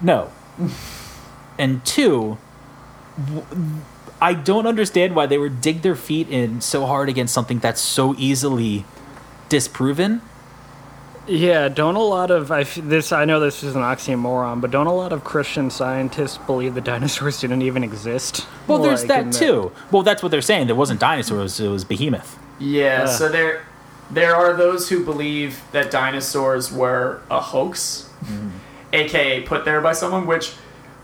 no. 0.00 0.30
and 1.58 1.84
two, 1.84 2.38
w- 3.24 3.46
I 4.20 4.32
don't 4.34 4.66
understand 4.66 5.14
why 5.14 5.26
they 5.26 5.38
would 5.38 5.60
dig 5.60 5.82
their 5.82 5.94
feet 5.96 6.28
in 6.30 6.60
so 6.60 6.86
hard 6.86 7.08
against 7.08 7.34
something 7.34 7.58
that's 7.58 7.80
so 7.80 8.14
easily 8.16 8.84
disproven. 9.48 10.22
Yeah, 11.28 11.68
don't 11.68 11.96
a 11.96 12.02
lot 12.02 12.30
of 12.30 12.52
I 12.52 12.60
f- 12.60 12.76
this? 12.76 13.10
I 13.12 13.24
know 13.24 13.40
this 13.40 13.64
is 13.64 13.74
an 13.74 13.82
oxymoron, 13.82 14.60
but 14.60 14.70
don't 14.70 14.86
a 14.86 14.94
lot 14.94 15.12
of 15.12 15.24
Christian 15.24 15.70
scientists 15.70 16.38
believe 16.38 16.74
the 16.74 16.80
dinosaurs 16.92 17.40
didn't 17.40 17.62
even 17.62 17.82
exist? 17.82 18.46
Well, 18.68 18.78
there's 18.78 19.04
that 19.06 19.22
in 19.22 19.30
the- 19.30 19.38
too. 19.38 19.72
Well, 19.90 20.02
that's 20.02 20.22
what 20.22 20.30
they're 20.30 20.40
saying. 20.40 20.68
There 20.68 20.76
wasn't 20.76 21.00
dinosaurs, 21.00 21.58
it 21.58 21.68
was 21.68 21.84
Behemoth. 21.84 22.38
Yeah, 22.58 23.00
Yeah. 23.00 23.06
so 23.06 23.28
there 23.28 23.64
there 24.08 24.36
are 24.36 24.54
those 24.56 24.88
who 24.88 25.04
believe 25.04 25.60
that 25.72 25.90
dinosaurs 25.90 26.72
were 26.72 27.20
a 27.28 27.40
hoax, 27.40 28.08
mm-hmm. 28.24 28.50
aka 28.92 29.42
put 29.42 29.64
there 29.64 29.80
by 29.80 29.92
someone, 29.92 30.26
which 30.28 30.52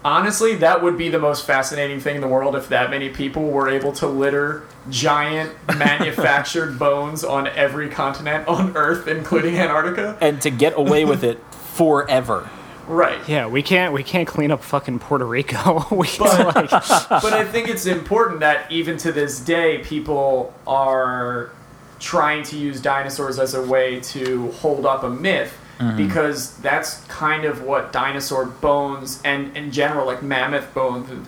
honestly 0.05 0.57
that 0.57 0.82
would 0.82 0.96
be 0.98 1.09
the 1.09 1.18
most 1.18 1.46
fascinating 1.46 2.00
thing 2.00 2.16
in 2.16 2.20
the 2.20 2.28
world 2.28 2.55
if 2.57 2.68
that 2.68 2.90
many 2.90 3.09
people 3.09 3.50
were 3.50 3.68
able 3.68 3.92
to 3.92 4.07
litter 4.07 4.64
giant 4.90 5.53
manufactured 5.78 6.78
bones 6.78 7.22
on 7.24 7.46
every 7.48 7.88
continent 7.88 8.46
on 8.48 8.76
Earth, 8.76 9.07
including 9.07 9.57
Antarctica. 9.57 10.18
and 10.20 10.40
to 10.42 10.50
get 10.50 10.76
away 10.76 11.05
with 11.05 11.22
it 11.24 11.38
forever. 11.55 12.48
Right. 12.88 13.26
Yeah, 13.28 13.46
we 13.46 13.62
can't 13.62 13.92
we 13.94 14.03
can't 14.03 14.26
clean 14.26 14.50
up 14.50 14.62
fucking 14.64 14.98
Puerto 14.98 15.24
Rico. 15.24 15.86
we 15.94 16.09
But- 16.18 16.57
like, 16.57 16.70
but 17.09 17.32
I 17.32 17.44
think 17.44 17.68
it's 17.68 17.86
important 17.86 18.40
that 18.40 18.70
even 18.72 18.96
to 18.98 19.12
this 19.12 19.38
day, 19.38 19.78
people 19.78 20.53
are 20.66 21.50
trying 22.00 22.42
to 22.42 22.57
use 22.59 22.80
dinosaurs 22.80 23.38
as 23.38 23.55
a 23.55 23.62
way 23.62 24.00
to 24.00 24.50
hold 24.53 24.84
up 24.84 25.05
a 25.05 25.09
myth 25.11 25.57
Mm-hmm. 25.79 25.97
because 25.97 26.57
that's 26.59 27.03
kind 27.07 27.45
of 27.45 27.62
what 27.62 27.93
dinosaur 27.93 28.45
bones 28.45 29.20
and 29.25 29.57
in 29.57 29.73
general, 29.73 30.07
like 30.07 30.23
mammoth 30.23 30.73
bones 30.75 31.11
and 31.11 31.27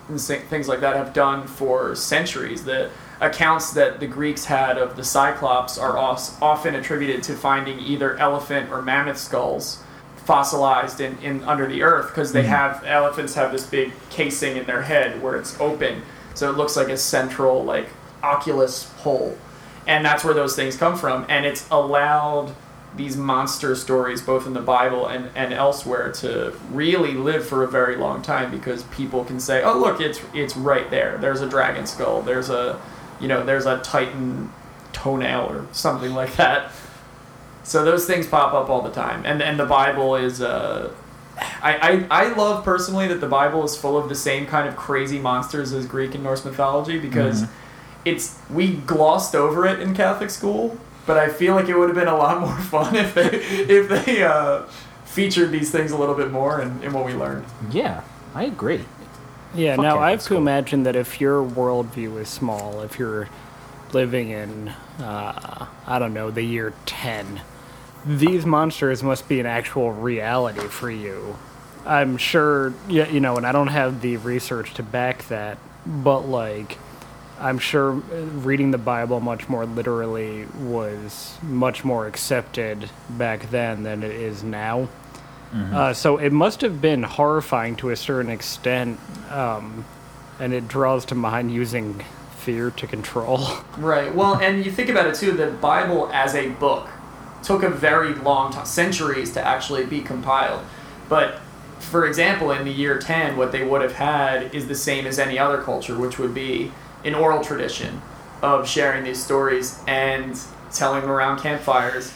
things 0.49 0.69
like 0.69 0.81
that, 0.81 0.95
have 0.95 1.13
done 1.13 1.47
for 1.47 1.97
centuries. 1.97 2.65
The 2.65 2.91
accounts 3.21 3.73
that 3.73 4.01
the 4.01 4.07
Greeks 4.07 4.45
had 4.45 4.79
of 4.79 4.97
the 4.97 5.03
Cyclops 5.03 5.77
are 5.77 5.97
often 5.97 6.75
attributed 6.77 7.23
to 7.25 7.35
finding 7.35 7.81
either 7.81 8.17
elephant 8.19 8.71
or 8.71 8.81
mammoth 8.83 9.19
skulls 9.19 9.83
fossilized 10.17 11.01
in, 11.01 11.19
in 11.19 11.43
under 11.45 11.67
the 11.67 11.83
earth 11.83 12.09
because 12.09 12.33
they 12.33 12.43
mm-hmm. 12.43 12.51
have 12.51 12.85
elephants 12.85 13.35
have 13.35 13.51
this 13.51 13.67
big 13.67 13.93
casing 14.11 14.57
in 14.57 14.67
their 14.67 14.83
head 14.83 15.21
where 15.23 15.37
it's 15.37 15.59
open. 15.61 16.03
So 16.35 16.51
it 16.51 16.57
looks 16.57 16.77
like 16.77 16.89
a 16.89 16.97
central 16.97 17.65
like 17.65 17.89
oculus 18.23 18.91
hole 18.99 19.37
and 19.87 20.05
that's 20.05 20.25
where 20.25 20.35
those 20.35 20.57
things 20.57 20.77
come 20.77 20.97
from. 20.97 21.27
And 21.29 21.45
it's 21.45 21.69
allowed 21.71 22.55
these 22.97 23.17
monster 23.17 23.75
stories 23.75 24.23
both 24.23 24.47
in 24.47 24.53
the 24.53 24.61
bible 24.61 25.07
and, 25.07 25.29
and 25.35 25.53
elsewhere 25.53 26.13
to 26.13 26.53
really 26.71 27.15
live 27.15 27.45
for 27.45 27.65
a 27.65 27.69
very 27.69 27.97
long 27.97 28.23
time 28.23 28.51
because 28.51 28.85
people 28.85 29.25
can 29.25 29.41
say 29.41 29.63
oh 29.65 29.77
look 29.77 30.01
it's 30.01 30.21
it's 30.33 30.57
right 30.57 30.91
there. 30.91 31.19
There's 31.19 31.41
a 31.41 31.49
dragon 31.49 31.87
skull. 31.87 32.23
There's 32.23 32.51
a 32.51 32.81
you 33.21 33.29
know 33.29 33.45
there's 33.45 33.67
a 33.67 33.79
titan 33.79 34.53
toenail 34.93 35.47
or 35.51 35.67
something 35.73 36.15
like 36.15 36.37
that. 36.37 36.71
So 37.63 37.85
those 37.85 38.07
things 38.07 38.27
pop 38.27 38.53
up 38.53 38.69
all 38.69 38.83
the 38.83 38.93
time, 38.93 39.25
and 39.25 39.43
and 39.43 39.59
the 39.59 39.67
Bible 39.67 40.17
is. 40.17 40.43
Uh, 40.43 40.93
I, 41.37 42.07
I 42.11 42.25
I 42.25 42.35
love 42.35 42.65
personally 42.65 43.09
that 43.09 43.21
the 43.21 43.27
Bible 43.27 43.65
is 43.65 43.77
full 43.77 43.97
of 43.97 44.09
the 44.09 44.15
same 44.15 44.47
kind 44.47 44.69
of 44.69 44.77
crazy 44.77 45.19
monsters 45.19 45.73
as 45.73 45.87
Greek 45.87 46.15
and 46.15 46.23
Norse 46.23 46.45
mythology 46.45 46.99
because 46.99 47.45
it's 48.05 48.39
we 48.51 48.75
glossed 48.75 49.35
over 49.35 49.67
it 49.67 49.81
in 49.81 49.95
Catholic 49.95 50.31
school, 50.31 50.79
but 51.07 51.17
I 51.19 51.29
feel 51.29 51.55
like 51.55 51.69
it 51.69 51.77
would 51.77 51.89
have 51.89 51.97
been 51.97 52.09
a 52.09 52.17
lot 52.17 52.41
more 52.41 52.57
fun 52.61 52.97
if 52.97 53.15
they 53.15 53.23
if 53.31 53.89
they 53.89 54.23
uh, 54.23 54.65
featured 55.05 55.51
these 55.53 55.71
things 55.71 55.93
a 55.93 55.97
little 55.99 56.15
bit 56.15 56.31
more 56.31 56.61
in, 56.61 56.83
in 56.83 56.93
what 56.93 57.05
we 57.05 57.15
learned. 57.15 57.47
Yeah, 57.61 58.05
I 58.35 58.45
agree. 58.45 58.89
yeah. 59.53 59.77
Fuck 59.77 59.79
Now 59.79 59.99
yeah, 59.99 60.01
I 60.01 60.11
have 60.13 60.21
that's 60.21 60.27
to 60.27 60.35
cool. 60.35 60.39
imagine 60.39 60.83
that 60.85 60.97
if 60.97 61.21
your 61.21 61.43
worldview 61.45 62.21
is 62.21 62.29
small, 62.29 62.83
if 62.83 62.99
you're 62.99 63.31
living 63.93 64.31
in 64.31 64.69
uh, 64.99 65.67
I 65.87 65.99
don't 65.99 66.15
know 66.15 66.31
the 66.31 66.43
year 66.43 66.75
ten, 66.87 67.43
these 68.05 68.47
monsters 68.47 69.03
must 69.03 69.29
be 69.29 69.41
an 69.41 69.47
actual 69.47 69.93
reality 69.93 70.69
for 70.69 70.91
you. 70.91 71.39
I'm 71.87 72.17
sure, 72.17 72.75
yeah, 72.89 73.09
you 73.09 73.21
know, 73.21 73.37
and 73.37 73.47
I 73.47 73.53
don't 73.53 73.69
have 73.69 74.01
the 74.01 74.17
research 74.19 74.75
to 74.75 74.83
back 74.83 75.29
that, 75.29 75.59
but 75.87 76.21
like, 76.21 76.79
I'm 77.45 77.59
sure 77.59 77.93
reading 77.93 78.71
the 78.71 78.79
Bible 78.79 79.21
much 79.21 79.51
more 79.51 79.67
literally 79.67 80.47
was 80.59 81.37
much 81.43 81.85
more 81.85 82.07
accepted 82.07 82.89
back 83.11 83.51
then 83.51 83.83
than 83.83 84.03
it 84.03 84.13
is 84.13 84.43
now. 84.43 84.89
Uh, 85.55 85.93
so 85.93 86.17
it 86.17 86.33
must 86.33 86.63
have 86.63 86.81
been 86.81 87.05
horrifying 87.05 87.77
to 87.77 87.91
a 87.91 87.97
certain 87.97 88.29
extent, 88.29 88.99
um, 89.31 89.85
and 90.41 90.53
it 90.53 90.67
draws 90.67 91.05
to 91.05 91.15
mind 91.15 91.53
using 91.53 92.03
fear 92.39 92.71
to 92.73 92.87
control. 92.87 93.47
Right. 93.79 94.13
Well, 94.13 94.37
and 94.37 94.65
you 94.65 94.73
think 94.73 94.89
about 94.89 95.07
it 95.07 95.15
too. 95.15 95.33
The 95.33 95.49
Bible 95.49 96.11
as 96.13 96.35
a 96.35 96.49
book 96.51 96.89
took 97.43 97.63
a 97.63 97.69
very 97.69 98.15
long 98.15 98.53
time, 98.53 98.67
centuries 98.67 99.33
to 99.35 99.47
actually 99.47 99.85
be 99.85 100.01
compiled. 100.01 100.63
But 101.09 101.41
for 101.79 102.07
example, 102.07 102.51
in 102.51 102.65
the 102.65 102.73
year 102.73 102.99
10, 102.99 103.37
what 103.37 103.53
they 103.53 103.65
would 103.65 103.83
have 103.83 103.95
had 103.95 104.55
is 104.55 104.67
the 104.67 104.75
same 104.75 105.07
as 105.07 105.19
any 105.19 105.39
other 105.39 105.63
culture, 105.63 105.97
which 105.97 106.19
would 106.19 106.35
be 106.35 106.73
an 107.05 107.15
oral 107.15 107.43
tradition 107.43 108.01
of 108.43 108.69
sharing 108.69 109.05
these 109.05 109.23
stories 109.23 109.81
and 109.87 110.39
telling 110.73 111.03
them 111.03 111.11
around 111.11 111.41
campfires. 111.41 112.13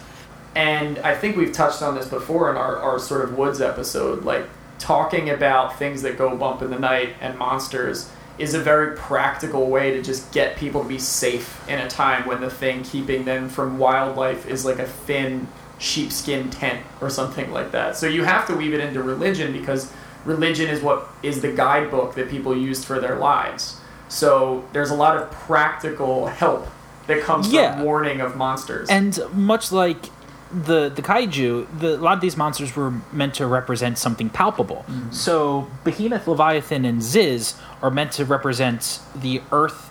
And 0.55 0.99
I 0.99 1.14
think 1.14 1.36
we've 1.36 1.53
touched 1.53 1.82
on 1.82 1.95
this 1.95 2.09
before 2.09 2.51
in 2.51 2.57
our, 2.57 2.76
our 2.78 2.99
sort 2.99 3.22
of 3.22 3.36
woods 3.39 3.61
episode. 3.61 4.24
Like, 4.24 4.47
talking 4.78 5.30
about 5.30 5.78
things 5.78 6.03
that 6.03 6.16
go 6.16 6.36
bump 6.36 6.62
in 6.62 6.70
the 6.70 6.78
night 6.78 7.14
and 7.20 7.36
monsters 7.39 8.11
is 8.39 8.55
a 8.55 8.61
very 8.61 8.97
practical 8.97 9.68
way 9.68 9.91
to 9.91 10.03
just 10.03 10.30
get 10.32 10.57
people 10.57 10.82
to 10.82 10.89
be 10.89 10.99
safe 10.99 11.68
in 11.68 11.78
a 11.78 11.89
time 11.89 12.26
when 12.26 12.41
the 12.41 12.51
thing 12.51 12.84
keeping 12.84 13.24
them 13.24 13.49
from 13.49 13.78
wildlife 13.78 14.47
is 14.47 14.64
like 14.64 14.78
a 14.78 14.86
thin 14.86 15.49
sheepskin 15.78 16.49
tent 16.51 16.84
or 17.01 17.11
something 17.11 17.51
like 17.51 17.72
that. 17.72 17.97
So 17.97 18.07
you 18.07 18.24
have 18.24 18.47
to 18.47 18.55
weave 18.55 18.74
it 18.74 18.80
into 18.80 19.03
religion 19.03 19.53
because 19.53 19.93
religion 20.24 20.68
is 20.68 20.80
what 20.80 21.09
is 21.22 21.41
the 21.41 21.53
guidebook 21.53 22.14
that 22.14 22.28
people 22.28 22.57
used 22.57 22.84
for 22.84 23.01
their 23.01 23.16
lives. 23.16 23.78
So 24.09 24.64
there's 24.72 24.90
a 24.90 24.94
lot 24.94 25.16
of 25.16 25.30
practical 25.30 26.26
help 26.26 26.66
that 27.06 27.22
comes 27.22 27.52
Yeah. 27.52 27.74
from 27.76 27.84
warning 27.84 28.20
of 28.20 28.36
monsters. 28.36 28.88
And 28.88 29.18
much 29.32 29.72
like 29.72 30.11
the 30.50 30.88
the 30.88 31.02
kaiju, 31.02 31.66
the, 31.78 31.96
a 31.96 31.96
lot 31.96 32.14
of 32.14 32.20
these 32.22 32.36
monsters 32.36 32.74
were 32.74 32.92
meant 33.12 33.34
to 33.34 33.46
represent 33.46 33.98
something 33.98 34.30
palpable. 34.30 34.84
Mm-hmm. 34.88 35.11
So 35.12 35.68
Behemoth, 35.84 36.26
Leviathan, 36.26 36.84
and 36.86 37.02
Ziz 37.02 37.54
are 37.82 37.90
meant 37.90 38.12
to 38.12 38.24
represent 38.24 39.00
the 39.14 39.42
earth, 39.52 39.90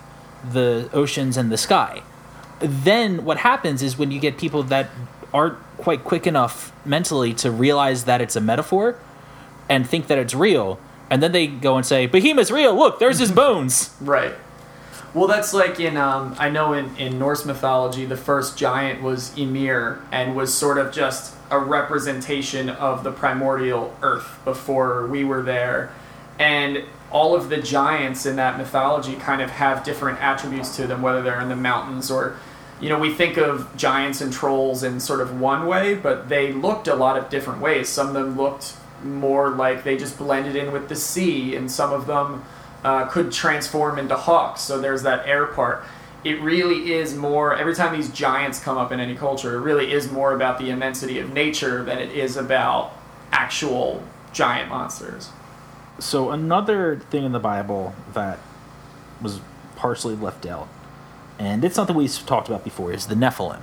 the 0.52 0.88
oceans, 0.92 1.36
and 1.36 1.52
the 1.52 1.58
sky. 1.58 2.02
Then 2.60 3.24
what 3.24 3.38
happens 3.38 3.82
is 3.84 3.96
when 3.96 4.10
you 4.10 4.18
get 4.18 4.36
people 4.36 4.64
that 4.64 4.88
aren't 5.32 5.58
quite 5.76 6.02
quick 6.02 6.26
enough 6.26 6.72
mentally 6.84 7.32
to 7.34 7.50
realize 7.52 8.04
that 8.04 8.20
it's 8.20 8.34
a 8.34 8.40
metaphor 8.40 8.96
and 9.68 9.88
think 9.88 10.08
that 10.08 10.18
it's 10.18 10.34
real, 10.34 10.80
and 11.10 11.22
then 11.22 11.32
they 11.32 11.46
go 11.46 11.76
and 11.76 11.86
say, 11.86 12.06
Behemoth's 12.06 12.50
real, 12.50 12.74
look, 12.74 12.98
there's 12.98 13.18
his 13.18 13.32
bones. 13.42 13.94
Right. 14.00 14.34
Well, 15.14 15.26
that's 15.26 15.54
like 15.54 15.80
in 15.80 15.96
um, 15.96 16.36
I 16.38 16.50
know 16.50 16.74
in, 16.74 16.94
in 16.96 17.18
Norse 17.18 17.44
mythology, 17.44 18.04
the 18.04 18.16
first 18.16 18.58
giant 18.58 19.02
was 19.02 19.36
Ymir 19.38 20.00
and 20.12 20.36
was 20.36 20.52
sort 20.52 20.76
of 20.76 20.92
just 20.92 21.34
a 21.50 21.58
representation 21.58 22.68
of 22.68 23.04
the 23.04 23.10
primordial 23.10 23.96
earth 24.02 24.38
before 24.44 25.06
we 25.06 25.24
were 25.24 25.42
there, 25.42 25.90
and 26.38 26.84
all 27.10 27.34
of 27.34 27.48
the 27.48 27.56
giants 27.56 28.26
in 28.26 28.36
that 28.36 28.58
mythology 28.58 29.14
kind 29.14 29.40
of 29.40 29.48
have 29.48 29.82
different 29.82 30.22
attributes 30.22 30.76
to 30.76 30.86
them, 30.86 31.00
whether 31.00 31.22
they're 31.22 31.40
in 31.40 31.48
the 31.48 31.56
mountains 31.56 32.10
or. 32.10 32.36
You 32.80 32.88
know, 32.88 33.00
we 33.00 33.12
think 33.12 33.38
of 33.38 33.76
giants 33.76 34.20
and 34.20 34.32
trolls 34.32 34.84
in 34.84 35.00
sort 35.00 35.20
of 35.20 35.40
one 35.40 35.66
way, 35.66 35.96
but 35.96 36.28
they 36.28 36.52
looked 36.52 36.86
a 36.86 36.94
lot 36.94 37.18
of 37.18 37.28
different 37.28 37.60
ways. 37.60 37.88
Some 37.88 38.06
of 38.06 38.14
them 38.14 38.36
looked 38.36 38.76
more 39.04 39.50
like 39.50 39.84
they 39.84 39.96
just 39.96 40.18
blended 40.18 40.56
in 40.56 40.72
with 40.72 40.88
the 40.88 40.96
sea, 40.96 41.56
and 41.56 41.70
some 41.70 41.92
of 41.92 42.06
them 42.06 42.44
uh, 42.84 43.06
could 43.06 43.32
transform 43.32 43.98
into 43.98 44.16
hawks. 44.16 44.60
So 44.60 44.80
there's 44.80 45.02
that 45.02 45.26
air 45.26 45.46
part. 45.46 45.84
It 46.24 46.40
really 46.40 46.92
is 46.92 47.14
more, 47.14 47.54
every 47.54 47.74
time 47.74 47.94
these 47.94 48.10
giants 48.10 48.58
come 48.58 48.76
up 48.76 48.90
in 48.90 49.00
any 49.00 49.14
culture, 49.14 49.56
it 49.56 49.60
really 49.60 49.92
is 49.92 50.10
more 50.10 50.34
about 50.34 50.58
the 50.58 50.70
immensity 50.70 51.18
of 51.20 51.32
nature 51.32 51.84
than 51.84 51.98
it 51.98 52.10
is 52.10 52.36
about 52.36 52.92
actual 53.30 54.02
giant 54.32 54.68
monsters. 54.68 55.30
So 56.00 56.30
another 56.30 56.96
thing 57.10 57.24
in 57.24 57.32
the 57.32 57.40
Bible 57.40 57.94
that 58.14 58.38
was 59.20 59.40
partially 59.76 60.16
left 60.16 60.46
out, 60.46 60.68
and 61.38 61.64
it's 61.64 61.76
not 61.76 61.82
something 61.82 61.96
we've 61.96 62.26
talked 62.26 62.48
about 62.48 62.64
before, 62.64 62.92
is 62.92 63.06
the 63.06 63.14
Nephilim. 63.14 63.60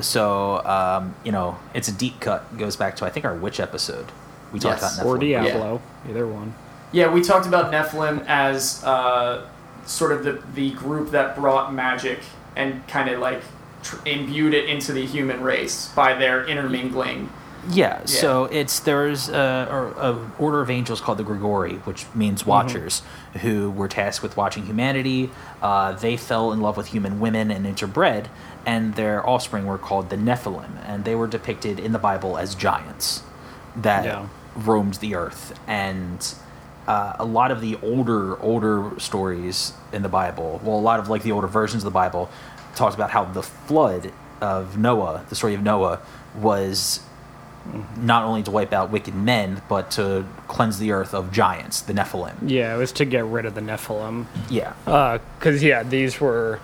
So 0.00 0.64
um, 0.64 1.14
you 1.24 1.32
know, 1.32 1.58
it's 1.74 1.88
a 1.88 1.92
deep 1.92 2.20
cut. 2.20 2.46
It 2.52 2.58
goes 2.58 2.76
back 2.76 2.96
to 2.96 3.04
I 3.04 3.10
think 3.10 3.24
our 3.24 3.34
witch 3.34 3.60
episode. 3.60 4.06
We 4.52 4.58
talked 4.60 4.82
Yes. 4.82 4.94
about 4.98 5.06
Nephilim. 5.06 5.10
or 5.14 5.18
Diablo, 5.18 5.82
either 6.08 6.26
one. 6.26 6.54
Yeah, 6.92 7.08
we 7.12 7.22
talked 7.22 7.46
about 7.46 7.72
Nephilim 7.72 8.24
as 8.26 8.82
uh, 8.84 9.46
sort 9.86 10.12
of 10.12 10.24
the, 10.24 10.42
the 10.54 10.70
group 10.72 11.10
that 11.12 11.34
brought 11.36 11.72
magic 11.72 12.20
and 12.54 12.86
kind 12.86 13.08
of 13.08 13.18
like 13.20 13.42
tr- 13.82 13.96
imbued 14.04 14.52
it 14.54 14.68
into 14.68 14.92
the 14.92 15.04
human 15.06 15.40
race 15.42 15.88
by 15.96 16.14
their 16.14 16.44
intermingling. 16.46 17.30
Yeah, 17.70 18.04
so 18.06 18.46
it's 18.46 18.80
there's 18.80 19.28
a, 19.28 19.94
a, 19.96 20.10
a 20.12 20.30
order 20.40 20.60
of 20.60 20.68
angels 20.68 21.00
called 21.00 21.18
the 21.18 21.22
Grigori, 21.22 21.74
which 21.84 22.06
means 22.12 22.44
watchers, 22.44 23.02
who 23.40 23.70
were 23.70 23.86
tasked 23.86 24.20
with 24.20 24.36
watching 24.36 24.66
humanity. 24.66 25.30
Uh, 25.62 25.92
they 25.92 26.16
fell 26.16 26.50
in 26.50 26.60
love 26.60 26.76
with 26.76 26.88
human 26.88 27.20
women 27.20 27.52
and 27.52 27.64
interbred, 27.64 28.26
and 28.66 28.96
their 28.96 29.24
offspring 29.26 29.64
were 29.64 29.78
called 29.78 30.10
the 30.10 30.16
Nephilim, 30.16 30.72
and 30.86 31.04
they 31.04 31.14
were 31.14 31.28
depicted 31.28 31.78
in 31.78 31.92
the 31.92 32.00
Bible 32.00 32.36
as 32.36 32.56
giants 32.56 33.22
that 33.76 34.04
Yeah. 34.06 34.26
Roamed 34.56 34.94
the 34.94 35.14
earth. 35.14 35.58
And 35.66 36.34
uh, 36.86 37.16
a 37.18 37.24
lot 37.24 37.50
of 37.50 37.60
the 37.60 37.76
older 37.82 38.40
older 38.40 38.92
stories 38.98 39.72
in 39.92 40.02
the 40.02 40.08
Bible, 40.08 40.60
well, 40.64 40.76
a 40.76 40.80
lot 40.80 41.00
of 41.00 41.08
like 41.08 41.22
the 41.22 41.32
older 41.32 41.46
versions 41.46 41.82
of 41.82 41.86
the 41.86 41.94
Bible, 41.94 42.30
talks 42.74 42.94
about 42.94 43.10
how 43.10 43.24
the 43.24 43.42
flood 43.42 44.12
of 44.40 44.76
Noah, 44.76 45.24
the 45.28 45.34
story 45.34 45.54
of 45.54 45.62
Noah, 45.62 46.00
was 46.36 47.00
not 47.96 48.24
only 48.24 48.42
to 48.42 48.50
wipe 48.50 48.72
out 48.72 48.90
wicked 48.90 49.14
men, 49.14 49.62
but 49.68 49.90
to 49.92 50.26
cleanse 50.48 50.78
the 50.78 50.90
earth 50.90 51.14
of 51.14 51.30
giants, 51.32 51.80
the 51.82 51.92
Nephilim. 51.92 52.34
Yeah, 52.50 52.74
it 52.74 52.78
was 52.78 52.90
to 52.92 53.04
get 53.04 53.24
rid 53.24 53.46
of 53.46 53.54
the 53.54 53.60
Nephilim. 53.60 54.26
Yeah. 54.50 54.72
Because, 55.38 55.62
yeah, 55.62 55.84
these 55.84 56.20
were 56.20 56.58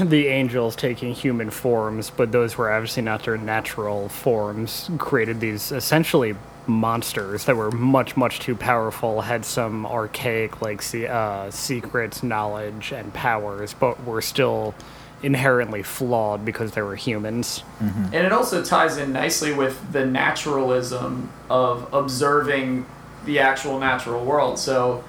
the 0.00 0.26
angels 0.26 0.74
taking 0.74 1.14
human 1.14 1.50
forms, 1.50 2.10
but 2.10 2.32
those 2.32 2.58
were 2.58 2.72
obviously 2.72 3.02
not 3.04 3.24
their 3.24 3.36
natural 3.36 4.08
forms. 4.08 4.90
Created 4.98 5.38
these 5.38 5.70
essentially 5.70 6.34
monsters 6.68 7.44
that 7.44 7.56
were 7.56 7.70
much, 7.70 8.16
much 8.16 8.40
too 8.40 8.54
powerful, 8.54 9.20
had 9.22 9.44
some 9.44 9.86
archaic, 9.86 10.60
like, 10.62 10.82
se- 10.82 11.06
uh, 11.06 11.50
secrets, 11.50 12.22
knowledge, 12.22 12.92
and 12.92 13.12
powers, 13.14 13.74
but 13.74 14.02
were 14.04 14.20
still 14.22 14.74
inherently 15.22 15.82
flawed 15.82 16.44
because 16.44 16.72
they 16.72 16.82
were 16.82 16.96
humans. 16.96 17.62
And 17.80 18.14
it 18.14 18.32
also 18.32 18.62
ties 18.62 18.98
in 18.98 19.12
nicely 19.12 19.52
with 19.52 19.92
the 19.92 20.04
naturalism 20.04 21.30
of 21.48 21.88
observing 21.92 22.86
the 23.24 23.38
actual 23.38 23.78
natural 23.78 24.24
world. 24.24 24.58
So 24.58 25.02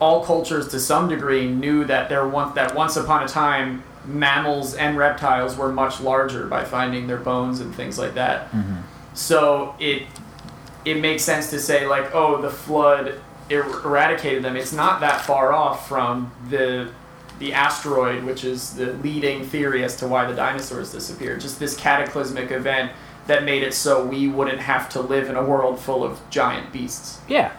all 0.00 0.24
cultures 0.24 0.68
to 0.68 0.78
some 0.80 1.08
degree 1.08 1.48
knew 1.48 1.84
that 1.86 2.08
there 2.08 2.26
once 2.26 2.54
that 2.54 2.74
once 2.74 2.96
upon 2.96 3.22
a 3.24 3.28
time 3.28 3.82
mammals 4.06 4.74
and 4.74 4.96
reptiles 4.96 5.56
were 5.56 5.72
much 5.72 6.00
larger 6.00 6.46
by 6.46 6.62
finding 6.64 7.06
their 7.08 7.16
bones 7.18 7.60
and 7.60 7.74
things 7.74 7.98
like 7.98 8.14
that. 8.14 8.48
So 9.14 9.74
it 9.80 10.04
it 10.86 11.00
makes 11.00 11.24
sense 11.24 11.50
to 11.50 11.58
say 11.58 11.86
like, 11.86 12.14
oh, 12.14 12.40
the 12.40 12.48
flood 12.48 13.20
er- 13.50 13.82
eradicated 13.84 14.42
them. 14.42 14.56
It's 14.56 14.72
not 14.72 15.00
that 15.00 15.20
far 15.20 15.52
off 15.52 15.86
from 15.86 16.32
the 16.48 16.90
the 17.38 17.52
asteroid, 17.52 18.24
which 18.24 18.44
is 18.44 18.76
the 18.76 18.94
leading 18.94 19.44
theory 19.44 19.84
as 19.84 19.94
to 19.96 20.08
why 20.08 20.24
the 20.24 20.34
dinosaurs 20.34 20.92
disappeared. 20.92 21.38
Just 21.38 21.60
this 21.60 21.76
cataclysmic 21.76 22.50
event 22.50 22.92
that 23.26 23.44
made 23.44 23.62
it 23.62 23.74
so 23.74 24.02
we 24.02 24.26
wouldn't 24.26 24.60
have 24.60 24.88
to 24.88 25.02
live 25.02 25.28
in 25.28 25.36
a 25.36 25.44
world 25.44 25.78
full 25.78 26.02
of 26.02 26.18
giant 26.30 26.72
beasts. 26.72 27.20
Yeah. 27.28 27.52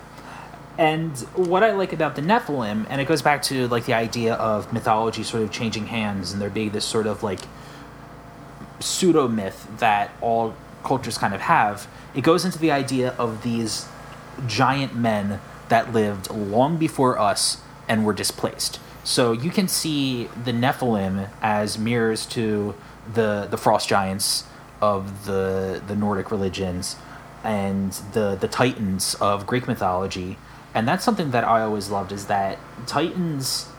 And 0.79 1.15
what 1.35 1.63
I 1.63 1.73
like 1.73 1.93
about 1.93 2.15
the 2.15 2.23
Nephilim, 2.23 2.87
and 2.89 2.99
it 2.99 3.07
goes 3.07 3.21
back 3.21 3.43
to 3.43 3.67
like 3.67 3.85
the 3.85 3.93
idea 3.93 4.33
of 4.35 4.73
mythology 4.73 5.21
sort 5.21 5.43
of 5.43 5.51
changing 5.51 5.87
hands 5.87 6.31
and 6.31 6.41
there 6.41 6.49
being 6.49 6.71
this 6.71 6.85
sort 6.85 7.05
of 7.05 7.21
like 7.21 7.41
pseudo 8.79 9.27
myth 9.27 9.67
that 9.77 10.09
all 10.21 10.55
cultures 10.83 11.17
kind 11.17 11.33
of 11.33 11.41
have, 11.41 11.87
it 12.15 12.21
goes 12.21 12.45
into 12.45 12.59
the 12.59 12.71
idea 12.71 13.13
of 13.17 13.43
these 13.43 13.87
giant 14.47 14.95
men 14.95 15.39
that 15.69 15.93
lived 15.93 16.29
long 16.31 16.77
before 16.77 17.19
us 17.19 17.61
and 17.87 18.05
were 18.05 18.13
displaced. 18.13 18.79
So 19.03 19.31
you 19.31 19.51
can 19.51 19.67
see 19.67 20.29
the 20.43 20.51
Nephilim 20.51 21.29
as 21.41 21.77
mirrors 21.77 22.25
to 22.27 22.75
the 23.13 23.47
the 23.49 23.57
frost 23.57 23.87
giants 23.87 24.43
of 24.81 25.25
the 25.25 25.81
the 25.87 25.95
Nordic 25.95 26.29
religions 26.29 26.97
and 27.43 27.93
the 28.13 28.35
the 28.35 28.47
titans 28.47 29.15
of 29.15 29.47
Greek 29.47 29.67
mythology. 29.67 30.37
And 30.73 30.87
that's 30.87 31.05
something 31.05 31.31
that 31.31 31.45
I 31.45 31.61
always 31.61 31.89
loved 31.89 32.11
is 32.11 32.27
that 32.27 32.59
titans 32.85 33.69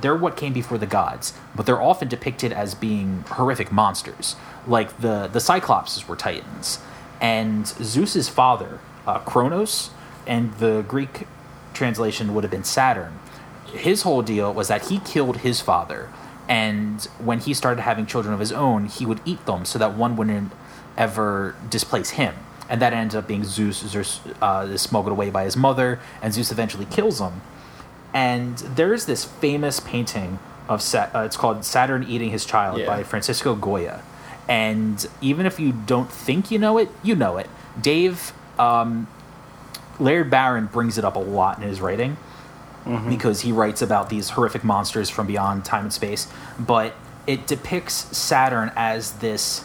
they're 0.00 0.16
what 0.16 0.36
came 0.36 0.52
before 0.52 0.78
the 0.78 0.86
gods, 0.86 1.32
but 1.54 1.66
they're 1.66 1.80
often 1.80 2.08
depicted 2.08 2.52
as 2.52 2.74
being 2.74 3.24
horrific 3.28 3.72
monsters. 3.72 4.36
Like 4.66 4.98
the 5.00 5.28
the 5.32 5.38
Cyclopses 5.38 6.06
were 6.06 6.16
titans, 6.16 6.80
and 7.20 7.66
Zeus's 7.66 8.28
father, 8.28 8.80
uh, 9.06 9.18
Kronos, 9.20 9.90
and 10.26 10.54
the 10.54 10.84
Greek 10.86 11.26
translation 11.74 12.34
would 12.34 12.44
have 12.44 12.50
been 12.50 12.64
Saturn. 12.64 13.18
His 13.72 14.02
whole 14.02 14.22
deal 14.22 14.52
was 14.52 14.68
that 14.68 14.86
he 14.86 14.98
killed 15.00 15.38
his 15.38 15.60
father, 15.60 16.10
and 16.48 17.02
when 17.18 17.40
he 17.40 17.54
started 17.54 17.82
having 17.82 18.06
children 18.06 18.32
of 18.32 18.40
his 18.40 18.52
own, 18.52 18.86
he 18.86 19.04
would 19.06 19.20
eat 19.24 19.44
them 19.46 19.64
so 19.64 19.78
that 19.78 19.94
one 19.94 20.16
wouldn't 20.16 20.52
ever 20.96 21.54
displace 21.68 22.10
him. 22.10 22.34
And 22.68 22.82
that 22.82 22.92
ended 22.92 23.16
up 23.16 23.28
being 23.28 23.44
Zeus. 23.44 23.78
Zeus 23.78 24.20
uh, 24.42 24.66
is 24.68 24.82
smuggled 24.82 25.12
away 25.12 25.30
by 25.30 25.44
his 25.44 25.56
mother, 25.56 26.00
and 26.20 26.34
Zeus 26.34 26.50
eventually 26.50 26.86
kills 26.86 27.20
him 27.20 27.42
And 28.16 28.56
there's 28.58 29.04
this 29.04 29.26
famous 29.26 29.78
painting 29.78 30.38
of 30.70 30.80
Sa- 30.80 31.08
uh, 31.14 31.20
it's 31.26 31.36
called 31.36 31.66
Saturn 31.66 32.02
Eating 32.08 32.30
His 32.30 32.46
Child 32.46 32.78
Yeah. 32.80 32.86
by 32.86 33.02
Francisco 33.02 33.54
Goya. 33.54 34.00
And 34.48 35.06
even 35.20 35.44
if 35.44 35.60
you 35.60 35.72
don't 35.72 36.10
think 36.10 36.50
you 36.50 36.58
know 36.58 36.78
it, 36.78 36.88
you 37.02 37.14
know 37.14 37.36
it. 37.36 37.50
Dave 37.80 38.32
um, 38.58 39.06
Laird 40.00 40.30
Barron 40.30 40.64
brings 40.66 40.96
it 40.96 41.04
up 41.04 41.14
a 41.16 41.18
lot 41.20 41.58
in 41.58 41.68
his 41.68 41.80
writing 41.82 42.16
because 43.08 43.40
he 43.42 43.50
writes 43.52 43.82
about 43.82 44.08
these 44.08 44.30
horrific 44.30 44.62
monsters 44.64 45.10
from 45.10 45.26
beyond 45.26 45.64
time 45.64 45.82
and 45.84 45.92
space. 45.92 46.26
But 46.58 46.94
it 47.26 47.46
depicts 47.46 47.94
Saturn 48.16 48.70
as 48.76 49.12
this 49.18 49.64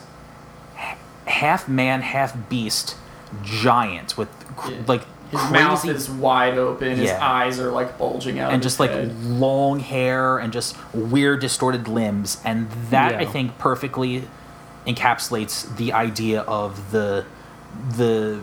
half 1.25 1.69
man, 1.69 2.01
half 2.01 2.35
beast 2.49 2.95
giant 3.43 4.17
with 4.17 4.27
Yeah. 4.67 4.77
like 4.87 5.03
His 5.31 5.39
crazy 5.39 5.53
mouth 5.53 5.85
is 5.87 6.09
wide 6.09 6.57
open. 6.57 6.97
His 6.97 7.09
Yeah. 7.09 7.19
eyes 7.25 7.59
are 7.59 7.71
like 7.71 7.97
bulging 7.97 8.37
out. 8.39 8.51
and 8.51 8.57
of 8.57 8.61
just 8.63 8.75
his 8.75 8.79
like 8.81 8.91
head. 8.91 9.23
long 9.25 9.79
hair 9.79 10.37
and 10.37 10.51
just 10.53 10.75
weird 10.93 11.39
distorted 11.39 11.87
limbs 11.87 12.39
and 12.45 12.69
that 12.89 13.15
i 13.15 13.25
think 13.25 13.57
perfectly 13.57 14.27
encapsulates 14.85 15.73
the 15.77 15.93
idea 15.93 16.41
of 16.41 16.91
the 16.91 17.25
the 17.97 18.39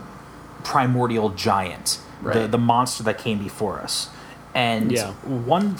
primordial 0.65 1.31
giant 1.31 1.99
the, 2.23 2.47
the 2.49 2.59
monster 2.59 3.03
that 3.05 3.19
came 3.19 3.39
before 3.39 3.79
us 3.81 4.09
and 4.55 4.91
Yeah. 4.91 5.13
one 5.13 5.77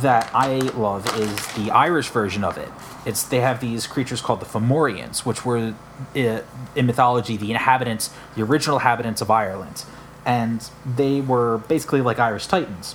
that 0.00 0.30
i 0.34 0.56
love 0.58 1.06
is 1.18 1.46
the 1.54 1.70
irish 1.70 2.08
version 2.08 2.44
of 2.44 2.56
it 2.58 2.68
it's 3.04 3.22
they 3.24 3.40
have 3.40 3.60
these 3.60 3.86
creatures 3.86 4.20
called 4.20 4.40
the 4.40 4.46
fomorians 4.46 5.24
which 5.26 5.44
were 5.44 5.74
uh, 6.16 6.38
in 6.74 6.86
mythology 6.86 7.36
the 7.36 7.50
inhabitants 7.50 8.10
the 8.36 8.42
original 8.42 8.76
inhabitants 8.78 9.20
of 9.20 9.30
ireland 9.30 9.84
and 10.24 10.70
they 10.84 11.20
were 11.20 11.58
basically 11.68 12.00
like 12.00 12.18
irish 12.18 12.46
titans 12.46 12.94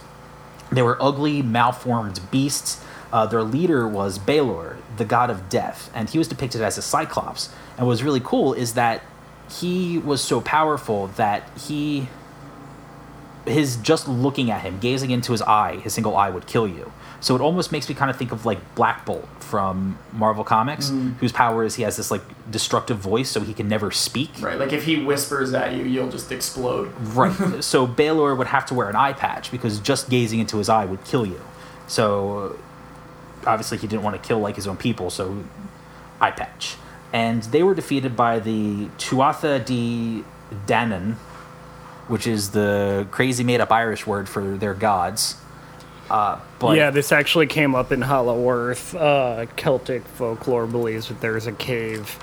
they 0.71 0.81
were 0.81 1.01
ugly, 1.01 1.41
malformed 1.41 2.19
beasts. 2.31 2.83
Uh, 3.11 3.25
their 3.25 3.43
leader 3.43 3.87
was 3.87 4.17
Balor, 4.17 4.77
the 4.97 5.05
god 5.05 5.29
of 5.29 5.47
death, 5.47 5.89
and 5.93 6.09
he 6.09 6.17
was 6.17 6.27
depicted 6.27 6.61
as 6.61 6.77
a 6.77 6.81
cyclops. 6.81 7.49
And 7.77 7.85
what 7.85 7.91
was 7.91 8.03
really 8.03 8.19
cool 8.19 8.53
is 8.53 8.73
that 8.73 9.03
he 9.49 9.97
was 9.99 10.21
so 10.21 10.41
powerful 10.41 11.07
that 11.15 11.49
he, 11.57 12.09
his 13.45 13.77
just 13.77 14.07
looking 14.07 14.49
at 14.49 14.63
him, 14.63 14.79
gazing 14.79 15.11
into 15.11 15.31
his 15.31 15.41
eye, 15.43 15.77
his 15.77 15.93
single 15.93 16.17
eye 16.17 16.29
would 16.29 16.47
kill 16.47 16.67
you. 16.67 16.91
So 17.25 17.35
it 17.35 17.41
almost 17.41 17.71
makes 17.71 17.89
me 17.89 17.95
kind 17.95 18.11
of 18.11 18.17
think 18.17 18.31
of 18.31 18.45
like 18.45 18.75
Black 18.75 19.03
Bolt 19.03 19.27
from 19.39 19.97
Marvel 20.13 20.43
Comics, 20.43 20.91
mm. 20.91 21.15
whose 21.17 21.31
power 21.31 21.63
is 21.63 21.73
he 21.73 21.81
has 21.81 21.97
this 21.97 22.11
like 22.11 22.21
destructive 22.51 22.99
voice, 22.99 23.31
so 23.31 23.41
he 23.41 23.51
can 23.51 23.67
never 23.67 23.89
speak. 23.89 24.29
right. 24.41 24.59
Like 24.59 24.71
if 24.71 24.83
he 24.83 25.03
whispers 25.03 25.51
at 25.55 25.73
you, 25.73 25.85
you'll 25.85 26.11
just 26.11 26.31
explode. 26.31 26.93
Right. 26.99 27.63
so 27.63 27.87
Balor 27.87 28.35
would 28.35 28.45
have 28.45 28.67
to 28.67 28.75
wear 28.75 28.89
an 28.89 28.95
eye 28.95 29.13
patch 29.13 29.49
because 29.49 29.79
just 29.79 30.07
gazing 30.07 30.39
into 30.39 30.57
his 30.57 30.69
eye 30.69 30.85
would 30.85 31.03
kill 31.03 31.25
you. 31.25 31.41
So 31.87 32.59
obviously 33.43 33.79
he 33.79 33.87
didn't 33.87 34.03
want 34.03 34.21
to 34.21 34.27
kill 34.27 34.39
like 34.39 34.55
his 34.55 34.67
own 34.67 34.77
people, 34.77 35.09
so 35.09 35.45
eye 36.21 36.29
patch. 36.29 36.75
And 37.11 37.41
they 37.41 37.63
were 37.63 37.73
defeated 37.73 38.15
by 38.15 38.37
the 38.37 38.85
Tuatha 38.99 39.65
de 39.65 40.23
Danann, 40.67 41.15
which 42.07 42.27
is 42.27 42.51
the 42.51 43.07
crazy 43.09 43.43
made 43.43 43.61
up 43.61 43.71
Irish 43.71 44.05
word 44.05 44.29
for 44.29 44.57
their 44.57 44.75
gods. 44.75 45.37
Uh, 46.09 46.39
but 46.59 46.77
yeah, 46.77 46.91
this 46.91 47.11
actually 47.11 47.47
came 47.47 47.73
up 47.73 47.91
in 47.91 48.01
Hollow 48.01 48.49
Earth. 48.49 48.95
Uh, 48.95 49.45
Celtic 49.55 50.05
folklore 50.05 50.67
believes 50.67 51.07
that 51.07 51.19
there's 51.21 51.47
a 51.47 51.51
cave 51.51 52.19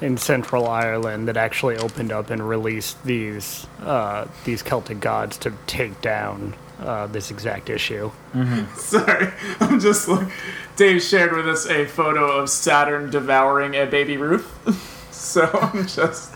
in 0.00 0.16
Central 0.16 0.68
Ireland 0.68 1.28
that 1.28 1.36
actually 1.36 1.76
opened 1.76 2.12
up 2.12 2.30
and 2.30 2.46
released 2.46 3.02
these 3.04 3.66
uh, 3.80 4.26
these 4.44 4.62
Celtic 4.62 5.00
gods 5.00 5.36
to 5.38 5.52
take 5.66 6.00
down 6.00 6.54
uh, 6.80 7.06
this 7.08 7.30
exact 7.30 7.68
issue. 7.68 8.10
Sorry, 8.76 9.32
I'm 9.60 9.80
just 9.80 10.08
like 10.08 10.28
Dave 10.76 11.02
shared 11.02 11.36
with 11.36 11.48
us 11.48 11.66
a 11.66 11.84
photo 11.86 12.38
of 12.38 12.48
Saturn 12.48 13.10
devouring 13.10 13.74
a 13.74 13.84
baby 13.84 14.16
Ruth. 14.16 14.48
so 15.12 15.48
I'm 15.52 15.86
just 15.86 16.34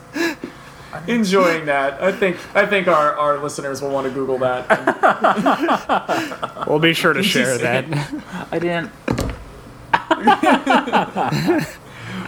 enjoying 1.06 1.66
that. 1.66 2.02
I 2.02 2.12
think 2.12 2.36
I 2.54 2.66
think 2.66 2.88
our, 2.88 3.16
our 3.16 3.38
listeners 3.38 3.80
will 3.82 3.90
want 3.90 4.06
to 4.06 4.12
Google 4.12 4.38
that. 4.38 4.66
We'll 6.66 6.78
be 6.78 6.94
sure 6.94 7.12
to 7.12 7.22
share 7.22 7.58
that. 7.58 7.84
I 8.50 8.58
didn't. 8.58 8.90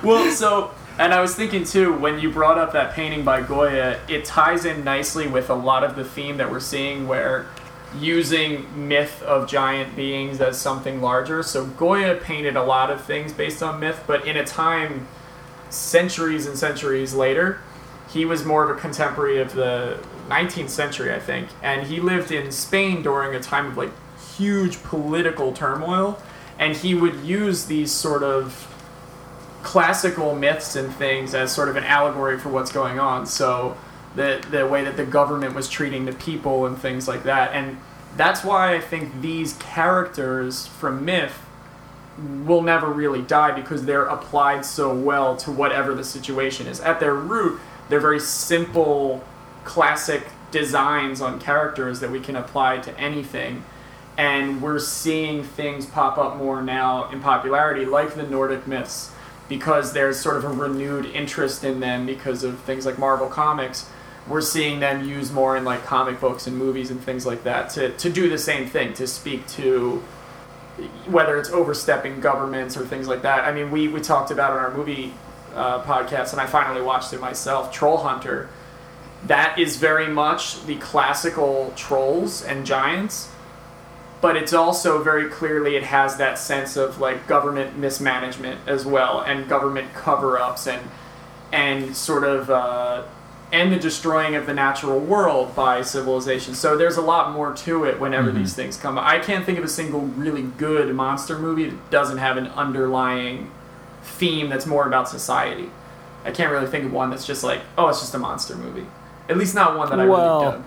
Well, 0.05 0.31
so 0.31 0.73
and 0.99 1.15
I 1.15 1.21
was 1.23 1.35
thinking 1.35 1.65
too 1.65 1.97
when 1.97 2.19
you 2.19 2.31
brought 2.31 2.59
up 2.59 2.75
that 2.75 2.93
painting 2.93 3.25
by 3.25 3.41
Goya, 3.41 3.99
it 4.07 4.27
ties 4.27 4.67
in 4.67 4.85
nicely 4.85 5.27
with 5.27 5.49
a 5.49 5.55
lot 5.55 5.83
of 5.83 5.97
the 5.97 6.05
theme 6.05 6.37
that 6.37 6.51
we're 6.51 6.61
seeing 6.61 7.09
where 7.09 7.47
using 7.99 8.89
myth 8.89 9.23
of 9.23 9.49
giant 9.49 9.97
beings 9.97 10.41
as 10.43 10.61
something 10.61 11.01
larger. 11.01 11.43
So 11.43 11.65
Goya 11.65 12.17
painted 12.17 12.55
a 12.57 12.63
lot 12.63 12.91
of 12.91 13.03
things 13.03 13.33
based 13.33 13.63
on 13.63 13.81
myth, 13.81 14.05
but 14.07 14.27
in 14.27 14.37
a 14.37 14.45
time 14.45 15.09
centuries 15.71 16.47
and 16.47 16.59
centuries 16.59 17.15
later, 17.15 17.61
he 18.15 18.25
was 18.25 18.45
more 18.45 18.63
of 18.63 18.75
a 18.75 18.81
contemporary 18.81 19.41
of 19.41 19.55
the 19.55 19.99
19th 20.29 20.71
century, 20.71 21.13
I 21.13 21.19
think, 21.19 21.49
and 21.63 21.87
he 21.87 22.01
lived 22.01 22.31
in 22.31 22.53
Spain 22.53 23.03
during 23.03 23.35
a 23.35 23.41
time 23.41 23.67
of 23.67 23.77
like 23.77 23.91
huge 24.37 24.83
political 24.85 25.53
turmoil, 25.53 26.23
and 26.59 26.77
he 26.77 26.95
would 26.95 27.17
use 27.17 27.67
these 27.67 27.91
sort 27.91 28.23
of 28.23 28.71
classical 29.65 30.35
myths 30.35 30.77
and 30.77 30.95
things 30.95 31.35
as 31.35 31.53
sort 31.53 31.69
of 31.69 31.77
an 31.77 31.85
allegory 31.85 32.39
for 32.39 32.51
what's 32.51 32.71
going 32.71 33.01
on. 33.01 33.27
So 33.27 33.77
the 34.15 34.45
the 34.49 34.65
way 34.67 34.85
that 34.85 34.97
the 34.97 35.05
government 35.05 35.55
was 35.55 35.69
treating 35.69 36.05
the 36.05 36.13
people 36.13 36.67
and 36.67 36.79
things 36.79 37.09
like 37.09 37.25
that, 37.25 37.53
and 37.53 37.79
that's 38.17 38.45
why 38.45 38.77
I 38.77 38.81
think 38.81 39.21
these 39.21 39.55
characters 39.55 40.69
from 40.69 41.05
myth 41.05 41.41
will 42.45 42.63
never 42.63 42.93
really 42.93 43.23
die 43.23 43.51
because 43.51 43.85
they're 43.87 44.05
applied 44.05 44.65
so 44.65 44.95
well 44.95 45.37
to 45.37 45.51
whatever 45.51 45.95
the 45.95 46.05
situation 46.05 46.69
is. 46.69 46.81
At 46.81 47.01
their 47.01 47.15
root, 47.15 47.61
they're 47.89 48.01
very 48.01 48.21
simple, 48.21 49.25
classic 49.65 50.27
designs 50.51 51.21
on 51.21 51.41
characters 51.41 52.01
that 52.01 52.11
we 52.11 52.21
can 52.21 52.37
apply 52.37 52.79
to 52.79 52.99
anything. 52.99 53.65
And 54.17 54.63
we're 54.63 54.79
seeing 54.79 55.43
things 55.43 55.87
pop 55.87 56.19
up 56.19 56.37
more 56.37 56.63
now 56.63 57.11
in 57.11 57.21
popularity, 57.21 57.85
like 57.85 58.15
the 58.15 58.23
Nordic 58.23 58.67
myths, 58.67 59.11
because 59.49 59.93
there's 59.93 60.19
sort 60.19 60.37
of 60.37 60.45
a 60.45 60.49
renewed 60.49 61.07
interest 61.07 61.65
in 61.65 61.81
them 61.81 62.07
because 62.07 62.45
of 62.45 62.61
things 62.61 62.87
like 62.87 62.99
Marvel 62.99 63.29
Comics. 63.29 63.91
We're 64.29 64.41
seeing 64.41 64.81
them 64.81 65.07
used 65.07 65.35
more 65.35 65.57
in 65.57 65.65
like 65.65 65.85
comic 65.85 66.21
books 66.21 66.47
and 66.47 66.57
movies 66.57 66.91
and 66.91 67.01
things 67.03 67.27
like 67.27 67.43
that 67.45 67.71
to, 67.71 67.91
to 67.91 68.09
do 68.09 68.29
the 68.29 68.39
same 68.39 68.69
thing, 68.69 68.95
to 68.95 69.07
speak 69.07 69.47
to 69.49 70.03
whether 71.07 71.39
it's 71.39 71.51
overstepping 71.51 72.21
governments 72.21 72.77
or 72.77 72.87
things 72.87 73.07
like 73.07 73.23
that. 73.23 73.45
I 73.45 73.53
mean, 73.53 73.71
we, 73.71 73.89
we 73.89 74.01
talked 74.01 74.31
about 74.31 74.53
in 74.53 74.59
our 74.59 74.75
movie 74.75 75.13
uh, 75.55 75.83
podcast, 75.85 76.33
and 76.33 76.41
I 76.41 76.47
finally 76.47 76.83
watched 76.83 77.13
it 77.13 77.21
myself, 77.21 77.73
Troll 77.73 77.99
Hunter. 77.99 78.49
That 79.27 79.59
is 79.59 79.77
very 79.77 80.09
much 80.09 80.65
the 80.67 80.77
classical 80.77 81.73
trolls 81.77 82.43
and 82.43 82.67
giants, 82.67 83.31
but 84.21 84.37
it's 84.37 84.53
also 84.53 85.03
very 85.03 85.29
clearly 85.31 85.77
it 85.77 85.85
has 85.85 86.17
that 86.17 86.39
sense 86.39 86.77
of 86.77 87.01
like 87.01 87.27
government 87.27 87.79
mismanagement 87.79 88.61
as 88.67 88.85
well, 88.85 89.21
and 89.21 89.49
government 89.49 89.95
cover-ups, 89.95 90.67
and 90.67 90.91
and 91.53 91.97
sort 91.97 92.25
of 92.25 92.51
uh, 92.51 93.05
and 93.53 93.73
the 93.73 93.79
destroying 93.79 94.35
of 94.35 94.47
the 94.47 94.55
natural 94.55 94.99
world 94.99 95.55
by 95.55 95.81
civilization. 95.81 96.55
So 96.55 96.77
there's 96.77 96.97
a 96.97 97.03
lot 97.03 97.33
more 97.33 97.55
to 97.55 97.85
it 97.85 98.01
whenever 98.01 98.33
these 98.33 98.53
things 98.55 98.77
come. 98.77 98.99
I 98.99 99.21
can't 99.21 99.47
think 99.47 99.59
of 99.59 99.65
a 99.65 99.69
single 99.69 100.01
really 100.01 100.43
good 100.43 100.93
monster 100.95 101.39
movie 101.39 101.71
that 101.71 101.91
doesn't 101.91 102.19
have 102.19 102.37
an 102.37 102.49
underlying 102.49 103.53
theme 104.05 104.49
that's 104.49 104.67
more 104.67 104.87
about 104.87 105.09
society. 105.09 105.69
I 106.25 106.31
can't 106.31 106.51
really 106.53 106.67
think 106.67 106.85
of 106.87 106.93
one 106.93 107.11
that's 107.11 107.27
just 107.27 107.43
like, 107.45 107.61
oh, 107.77 107.89
it's 107.89 108.01
just 108.01 108.15
a 108.15 108.19
monster 108.19 108.55
movie. 108.57 108.87
At 109.29 109.37
least 109.37 109.55
not 109.55 109.77
one 109.77 109.91
that 109.91 109.99
I 110.01 110.05
really 110.05 110.11
well, 110.17 110.41
dug. 110.53 110.63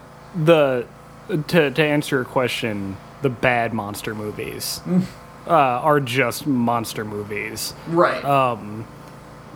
the 0.46 0.86
to 1.48 1.72
to 1.72 1.84
answer 1.84 2.18
your 2.18 2.26
question, 2.26 2.98
the 3.22 3.30
bad 3.30 3.74
monster 3.74 4.14
movies 4.16 4.82
Mm. 4.88 5.04
uh, 5.48 5.52
are 5.52 6.00
just 6.00 6.46
monster 6.48 7.04
movies. 7.06 7.74
Right. 7.88 8.24
Um, 8.26 8.86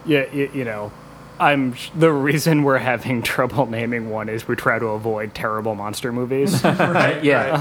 Yeah, 0.06 0.26
you, 0.34 0.50
you 0.54 0.64
know, 0.66 0.92
I'm 1.40 1.76
the 1.96 2.12
reason 2.12 2.64
we're 2.64 2.78
having 2.80 3.22
trouble 3.34 3.66
naming 3.68 4.10
one 4.10 4.30
is 4.30 4.48
we 4.48 4.56
try 4.56 4.80
to 4.80 4.88
avoid 4.88 5.34
terrible 5.36 5.76
monster 5.76 6.12
movies. 6.12 6.64
right. 6.64 7.24
yeah. 7.24 7.52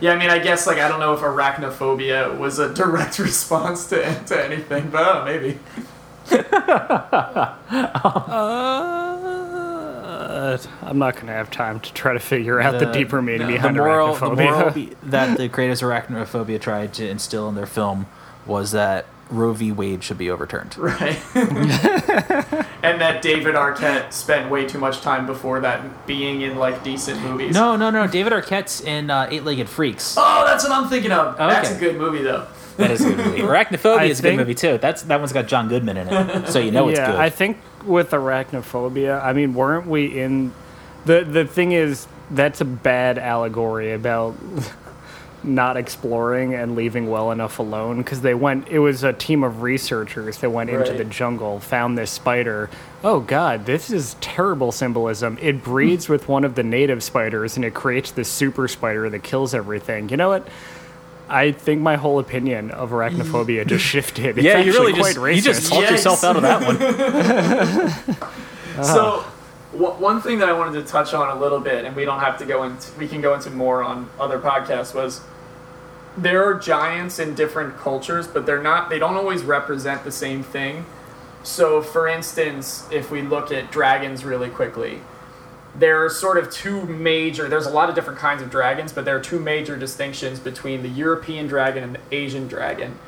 Yeah, 0.00 0.12
I 0.12 0.18
mean, 0.18 0.30
I 0.30 0.38
guess 0.38 0.66
like 0.66 0.78
I 0.78 0.88
don't 0.88 1.00
know 1.00 1.12
if 1.14 1.20
arachnophobia 1.20 2.36
was 2.38 2.58
a 2.58 2.72
direct 2.74 3.18
response 3.20 3.86
to 3.90 4.24
to 4.26 4.44
anything, 4.44 4.88
but 4.90 5.02
uh, 5.06 5.24
maybe. 5.24 5.58
uh, 9.32 10.58
I'm 10.82 10.98
not 10.98 11.16
gonna 11.16 11.32
have 11.32 11.50
time 11.50 11.80
to 11.80 11.92
try 11.92 12.12
to 12.12 12.18
figure 12.20 12.60
out 12.60 12.78
the, 12.78 12.86
The- 12.86 12.92
deeper 12.92 13.22
meaning 13.22 13.40
no, 13.42 13.46
the 13.48 13.52
behind 13.54 13.76
moral, 13.76 14.14
the 14.14 14.20
arachnophobia. 14.26 14.36
moral 14.52 14.70
be- 14.74 14.92
that 15.04 15.36
the 15.38 15.48
creators 15.48 15.82
of 15.82 15.88
arachnophobia 15.88 16.60
tried 16.60 16.92
to 16.94 17.08
instill 17.08 17.48
in 17.48 17.54
their 17.54 17.66
film 17.66 18.06
was 18.46 18.72
that 18.72 19.06
Roe 19.32 19.52
v. 19.52 19.72
Wade 19.72 20.04
should 20.04 20.18
be 20.18 20.30
overturned. 20.30 20.76
Right. 20.82 21.18
and 22.82 23.00
that 23.00 23.20
David 23.22 23.54
Arquette 23.54 24.12
spent 24.12 24.50
way 24.50 24.66
too 24.66 24.78
much 24.78 25.00
time 25.00 25.26
before 25.26 25.60
that 25.60 26.06
being 26.06 26.42
in 26.42 26.56
like 26.56 26.82
decent 26.82 27.22
movies. 27.22 27.54
No, 27.54 27.76
no, 27.76 27.88
no. 27.88 28.06
David 28.06 28.32
Arquette's 28.32 28.80
in 28.80 29.10
uh, 29.10 29.28
Eight 29.30 29.44
Legged 29.44 29.68
Freaks. 29.68 30.16
Oh, 30.18 30.44
that's 30.46 30.64
what 30.64 30.72
I'm 30.72 30.88
thinking 30.88 31.12
of. 31.12 31.36
Oh, 31.38 31.48
That's 31.48 31.70
a 31.70 31.78
good 31.78 31.96
movie 31.96 32.22
though. 32.22 32.46
That 32.76 32.90
is 32.90 33.04
a 33.04 33.10
good 33.10 33.18
movie. 33.18 33.38
Arachnophobia 33.42 33.98
I 33.98 34.04
is 34.04 34.18
a 34.18 34.22
good 34.22 34.36
movie 34.36 34.54
too. 34.54 34.78
That's 34.78 35.02
that 35.02 35.18
one's 35.18 35.32
got 35.32 35.46
John 35.46 35.68
Goodman 35.68 35.96
in 35.96 36.08
it, 36.08 36.48
so 36.48 36.58
you 36.58 36.70
know 36.70 36.88
it's 36.88 36.98
yeah, 36.98 37.12
good. 37.12 37.20
I 37.20 37.30
think 37.30 37.58
with 37.84 38.10
arachnophobia, 38.10 39.22
I 39.22 39.32
mean, 39.32 39.54
weren't 39.54 39.86
we 39.86 40.06
in 40.18 40.52
the 41.04 41.24
the 41.24 41.46
thing 41.46 41.72
is 41.72 42.06
that's 42.30 42.60
a 42.60 42.64
bad 42.64 43.18
allegory 43.18 43.92
about 43.92 44.34
not 45.44 45.76
exploring 45.76 46.54
and 46.54 46.76
leaving 46.76 47.10
well 47.10 47.30
enough 47.32 47.58
alone 47.58 47.98
because 47.98 48.20
they 48.20 48.34
went 48.34 48.68
it 48.68 48.78
was 48.78 49.02
a 49.02 49.12
team 49.12 49.42
of 49.42 49.62
researchers 49.62 50.38
that 50.38 50.50
went 50.50 50.70
into 50.70 50.92
the 50.92 51.04
jungle 51.04 51.58
found 51.60 51.96
this 51.98 52.10
spider 52.10 52.70
oh 53.02 53.20
god 53.20 53.66
this 53.66 53.90
is 53.90 54.14
terrible 54.20 54.70
symbolism 54.70 55.36
it 55.40 55.62
breeds 55.64 56.08
with 56.08 56.28
one 56.28 56.44
of 56.44 56.54
the 56.54 56.62
native 56.62 57.02
spiders 57.02 57.56
and 57.56 57.64
it 57.64 57.74
creates 57.74 58.10
this 58.12 58.28
super 58.28 58.68
spider 58.68 59.10
that 59.10 59.22
kills 59.22 59.54
everything 59.54 60.08
you 60.08 60.16
know 60.16 60.28
what 60.28 60.46
I 61.28 61.52
think 61.52 61.80
my 61.80 61.96
whole 61.96 62.18
opinion 62.18 62.70
of 62.72 62.90
arachnophobia 62.90 63.66
just 63.74 63.84
shifted. 63.84 64.36
It's 64.36 64.44
yeah, 64.44 64.58
you 64.58 64.70
actually 64.70 64.92
really 64.92 65.00
quite 65.00 65.14
just 65.14 65.18
racist. 65.18 65.36
you 65.36 65.42
just 65.42 65.68
talked 65.70 65.80
Yes. 65.82 65.90
yourself 65.92 66.24
out 66.24 66.36
of 66.36 66.42
that 66.42 66.66
one. 68.06 68.16
So, 68.84 69.06
uh-huh. 69.20 69.30
w- 69.72 69.92
one 69.94 70.20
thing 70.20 70.38
that 70.40 70.48
I 70.48 70.52
wanted 70.52 70.84
to 70.84 70.90
touch 70.90 71.14
on 71.14 71.34
a 71.34 71.40
little 71.40 71.60
bit, 71.60 71.84
and 71.86 71.94
we 71.96 72.04
don't 72.04 72.20
have 72.20 72.36
to 72.38 72.44
go 72.44 72.64
into, 72.64 72.92
we 72.98 73.08
can 73.08 73.20
go 73.22 73.32
into 73.34 73.50
more 73.50 73.82
on 73.82 74.10
other 74.20 74.38
podcasts, 74.38 74.94
was 74.94 75.20
there 76.16 76.44
are 76.44 76.54
giants 76.54 77.18
in 77.18 77.34
different 77.34 77.76
cultures, 77.76 78.26
but 78.26 78.46
they're 78.46 78.62
not, 78.62 78.90
they 78.90 78.98
don't 78.98 79.16
always 79.16 79.42
represent 79.42 80.04
the 80.04 80.12
same 80.12 80.42
thing. 80.42 80.84
So, 81.42 81.82
for 81.82 82.06
instance, 82.06 82.86
if 82.92 83.10
we 83.10 83.22
look 83.22 83.50
at 83.50 83.70
dragons 83.70 84.24
really 84.24 84.50
quickly, 84.50 85.00
there 85.74 86.04
are 86.04 86.10
sort 86.10 86.36
of 86.36 86.50
two 86.50 86.84
major, 86.84 87.48
there's 87.48 87.66
a 87.66 87.70
lot 87.70 87.88
of 87.88 87.94
different 87.94 88.18
kinds 88.18 88.42
of 88.42 88.50
dragons, 88.50 88.92
but 88.92 89.04
there 89.04 89.16
are 89.16 89.20
two 89.20 89.40
major 89.40 89.76
distinctions 89.76 90.38
between 90.38 90.82
the 90.82 90.88
European 90.88 91.46
dragon 91.46 91.82
and 91.82 91.94
the 91.94 92.00
Asian 92.14 92.46
dragon. 92.46 92.98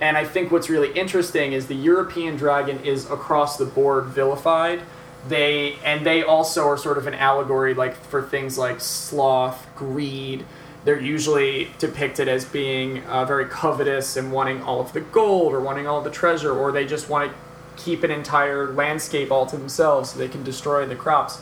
And 0.00 0.16
I 0.16 0.24
think 0.24 0.50
what's 0.50 0.68
really 0.68 0.92
interesting 0.92 1.52
is 1.52 1.68
the 1.68 1.74
European 1.76 2.36
dragon 2.36 2.80
is 2.84 3.10
across 3.10 3.56
the 3.56 3.64
board 3.64 4.06
vilified. 4.06 4.82
They 5.28 5.76
and 5.84 6.04
they 6.04 6.24
also 6.24 6.66
are 6.66 6.76
sort 6.76 6.98
of 6.98 7.06
an 7.06 7.14
allegory 7.14 7.72
like 7.72 7.94
for 7.94 8.20
things 8.20 8.58
like 8.58 8.80
sloth, 8.80 9.64
greed. 9.76 10.44
They're 10.84 11.00
usually 11.00 11.70
depicted 11.78 12.28
as 12.28 12.44
being 12.44 13.04
uh, 13.04 13.24
very 13.24 13.46
covetous 13.46 14.16
and 14.16 14.32
wanting 14.32 14.62
all 14.62 14.80
of 14.80 14.92
the 14.92 15.00
gold 15.00 15.52
or 15.52 15.60
wanting 15.60 15.86
all 15.86 16.00
the 16.00 16.10
treasure, 16.10 16.52
or 16.52 16.72
they 16.72 16.86
just 16.86 17.08
want 17.08 17.30
to 17.30 17.38
keep 17.82 18.02
an 18.02 18.10
entire 18.10 18.72
landscape 18.72 19.30
all 19.30 19.46
to 19.46 19.56
themselves 19.56 20.10
so 20.10 20.18
they 20.18 20.28
can 20.28 20.42
destroy 20.42 20.84
the 20.84 20.96
crops. 20.96 21.40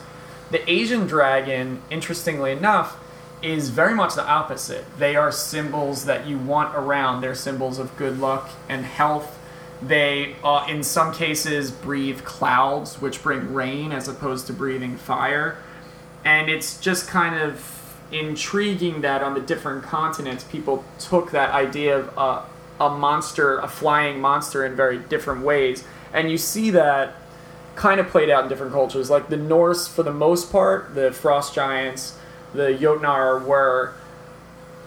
The 0.50 0.68
Asian 0.70 1.06
dragon, 1.06 1.80
interestingly 1.90 2.52
enough, 2.52 2.98
is 3.42 3.70
very 3.70 3.94
much 3.94 4.14
the 4.14 4.26
opposite. 4.26 4.84
They 4.98 5.16
are 5.16 5.32
symbols 5.32 6.04
that 6.04 6.26
you 6.26 6.36
want 6.36 6.74
around. 6.76 7.20
They're 7.22 7.34
symbols 7.34 7.78
of 7.78 7.96
good 7.96 8.18
luck 8.18 8.50
and 8.68 8.84
health. 8.84 9.38
They, 9.80 10.36
uh, 10.44 10.66
in 10.68 10.82
some 10.82 11.14
cases, 11.14 11.70
breathe 11.70 12.22
clouds, 12.24 13.00
which 13.00 13.22
bring 13.22 13.54
rain 13.54 13.92
as 13.92 14.08
opposed 14.08 14.46
to 14.48 14.52
breathing 14.52 14.98
fire. 14.98 15.56
And 16.22 16.50
it's 16.50 16.78
just 16.78 17.08
kind 17.08 17.34
of 17.34 17.79
intriguing 18.12 19.00
that 19.02 19.22
on 19.22 19.34
the 19.34 19.40
different 19.40 19.82
continents, 19.82 20.44
people 20.44 20.84
took 20.98 21.30
that 21.30 21.50
idea 21.50 21.98
of 21.98 22.46
a 22.80 22.88
monster, 22.90 23.58
a 23.58 23.68
flying 23.68 24.20
monster, 24.20 24.64
in 24.64 24.74
very 24.74 24.98
different 24.98 25.42
ways. 25.42 25.84
And 26.12 26.30
you 26.30 26.38
see 26.38 26.70
that 26.70 27.14
kind 27.76 28.00
of 28.00 28.08
played 28.08 28.30
out 28.30 28.44
in 28.44 28.48
different 28.48 28.72
cultures. 28.72 29.10
Like 29.10 29.28
the 29.28 29.36
Norse, 29.36 29.86
for 29.86 30.02
the 30.02 30.12
most 30.12 30.50
part, 30.50 30.94
the 30.94 31.12
frost 31.12 31.54
giants, 31.54 32.18
the 32.52 32.76
Jotnar 32.78 33.44
were 33.44 33.94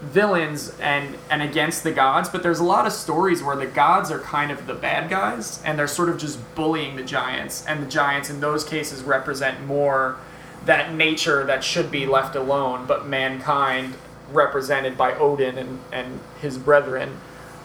villains 0.01 0.77
and 0.81 1.15
and 1.29 1.41
against 1.41 1.83
the 1.83 1.91
gods, 1.91 2.27
but 2.27 2.43
there's 2.43 2.59
a 2.59 2.63
lot 2.63 2.85
of 2.85 2.91
stories 2.91 3.41
where 3.41 3.55
the 3.55 3.65
gods 3.65 4.11
are 4.11 4.19
kind 4.19 4.51
of 4.51 4.67
the 4.67 4.73
bad 4.73 5.09
guys 5.09 5.61
and 5.63 5.79
they're 5.79 5.87
sort 5.87 6.09
of 6.09 6.17
just 6.17 6.37
bullying 6.55 6.97
the 6.97 7.03
giants, 7.03 7.65
and 7.67 7.81
the 7.81 7.87
giants 7.87 8.29
in 8.29 8.41
those 8.41 8.65
cases 8.65 9.01
represent 9.01 9.65
more 9.65 10.17
that 10.65 10.93
nature 10.93 11.43
that 11.45 11.63
should 11.63 11.91
be 11.91 12.05
left 12.05 12.35
alone, 12.35 12.85
but 12.85 13.07
mankind 13.07 13.95
represented 14.31 14.97
by 14.97 15.13
Odin 15.13 15.57
and, 15.57 15.79
and 15.91 16.19
his 16.41 16.57
brethren 16.57 17.17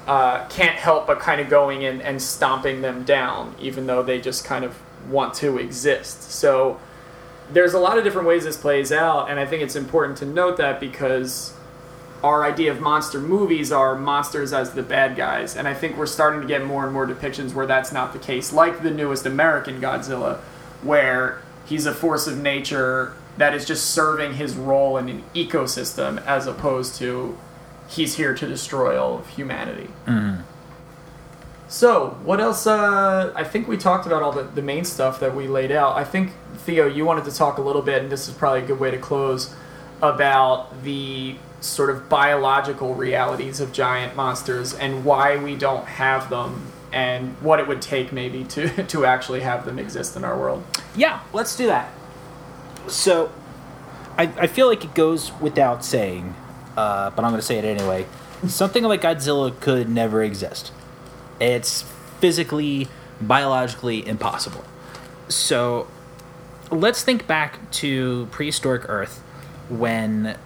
uh, 0.07 0.47
can't 0.49 0.77
help 0.77 1.07
but 1.07 1.21
kind 1.21 1.41
of 1.41 1.49
going 1.49 1.83
in 1.83 2.01
and 2.01 2.21
stomping 2.21 2.81
them 2.81 3.05
down, 3.05 3.55
even 3.61 3.87
though 3.87 4.03
they 4.03 4.21
just 4.21 4.45
kind 4.45 4.65
of 4.65 4.79
want 5.09 5.35
to 5.35 5.59
exist. 5.59 6.31
So 6.33 6.81
there's 7.51 7.75
a 7.75 7.79
lot 7.79 7.99
of 7.99 8.05
different 8.05 8.27
ways 8.27 8.45
this 8.45 8.57
plays 8.57 8.91
out, 8.91 9.31
and 9.31 9.39
I 9.39 9.47
think 9.47 9.63
it's 9.63 9.77
important 9.77 10.19
to 10.19 10.27
note 10.27 10.57
that 10.57 10.81
because 10.81 11.55
our 12.23 12.45
idea 12.45 12.73
of 12.73 12.81
monster 12.81 13.21
movies 13.21 13.71
are 13.71 13.95
monsters 13.95 14.53
as 14.53 14.73
the 14.73 14.83
bad 14.83 15.15
guys, 15.15 15.57
and 15.57 15.69
I 15.69 15.75
think 15.75 15.97
we're 15.97 16.07
starting 16.07 16.41
to 16.41 16.47
get 16.47 16.65
more 16.65 16.85
and 16.85 16.93
more 16.93 17.07
depictions 17.07 17.55
where 17.55 17.67
that's 17.67 17.93
not 17.93 18.13
the 18.13 18.19
case, 18.19 18.53
like 18.53 18.83
the 18.83 18.91
newest 18.91 19.25
American 19.25 19.81
Godzilla, 19.81 20.39
where 20.83 21.43
he's 21.69 21.87
a 21.87 21.95
force 21.95 22.27
of 22.27 22.39
nature 22.39 23.15
that 23.37 23.55
is 23.55 23.65
just 23.65 23.91
serving 23.91 24.35
his 24.35 24.57
role 24.57 24.97
in 24.97 25.09
an 25.09 25.25
ecosystem 25.35 26.25
as 26.27 26.47
opposed 26.47 26.97
to 26.97 27.37
he's 27.89 28.17
here 28.17 28.35
to 28.35 28.47
destroy 28.47 29.01
all 29.01 29.19
of 29.19 29.29
humanity. 29.29 29.89
So, 31.69 32.19
what 32.25 32.41
else? 32.41 32.67
Uh, 32.67 33.33
I 33.37 33.45
think 33.45 33.69
we 33.69 33.77
talked 33.77 34.07
about 34.07 34.23
all 34.23 34.33
the, 34.33 34.45
the 34.45 34.63
main 34.63 34.85
stuff 34.87 35.21
that 35.21 35.37
we 35.37 35.47
laid 35.47 35.71
out. 35.71 35.97
I 35.97 36.05
think, 36.05 36.33
Theo, 36.57 36.87
you 36.87 37.05
wanted 37.05 37.25
to 37.27 37.31
talk 37.31 37.59
a 37.59 37.63
little 37.63 37.83
bit, 37.83 38.03
and 38.03 38.11
this 38.11 38.27
is 38.27 38.35
probably 38.35 38.63
a 38.63 38.67
good 38.67 38.81
way 38.81 38.91
to 38.91 38.99
close, 38.99 39.55
about 40.01 40.83
the 40.83 41.37
sort 41.61 41.91
of 41.91 42.09
biological 42.09 42.95
realities 42.95 43.61
of 43.61 43.73
giant 43.73 44.17
monsters 44.17 44.73
and 44.73 45.05
why 45.05 45.37
we 45.37 45.57
don't 45.57 45.85
have 45.87 46.31
them 46.31 46.73
and 46.93 47.35
what 47.41 47.61
it 47.61 47.69
would 47.69 47.83
take 47.83 48.13
maybe 48.13 48.45
to, 48.45 48.85
to 48.87 49.05
actually 49.05 49.41
have 49.41 49.65
them 49.65 49.79
exist 49.79 50.17
in 50.17 50.25
our 50.25 50.39
world. 50.39 50.65
Yeah, 50.97 51.21
let's 51.33 51.57
do 51.57 51.67
that. 51.67 51.93
So, 52.87 53.31
I, 54.17 54.33
I 54.37 54.47
feel 54.47 54.67
like 54.67 54.85
it 54.85 54.95
goes 54.95 55.33
without 55.41 55.85
saying, 55.85 56.35
uh, 56.77 57.11
but 57.11 57.25
I'm 57.25 57.31
going 57.31 57.41
to 57.41 57.47
say 57.47 57.59
it 57.59 57.65
anyway. 57.65 58.07
Something 58.47 58.85
like 58.85 59.03
Godzilla 59.03 59.59
could 59.61 59.89
never 59.89 60.23
exist. 60.23 60.73
It's 61.41 61.83
physically, 62.21 62.89
biologically 63.21 64.07
impossible. 64.07 64.65
So, 65.29 65.89
let's 66.71 67.03
think 67.03 67.27
back 67.27 67.71
to 67.73 68.27
prehistoric 68.31 68.89
Earth 68.89 69.23
when 69.69 70.37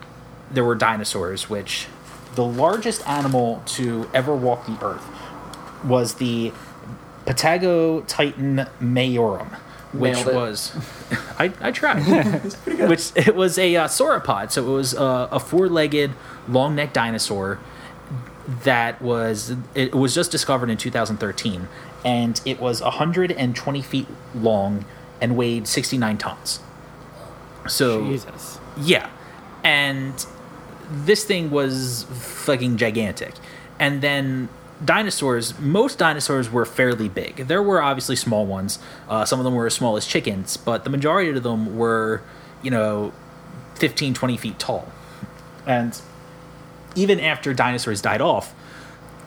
there 0.51 0.65
were 0.65 0.75
dinosaurs, 0.75 1.49
which 1.49 1.87
the 2.35 2.45
largest 2.45 3.07
animal 3.09 3.63
to 3.67 4.09
ever 4.13 4.35
walk 4.35 4.67
the 4.67 4.79
Earth 4.85 5.07
was 5.85 6.15
the 6.15 6.53
Patagotitan 7.27 8.69
mayorum, 8.81 9.49
which 9.93 10.15
Nailed 10.15 10.29
it. 10.29 10.35
was 10.35 10.73
I, 11.39 11.53
I 11.61 11.71
tried. 11.71 12.03
which 12.89 13.13
it 13.15 13.35
was 13.35 13.59
a 13.59 13.77
uh, 13.77 13.89
sauropod, 13.89 14.51
so 14.51 14.65
it 14.65 14.73
was 14.73 14.95
uh, 14.95 15.29
a 15.31 15.39
four-legged, 15.39 16.13
long-necked 16.49 16.95
dinosaur 16.95 17.59
that 18.65 19.01
was 19.01 19.55
it 19.75 19.95
was 19.95 20.15
just 20.15 20.31
discovered 20.31 20.71
in 20.71 20.77
2013, 20.77 21.69
and 22.05 22.41
it 22.45 22.61
was 22.61 22.81
120 22.81 23.83
feet 23.83 24.07
long 24.35 24.85
and 25.21 25.37
weighed 25.37 25.69
69 25.69 26.19
tons. 26.19 26.61
So 27.69 28.05
Jesus. 28.05 28.59
yeah. 28.77 29.09
And 29.63 30.27
this 30.91 31.25
thing 31.25 31.51
was 31.51 32.05
fucking 32.11 32.77
gigantic. 32.77 33.35
And 33.79 34.03
then 34.03 34.49
dinosaurs, 34.85 35.59
most 35.59 35.99
dinosaurs 35.99 36.51
were 36.51 36.65
fairly 36.65 37.09
big. 37.09 37.37
There 37.49 37.63
were 37.63 37.83
obviously 37.83 38.17
small 38.17 38.47
ones. 38.47 38.79
Uh, 39.09 39.25
some 39.25 39.39
of 39.41 39.45
them 39.45 39.55
were 39.55 39.67
as 39.67 39.75
small 39.75 39.97
as 39.97 40.07
chickens, 40.07 40.57
but 40.57 40.85
the 40.85 40.91
majority 40.91 41.31
of 41.31 41.43
them 41.43 41.77
were, 41.77 42.23
you 42.63 42.71
know, 42.71 43.13
15, 43.77 44.15
20 44.15 44.37
feet 44.37 44.59
tall. 44.59 44.91
And 45.67 46.01
even 46.95 47.21
after 47.21 47.55
dinosaurs 47.55 48.01
died 48.01 48.21
off, 48.21 48.55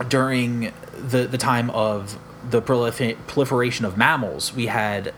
during 0.09 0.73
the, 0.93 1.25
the 1.25 1.37
time 1.37 1.69
of 1.69 2.19
the 2.49 2.61
prolifer- 2.61 3.17
proliferation 3.27 3.85
of 3.85 3.97
mammals, 3.97 4.53
we 4.53 4.67
had 4.67 5.13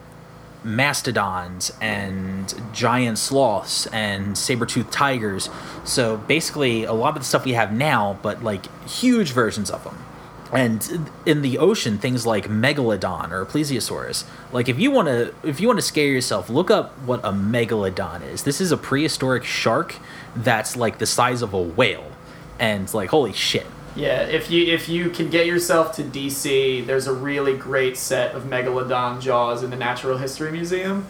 mastodons 0.63 1.71
and 1.81 2.53
giant 2.73 3.17
sloths 3.17 3.88
and 3.88 4.38
saber-toothed 4.38 4.91
tigers. 4.91 5.49
So 5.83 6.17
basically, 6.17 6.83
a 6.83 6.93
lot 6.93 7.15
of 7.15 7.21
the 7.21 7.25
stuff 7.25 7.45
we 7.45 7.53
have 7.53 7.71
now, 7.71 8.19
but 8.21 8.43
like 8.43 8.65
huge 8.88 9.31
versions 9.31 9.69
of 9.71 9.83
them. 9.83 9.97
And 10.54 11.10
in 11.26 11.41
the 11.41 11.58
ocean, 11.58 11.98
things 11.98 12.26
like 12.26 12.48
megalodon 12.48 13.32
or 13.32 13.45
plesiosaurus. 13.45 14.24
Like 14.52 14.70
if 14.70 14.80
you 14.80 14.91
want 14.91 15.08
to, 15.08 15.34
if 15.43 15.60
you 15.60 15.68
want 15.68 15.80
to 15.80 15.86
scare 15.86 16.08
yourself, 16.08 16.50
look 16.50 16.72
up 16.72 16.98
what 17.00 17.20
a 17.24 17.32
megalodon 17.32 18.24
is. 18.32 18.43
This 18.43 18.62
is 18.62 18.72
a 18.72 18.78
prehistoric 18.78 19.43
shark 19.43 19.98
that's 20.36 20.76
like 20.76 21.00
the 21.00 21.06
size 21.06 21.41
of 21.41 21.54
a 21.54 21.62
whale, 21.62 22.12
and 22.60 22.91
like 22.93 23.10
holy 23.10 23.34
shit. 23.34 23.68
Yeah, 23.98 24.22
if 24.22 24.52
you 24.52 24.66
if 24.72 24.88
you 24.88 25.10
can 25.10 25.30
get 25.30 25.48
yourself 25.48 25.95
to 25.95 26.04
DC, 26.04 26.86
there's 26.86 27.08
a 27.08 27.14
really 27.14 27.58
great 27.58 27.98
set 27.98 28.36
of 28.36 28.43
megalodon 28.43 29.20
jaws 29.20 29.64
in 29.64 29.72
the 29.72 29.76
Natural 29.76 30.18
History 30.18 30.52
Museum 30.52 31.08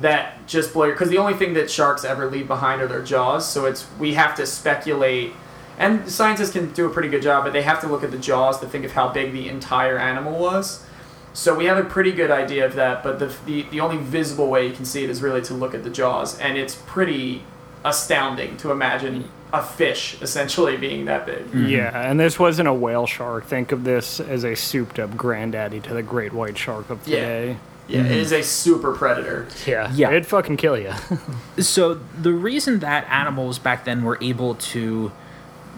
that 0.00 0.44
just 0.46 0.72
blow 0.72 0.86
your 0.86 0.94
because 0.94 1.10
the 1.10 1.18
only 1.18 1.34
thing 1.34 1.54
that 1.54 1.70
sharks 1.70 2.04
ever 2.04 2.28
leave 2.28 2.48
behind 2.48 2.82
are 2.82 2.88
their 2.88 3.02
jaws. 3.02 3.48
So 3.48 3.66
it's 3.66 3.86
we 3.98 4.14
have 4.14 4.34
to 4.36 4.46
speculate, 4.46 5.32
and 5.78 6.08
scientists 6.10 6.52
can 6.52 6.72
do 6.72 6.86
a 6.86 6.90
pretty 6.90 7.08
good 7.08 7.22
job, 7.22 7.44
but 7.44 7.52
they 7.52 7.62
have 7.62 7.80
to 7.80 7.86
look 7.88 8.02
at 8.04 8.10
the 8.10 8.18
jaws 8.18 8.60
to 8.60 8.66
think 8.66 8.84
of 8.84 8.92
how 8.92 9.08
big 9.08 9.32
the 9.32 9.48
entire 9.48 9.98
animal 9.98 10.38
was. 10.38 10.84
So 11.32 11.54
we 11.54 11.64
have 11.64 11.78
a 11.78 11.84
pretty 11.88 12.12
good 12.12 12.30
idea 12.30 12.64
of 12.64 12.74
that, 12.74 13.02
but 13.02 13.18
the, 13.18 13.34
the 13.44 13.62
the 13.70 13.80
only 13.80 13.96
visible 13.96 14.48
way 14.48 14.66
you 14.68 14.72
can 14.72 14.84
see 14.84 15.02
it 15.02 15.10
is 15.10 15.20
really 15.20 15.42
to 15.42 15.54
look 15.54 15.74
at 15.74 15.82
the 15.82 15.90
jaws, 15.90 16.38
and 16.38 16.56
it's 16.56 16.76
pretty 16.86 17.42
astounding 17.84 18.56
to 18.58 18.70
imagine 18.70 19.28
a 19.52 19.62
fish 19.62 20.16
essentially 20.22 20.76
being 20.76 21.04
that 21.06 21.26
big. 21.26 21.42
Hmm. 21.46 21.66
Yeah, 21.66 22.10
and 22.10 22.18
this 22.20 22.38
wasn't 22.38 22.68
a 22.68 22.74
whale 22.74 23.06
shark. 23.06 23.46
Think 23.46 23.72
of 23.72 23.84
this 23.84 24.20
as 24.20 24.44
a 24.44 24.54
souped 24.54 24.98
up 24.98 25.16
granddaddy 25.16 25.80
to 25.80 25.94
the 25.94 26.02
great 26.02 26.32
white 26.32 26.56
shark 26.56 26.88
of 26.90 27.06
Yeah. 27.06 27.16
today. 27.20 27.56
Yeah, 27.86 28.00
it 28.00 28.06
hmm. 28.06 28.12
is 28.12 28.32
a 28.32 28.42
super 28.42 28.92
predator. 28.94 29.46
Yeah. 29.66 29.92
Yeah. 29.94 30.08
It'd 30.08 30.26
fucking 30.26 30.56
kill 30.56 30.78
you. 30.78 30.92
So 31.58 31.94
the 31.94 32.32
reason 32.32 32.78
that 32.80 33.06
animals 33.10 33.58
back 33.58 33.84
then 33.84 34.02
were 34.02 34.18
able 34.22 34.54
to 34.56 35.12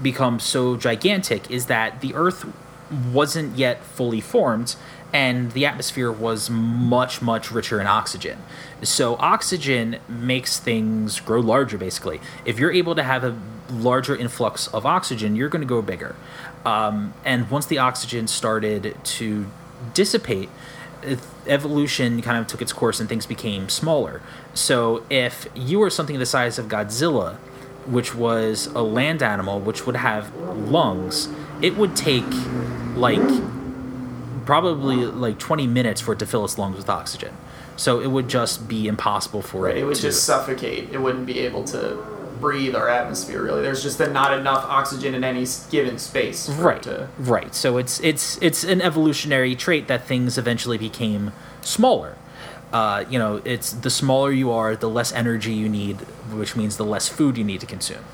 become 0.02 0.40
so 0.40 0.76
gigantic 0.76 1.50
is 1.50 1.66
that 1.66 2.00
the 2.00 2.14
Earth 2.14 2.44
wasn't 3.12 3.56
yet 3.56 3.82
fully 3.82 4.20
formed 4.20 4.76
and 5.12 5.52
the 5.52 5.64
atmosphere 5.66 6.10
was 6.10 6.50
much 6.50 7.22
much 7.22 7.50
richer 7.50 7.80
in 7.80 7.86
oxygen. 7.86 8.38
So 8.82 9.16
oxygen 9.16 9.98
makes 10.08 10.58
things 10.58 11.20
grow 11.20 11.40
larger 11.40 11.78
basically. 11.78 12.20
If 12.44 12.58
you're 12.58 12.72
able 12.72 12.94
to 12.94 13.02
have 13.02 13.24
a 13.24 13.38
larger 13.70 14.14
influx 14.14 14.68
of 14.68 14.86
oxygen, 14.86 15.34
you're 15.34 15.48
going 15.48 15.62
to 15.62 15.68
go 15.68 15.82
bigger. 15.82 16.14
Um, 16.64 17.14
and 17.24 17.50
once 17.50 17.66
the 17.66 17.78
oxygen 17.78 18.26
started 18.26 18.96
to 19.04 19.46
dissipate, 19.94 20.48
evolution 21.46 22.20
kind 22.22 22.38
of 22.38 22.46
took 22.46 22.60
its 22.60 22.72
course 22.72 23.00
and 23.00 23.08
things 23.08 23.26
became 23.26 23.68
smaller. 23.68 24.20
So 24.54 25.04
if 25.10 25.46
you 25.54 25.78
were 25.78 25.90
something 25.90 26.18
the 26.18 26.26
size 26.26 26.58
of 26.58 26.66
Godzilla, 26.66 27.38
which 27.86 28.14
was 28.14 28.66
a 28.68 28.82
land 28.82 29.22
animal 29.22 29.60
which 29.60 29.86
would 29.86 29.96
have 29.96 30.34
lungs, 30.36 31.28
it 31.62 31.76
would 31.76 31.96
take 31.96 32.24
like 32.94 33.20
probably 34.44 34.96
like 34.96 35.38
20 35.38 35.66
minutes 35.66 36.00
for 36.00 36.12
it 36.12 36.18
to 36.18 36.26
fill 36.26 36.44
its 36.44 36.58
lungs 36.58 36.76
with 36.76 36.88
oxygen. 36.88 37.36
So 37.76 38.00
it 38.00 38.10
would 38.10 38.28
just 38.28 38.68
be 38.68 38.86
impossible 38.86 39.42
for 39.42 39.68
it. 39.68 39.74
To. 39.74 39.80
It 39.80 39.84
would 39.84 39.96
to, 39.96 40.02
just 40.02 40.24
suffocate. 40.24 40.90
It 40.92 40.98
wouldn't 40.98 41.26
be 41.26 41.40
able 41.40 41.64
to 41.64 42.02
breathe 42.40 42.74
our 42.74 42.88
atmosphere 42.88 43.42
really. 43.42 43.62
There's 43.62 43.82
just 43.82 43.98
not 43.98 44.38
enough 44.38 44.64
oxygen 44.64 45.14
in 45.14 45.24
any 45.24 45.46
given 45.70 45.98
space. 45.98 46.48
Right 46.50 46.82
To, 46.82 47.08
right 47.18 47.54
so 47.54 47.78
it's 47.78 47.98
it's 48.00 48.38
it's 48.42 48.62
an 48.62 48.82
evolutionary 48.82 49.54
trait 49.54 49.88
that 49.88 50.06
things 50.06 50.36
eventually 50.36 50.78
became 50.78 51.32
smaller 51.62 52.16
uh, 52.72 53.04
you 53.08 53.18
know 53.18 53.40
it's 53.44 53.72
the 53.72 53.90
smaller 53.90 54.32
you 54.32 54.50
are 54.50 54.76
the 54.76 54.88
less 54.88 55.12
energy 55.12 55.52
you 55.52 55.68
need 55.68 55.96
which 56.32 56.56
means 56.56 56.76
the 56.76 56.84
less 56.84 57.08
food 57.08 57.36
you 57.36 57.44
need 57.44 57.60
to 57.60 57.66
consume. 57.66 58.04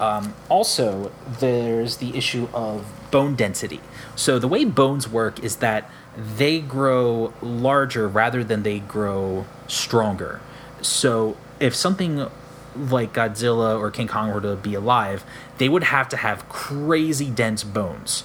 Um, 0.00 0.34
also 0.48 1.10
there's 1.40 1.96
the 1.96 2.16
issue 2.16 2.48
of 2.52 2.86
bone 3.10 3.34
density. 3.34 3.80
So 4.16 4.38
the 4.38 4.48
way 4.48 4.64
bones 4.64 5.08
work 5.08 5.42
is 5.42 5.56
that 5.56 5.90
they 6.16 6.60
grow 6.60 7.32
larger 7.42 8.08
rather 8.08 8.42
than 8.44 8.62
they 8.62 8.80
grow 8.80 9.46
stronger. 9.66 10.40
So 10.82 11.36
if 11.60 11.74
something 11.74 12.28
like 12.76 13.12
Godzilla 13.12 13.78
or 13.78 13.90
King 13.90 14.08
Kong 14.08 14.32
were 14.32 14.40
to 14.40 14.56
be 14.56 14.74
alive, 14.74 15.24
they 15.58 15.68
would 15.68 15.84
have 15.84 16.08
to 16.10 16.16
have 16.16 16.48
crazy 16.48 17.30
dense 17.30 17.64
bones. 17.64 18.24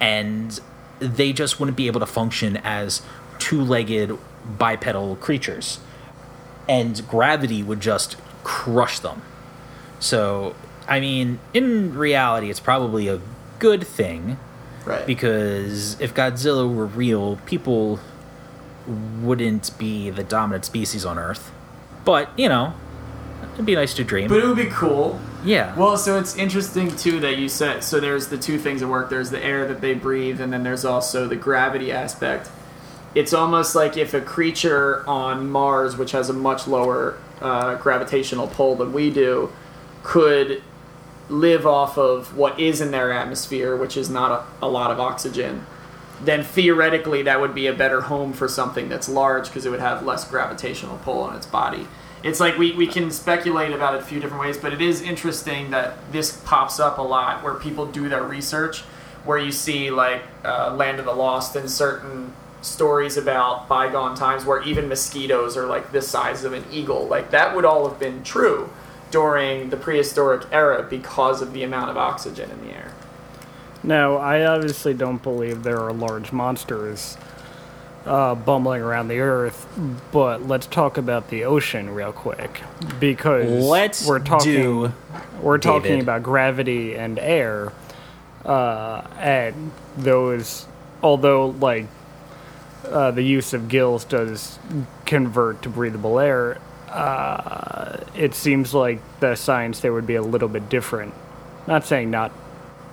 And 0.00 0.58
they 0.98 1.32
just 1.32 1.60
wouldn't 1.60 1.76
be 1.76 1.86
able 1.86 2.00
to 2.00 2.06
function 2.06 2.58
as 2.58 3.02
two 3.38 3.62
legged 3.62 4.16
bipedal 4.58 5.16
creatures. 5.16 5.80
And 6.68 7.06
gravity 7.08 7.62
would 7.62 7.80
just 7.80 8.16
crush 8.44 8.98
them. 9.00 9.22
So, 9.98 10.54
I 10.88 11.00
mean, 11.00 11.40
in 11.52 11.96
reality, 11.96 12.48
it's 12.50 12.60
probably 12.60 13.08
a 13.08 13.20
good 13.58 13.86
thing 13.86 14.38
right. 14.84 15.06
because 15.06 16.00
if 16.00 16.14
Godzilla 16.14 16.72
were 16.72 16.86
real, 16.86 17.36
people 17.46 18.00
wouldn't 18.86 19.76
be 19.78 20.10
the 20.10 20.24
dominant 20.24 20.64
species 20.64 21.04
on 21.04 21.18
Earth. 21.18 21.52
But, 22.04 22.30
you 22.38 22.48
know, 22.48 22.74
it'd 23.54 23.66
be 23.66 23.74
nice 23.74 23.94
to 23.94 24.04
dream. 24.04 24.28
but 24.28 24.38
it 24.38 24.46
would 24.46 24.56
be 24.56 24.66
cool. 24.66 25.20
yeah. 25.44 25.76
Well, 25.76 25.96
so 25.96 26.18
it's 26.18 26.36
interesting 26.36 26.94
too 26.96 27.20
that 27.20 27.36
you 27.36 27.48
said 27.48 27.84
so. 27.84 28.00
There's 28.00 28.28
the 28.28 28.38
two 28.38 28.58
things 28.58 28.82
at 28.82 28.88
work. 28.88 29.10
There's 29.10 29.30
the 29.30 29.42
air 29.44 29.66
that 29.68 29.80
they 29.80 29.94
breathe, 29.94 30.40
and 30.40 30.52
then 30.52 30.62
there's 30.62 30.84
also 30.84 31.28
the 31.28 31.36
gravity 31.36 31.92
aspect. 31.92 32.50
It's 33.14 33.32
almost 33.32 33.74
like 33.74 33.96
if 33.96 34.14
a 34.14 34.20
creature 34.20 35.04
on 35.08 35.50
Mars, 35.50 35.96
which 35.96 36.12
has 36.12 36.30
a 36.30 36.32
much 36.32 36.68
lower 36.68 37.18
uh, 37.40 37.74
gravitational 37.76 38.46
pull 38.46 38.76
than 38.76 38.92
we 38.92 39.10
do, 39.10 39.50
could 40.02 40.62
live 41.28 41.66
off 41.66 41.96
of 41.96 42.36
what 42.36 42.58
is 42.58 42.80
in 42.80 42.90
their 42.90 43.12
atmosphere, 43.12 43.76
which 43.76 43.96
is 43.96 44.10
not 44.10 44.46
a, 44.62 44.66
a 44.66 44.68
lot 44.68 44.90
of 44.90 45.00
oxygen, 45.00 45.64
then 46.22 46.42
theoretically 46.42 47.22
that 47.22 47.40
would 47.40 47.54
be 47.54 47.66
a 47.66 47.72
better 47.72 48.02
home 48.02 48.32
for 48.32 48.48
something 48.48 48.88
that's 48.88 49.08
large 49.08 49.46
because 49.46 49.64
it 49.64 49.70
would 49.70 49.80
have 49.80 50.04
less 50.04 50.28
gravitational 50.28 50.98
pull 50.98 51.20
on 51.20 51.36
its 51.36 51.46
body. 51.46 51.86
It's 52.22 52.40
like 52.40 52.58
we, 52.58 52.72
we 52.72 52.86
can 52.86 53.10
speculate 53.10 53.72
about 53.72 53.94
it 53.94 54.02
a 54.02 54.04
few 54.04 54.20
different 54.20 54.42
ways, 54.42 54.58
but 54.58 54.72
it 54.74 54.82
is 54.82 55.00
interesting 55.00 55.70
that 55.70 55.94
this 56.12 56.36
pops 56.44 56.78
up 56.78 56.98
a 56.98 57.02
lot 57.02 57.42
where 57.42 57.54
people 57.54 57.86
do 57.86 58.08
their 58.08 58.22
research, 58.22 58.80
where 59.24 59.38
you 59.38 59.52
see 59.52 59.90
like 59.90 60.22
uh, 60.44 60.74
Land 60.74 60.98
of 60.98 61.06
the 61.06 61.14
Lost 61.14 61.56
and 61.56 61.70
certain 61.70 62.34
stories 62.62 63.16
about 63.16 63.68
bygone 63.68 64.14
times 64.14 64.44
where 64.44 64.62
even 64.62 64.88
mosquitoes 64.88 65.56
are 65.56 65.66
like 65.66 65.92
the 65.92 66.02
size 66.02 66.44
of 66.44 66.52
an 66.52 66.64
eagle. 66.70 67.06
Like 67.06 67.30
that 67.30 67.54
would 67.54 67.64
all 67.64 67.88
have 67.88 67.98
been 67.98 68.22
true 68.22 68.70
during 69.10 69.70
the 69.70 69.76
prehistoric 69.76 70.46
era 70.52 70.86
because 70.88 71.42
of 71.42 71.52
the 71.52 71.62
amount 71.62 71.90
of 71.90 71.96
oxygen 71.96 72.50
in 72.50 72.66
the 72.66 72.74
air. 72.74 72.92
No, 73.82 74.18
I 74.18 74.44
obviously 74.44 74.92
don't 74.94 75.22
believe 75.22 75.62
there 75.62 75.80
are 75.80 75.92
large 75.92 76.32
monsters 76.32 77.16
uh, 78.06 78.34
bumbling 78.34 78.82
around 78.82 79.08
the 79.08 79.20
earth, 79.20 79.66
but 80.12 80.46
let's 80.46 80.66
talk 80.66 80.98
about 80.98 81.28
the 81.30 81.44
ocean 81.44 81.90
real 81.94 82.12
quick 82.12 82.62
because 82.98 83.48
Let's 83.64 84.06
we're 84.06 84.20
talking 84.20 84.52
do 84.52 84.92
we're 85.40 85.58
talking 85.58 85.90
David. 85.92 86.02
about 86.02 86.22
gravity 86.22 86.94
and 86.94 87.18
air, 87.18 87.72
uh, 88.44 89.02
and 89.18 89.70
those 89.96 90.66
although 91.02 91.48
like 91.48 91.86
uh, 92.84 93.10
the 93.10 93.22
use 93.22 93.52
of 93.52 93.68
gills 93.68 94.04
does 94.04 94.58
convert 95.06 95.62
to 95.62 95.68
breathable 95.68 96.18
air, 96.18 96.58
uh, 96.88 97.98
it 98.14 98.34
seems 98.34 98.74
like 98.74 99.00
the 99.20 99.34
science 99.34 99.80
there 99.80 99.92
would 99.92 100.06
be 100.06 100.16
a 100.16 100.22
little 100.22 100.48
bit 100.48 100.68
different. 100.68 101.14
Not 101.66 101.84
saying 101.84 102.10
not 102.10 102.32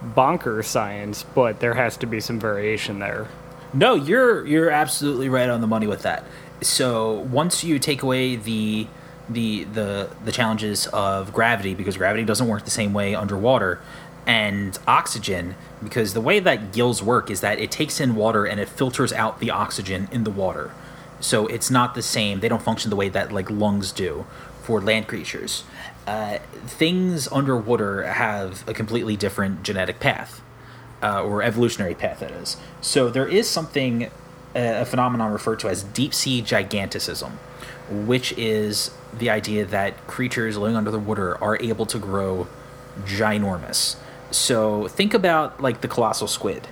bonker 0.01 0.61
science, 0.61 1.23
but 1.23 1.59
there 1.59 1.73
has 1.73 1.97
to 1.97 2.05
be 2.05 2.19
some 2.19 2.39
variation 2.39 2.99
there. 2.99 3.27
No, 3.73 3.95
you're 3.95 4.45
you're 4.45 4.69
absolutely 4.69 5.29
right 5.29 5.49
on 5.49 5.61
the 5.61 5.67
money 5.67 5.87
with 5.87 6.03
that. 6.03 6.23
So 6.61 7.19
once 7.31 7.63
you 7.63 7.79
take 7.79 8.01
away 8.01 8.35
the 8.35 8.87
the 9.29 9.65
the 9.65 10.09
the 10.23 10.31
challenges 10.31 10.87
of 10.87 11.33
gravity 11.33 11.73
because 11.73 11.97
gravity 11.97 12.23
doesn't 12.23 12.47
work 12.47 12.65
the 12.65 12.71
same 12.71 12.93
way 12.93 13.13
underwater 13.15 13.79
and 14.27 14.77
oxygen 14.85 15.55
because 15.81 16.13
the 16.13 16.21
way 16.21 16.39
that 16.39 16.73
gills 16.73 17.01
work 17.01 17.31
is 17.31 17.39
that 17.39 17.59
it 17.59 17.71
takes 17.71 17.99
in 18.01 18.13
water 18.13 18.45
and 18.45 18.59
it 18.59 18.67
filters 18.67 19.13
out 19.13 19.39
the 19.39 19.49
oxygen 19.49 20.09
in 20.11 20.25
the 20.25 20.29
water. 20.29 20.71
So 21.21 21.47
it's 21.47 21.71
not 21.71 21.95
the 21.95 22.01
same. 22.03 22.41
They 22.41 22.49
don't 22.49 22.61
function 22.61 22.89
the 22.89 22.95
way 22.97 23.09
that 23.09 23.31
like 23.31 23.49
lungs 23.49 23.91
do 23.93 24.25
for 24.63 24.81
land 24.81 25.07
creatures. 25.07 25.63
Uh, 26.05 26.39
things 26.65 27.27
underwater 27.29 28.03
have 28.03 28.67
a 28.67 28.73
completely 28.73 29.15
different 29.15 29.63
genetic 29.63 29.99
path 29.99 30.41
uh, 31.01 31.23
or 31.23 31.41
evolutionary 31.41 31.95
path 31.95 32.19
that 32.19 32.31
is. 32.31 32.57
So 32.81 33.09
there 33.09 33.27
is 33.27 33.49
something, 33.49 34.05
uh, 34.05 34.09
a 34.53 34.85
phenomenon 34.85 35.31
referred 35.31 35.59
to 35.59 35.69
as 35.69 35.83
deep 35.83 36.13
sea 36.13 36.41
giganticism, 36.41 37.31
which 37.89 38.33
is 38.33 38.91
the 39.17 39.29
idea 39.29 39.65
that 39.65 40.05
creatures 40.05 40.57
living 40.57 40.75
under 40.75 40.91
the 40.91 40.99
water 40.99 41.41
are 41.41 41.57
able 41.61 41.85
to 41.85 41.97
grow 41.97 42.47
ginormous. 43.05 43.95
So 44.31 44.87
think 44.87 45.13
about 45.13 45.61
like 45.61 45.81
the 45.81 45.87
colossal 45.87 46.27
squid. 46.27 46.67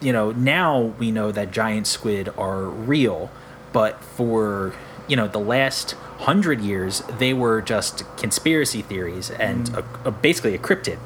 You 0.00 0.12
know, 0.12 0.32
now 0.32 0.94
we 0.98 1.10
know 1.10 1.32
that 1.32 1.50
giant 1.50 1.86
squid 1.86 2.28
are 2.36 2.64
real, 2.64 3.30
but 3.72 4.02
for 4.02 4.74
you 5.08 5.16
know 5.16 5.28
the 5.28 5.38
last 5.38 5.92
hundred 6.18 6.60
years 6.60 7.02
they 7.18 7.32
were 7.34 7.60
just 7.60 8.04
conspiracy 8.16 8.82
theories 8.82 9.30
and 9.30 9.66
mm. 9.66 10.04
a, 10.04 10.08
a, 10.08 10.10
basically 10.10 10.54
a 10.54 10.58
cryptid. 10.58 10.98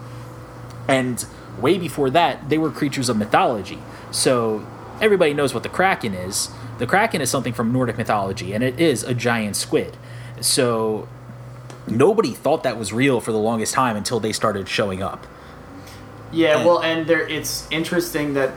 And 0.88 1.24
way 1.60 1.78
before 1.78 2.10
that, 2.10 2.48
they 2.48 2.58
were 2.58 2.70
creatures 2.70 3.08
of 3.08 3.16
mythology. 3.16 3.78
So 4.10 4.66
everybody 5.00 5.34
knows 5.34 5.54
what 5.54 5.62
the 5.62 5.68
Kraken 5.68 6.14
is. 6.14 6.50
The 6.78 6.86
Kraken 6.86 7.20
is 7.20 7.30
something 7.30 7.52
from 7.52 7.72
Nordic 7.72 7.98
mythology, 7.98 8.52
and 8.52 8.64
it 8.64 8.80
is 8.80 9.04
a 9.04 9.14
giant 9.14 9.56
squid. 9.56 9.96
So 10.40 11.08
nobody 11.86 12.32
thought 12.32 12.62
that 12.62 12.78
was 12.78 12.92
real 12.92 13.20
for 13.20 13.32
the 13.32 13.38
longest 13.38 13.74
time 13.74 13.96
until 13.96 14.20
they 14.20 14.32
started 14.32 14.68
showing 14.68 15.02
up. 15.02 15.26
Yeah, 16.32 16.58
And- 16.58 16.66
well, 16.66 16.80
and 16.80 17.06
there 17.06 17.26
it's 17.26 17.66
interesting 17.70 18.34
that 18.34 18.52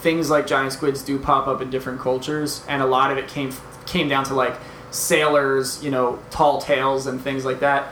things 0.00 0.30
like 0.30 0.46
giant 0.46 0.72
squids 0.72 1.02
do 1.02 1.18
pop 1.18 1.46
up 1.48 1.60
in 1.60 1.70
different 1.70 2.00
cultures, 2.00 2.62
and 2.68 2.82
a 2.82 2.86
lot 2.86 3.10
of 3.10 3.18
it 3.18 3.28
came 3.28 3.52
came 3.86 4.08
down 4.08 4.24
to 4.24 4.34
like 4.34 4.54
sailors, 4.90 5.82
you 5.82 5.90
know, 5.90 6.18
tall 6.30 6.60
tales 6.60 7.06
and 7.06 7.20
things 7.20 7.44
like 7.44 7.60
that. 7.60 7.88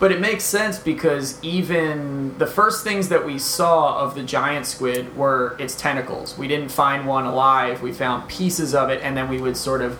But 0.00 0.12
it 0.12 0.20
makes 0.20 0.44
sense 0.44 0.78
because 0.78 1.38
even 1.42 2.36
the 2.38 2.46
first 2.46 2.84
things 2.84 3.08
that 3.08 3.26
we 3.26 3.36
saw 3.38 3.98
of 3.98 4.14
the 4.14 4.22
giant 4.22 4.64
squid 4.66 5.16
were 5.16 5.56
its 5.58 5.74
tentacles. 5.74 6.38
We 6.38 6.46
didn't 6.46 6.68
find 6.70 7.06
one 7.06 7.24
alive. 7.24 7.82
We 7.82 7.92
found 7.92 8.28
pieces 8.28 8.74
of 8.76 8.90
it, 8.90 9.00
and 9.02 9.16
then 9.16 9.28
we 9.28 9.40
would 9.40 9.56
sort 9.56 9.82
of 9.82 9.98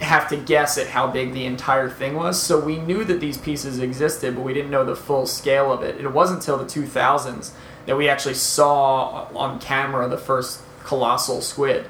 have 0.00 0.28
to 0.28 0.36
guess 0.36 0.78
at 0.78 0.86
how 0.88 1.06
big 1.06 1.32
the 1.34 1.44
entire 1.44 1.90
thing 1.90 2.14
was. 2.14 2.40
So 2.40 2.58
we 2.58 2.78
knew 2.78 3.04
that 3.04 3.20
these 3.20 3.36
pieces 3.36 3.78
existed, 3.78 4.34
but 4.36 4.42
we 4.42 4.54
didn't 4.54 4.70
know 4.70 4.84
the 4.84 4.96
full 4.96 5.26
scale 5.26 5.70
of 5.72 5.82
it. 5.82 6.00
It 6.00 6.10
wasn't 6.12 6.40
until 6.40 6.56
the 6.58 6.64
2000s 6.66 7.50
that 7.86 7.96
we 7.96 8.08
actually 8.08 8.34
saw 8.34 9.28
on 9.34 9.58
camera 9.58 10.08
the 10.08 10.18
first 10.18 10.62
colossal 10.84 11.40
squid, 11.40 11.86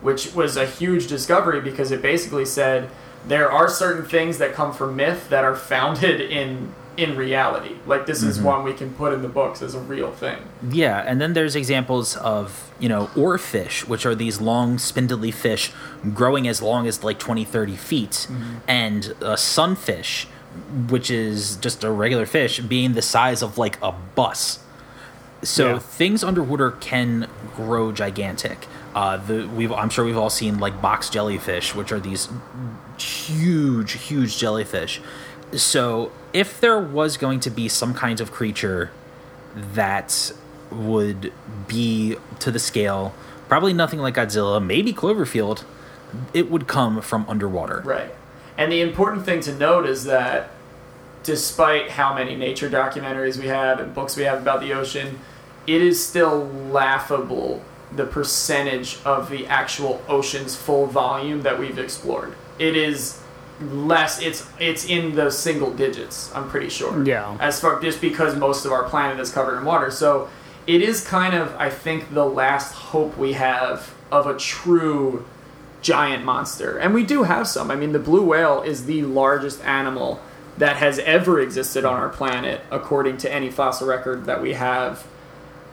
which 0.00 0.34
was 0.34 0.56
a 0.56 0.66
huge 0.66 1.06
discovery 1.06 1.60
because 1.60 1.90
it 1.90 2.02
basically 2.02 2.44
said 2.44 2.90
there 3.26 3.50
are 3.50 3.68
certain 3.68 4.04
things 4.04 4.38
that 4.38 4.52
come 4.52 4.72
from 4.72 4.96
myth 4.96 5.28
that 5.30 5.44
are 5.44 5.56
founded 5.56 6.20
in 6.20 6.74
in 6.96 7.16
reality. 7.16 7.76
Like 7.86 8.06
this 8.06 8.22
is 8.22 8.36
mm-hmm. 8.36 8.46
one 8.46 8.64
we 8.64 8.72
can 8.72 8.94
put 8.94 9.12
in 9.12 9.22
the 9.22 9.28
books 9.28 9.62
as 9.62 9.74
a 9.74 9.80
real 9.80 10.12
thing. 10.12 10.38
Yeah, 10.70 11.02
and 11.06 11.20
then 11.20 11.32
there's 11.32 11.56
examples 11.56 12.16
of, 12.16 12.72
you 12.78 12.88
know, 12.88 13.06
oarfish, 13.14 13.86
which 13.88 14.06
are 14.06 14.14
these 14.14 14.40
long, 14.40 14.78
spindly 14.78 15.30
fish 15.30 15.72
growing 16.12 16.46
as 16.46 16.62
long 16.62 16.86
as 16.86 17.02
like 17.02 17.18
20, 17.18 17.44
30 17.44 17.76
feet, 17.76 18.10
mm-hmm. 18.10 18.56
and 18.68 19.14
a 19.20 19.36
sunfish, 19.36 20.26
which 20.88 21.10
is 21.10 21.56
just 21.56 21.82
a 21.82 21.90
regular 21.90 22.26
fish, 22.26 22.60
being 22.60 22.92
the 22.92 23.02
size 23.02 23.42
of 23.42 23.58
like 23.58 23.78
a 23.82 23.92
bus. 24.14 24.60
So 25.44 25.74
Yeah. 25.74 25.78
things 25.78 26.24
underwater 26.24 26.72
can 26.72 27.28
grow 27.56 27.92
gigantic. 27.92 28.66
Uh, 28.94 29.16
the 29.16 29.46
we've 29.48 29.72
I'm 29.72 29.90
sure 29.90 30.04
we've 30.04 30.16
all 30.16 30.30
seen 30.30 30.58
like 30.58 30.80
box 30.80 31.08
jellyfish, 31.10 31.74
which 31.74 31.92
are 31.92 32.00
these 32.00 32.28
huge, 32.98 33.92
huge 33.92 34.38
jellyfish. 34.38 35.00
So 35.52 36.10
if 36.32 36.60
there 36.60 36.78
was 36.80 37.16
going 37.16 37.40
to 37.40 37.50
be 37.50 37.68
some 37.68 37.94
kind 37.94 38.20
of 38.20 38.32
creature 38.32 38.90
that 39.56 40.32
would 40.70 41.32
be 41.68 42.16
to 42.40 42.50
the 42.50 42.58
scale, 42.58 43.14
probably 43.48 43.72
nothing 43.72 44.00
like 44.00 44.14
Godzilla, 44.14 44.64
maybe 44.64 44.92
Cloverfield, 44.92 45.62
it 46.32 46.50
would 46.50 46.66
come 46.66 47.00
from 47.02 47.24
underwater. 47.28 47.82
Right. 47.84 48.12
And 48.56 48.70
the 48.72 48.80
important 48.80 49.24
thing 49.24 49.40
to 49.40 49.54
note 49.54 49.86
is 49.86 50.04
that 50.04 50.50
despite 51.22 51.90
how 51.90 52.14
many 52.14 52.36
nature 52.36 52.68
documentaries 52.68 53.36
we 53.38 53.46
have 53.46 53.80
and 53.80 53.94
books 53.94 54.16
we 54.16 54.24
have 54.24 54.40
about 54.40 54.60
the 54.60 54.72
ocean, 54.72 55.18
it 55.66 55.82
is 55.82 56.04
still 56.04 56.46
laughable 56.70 57.62
the 57.92 58.04
percentage 58.04 58.98
of 59.04 59.30
the 59.30 59.46
actual 59.46 60.02
ocean's 60.08 60.56
full 60.56 60.86
volume 60.86 61.42
that 61.42 61.58
we've 61.58 61.78
explored. 61.78 62.34
It 62.58 62.76
is 62.76 63.20
less 63.60 64.20
it's 64.20 64.48
it's 64.58 64.84
in 64.84 65.14
the 65.14 65.30
single 65.30 65.72
digits, 65.72 66.34
I'm 66.34 66.48
pretty 66.48 66.68
sure. 66.68 67.04
Yeah. 67.04 67.36
As 67.40 67.60
far 67.60 67.80
just 67.80 68.00
because 68.00 68.36
most 68.36 68.64
of 68.64 68.72
our 68.72 68.84
planet 68.84 69.20
is 69.20 69.30
covered 69.30 69.58
in 69.58 69.64
water. 69.64 69.90
So 69.90 70.28
it 70.66 70.82
is 70.82 71.06
kind 71.06 71.34
of 71.34 71.54
I 71.56 71.70
think 71.70 72.12
the 72.12 72.26
last 72.26 72.72
hope 72.72 73.16
we 73.16 73.34
have 73.34 73.94
of 74.10 74.26
a 74.26 74.36
true 74.36 75.24
giant 75.82 76.24
monster. 76.24 76.78
And 76.78 76.94
we 76.94 77.04
do 77.04 77.24
have 77.24 77.46
some. 77.46 77.70
I 77.70 77.76
mean, 77.76 77.92
the 77.92 77.98
blue 77.98 78.24
whale 78.24 78.62
is 78.62 78.86
the 78.86 79.02
largest 79.02 79.62
animal 79.64 80.20
that 80.56 80.76
has 80.76 80.98
ever 81.00 81.40
existed 81.40 81.84
on 81.84 81.94
our 81.94 82.08
planet, 82.08 82.62
according 82.70 83.18
to 83.18 83.32
any 83.32 83.50
fossil 83.50 83.86
record 83.86 84.24
that 84.24 84.40
we 84.40 84.54
have 84.54 85.06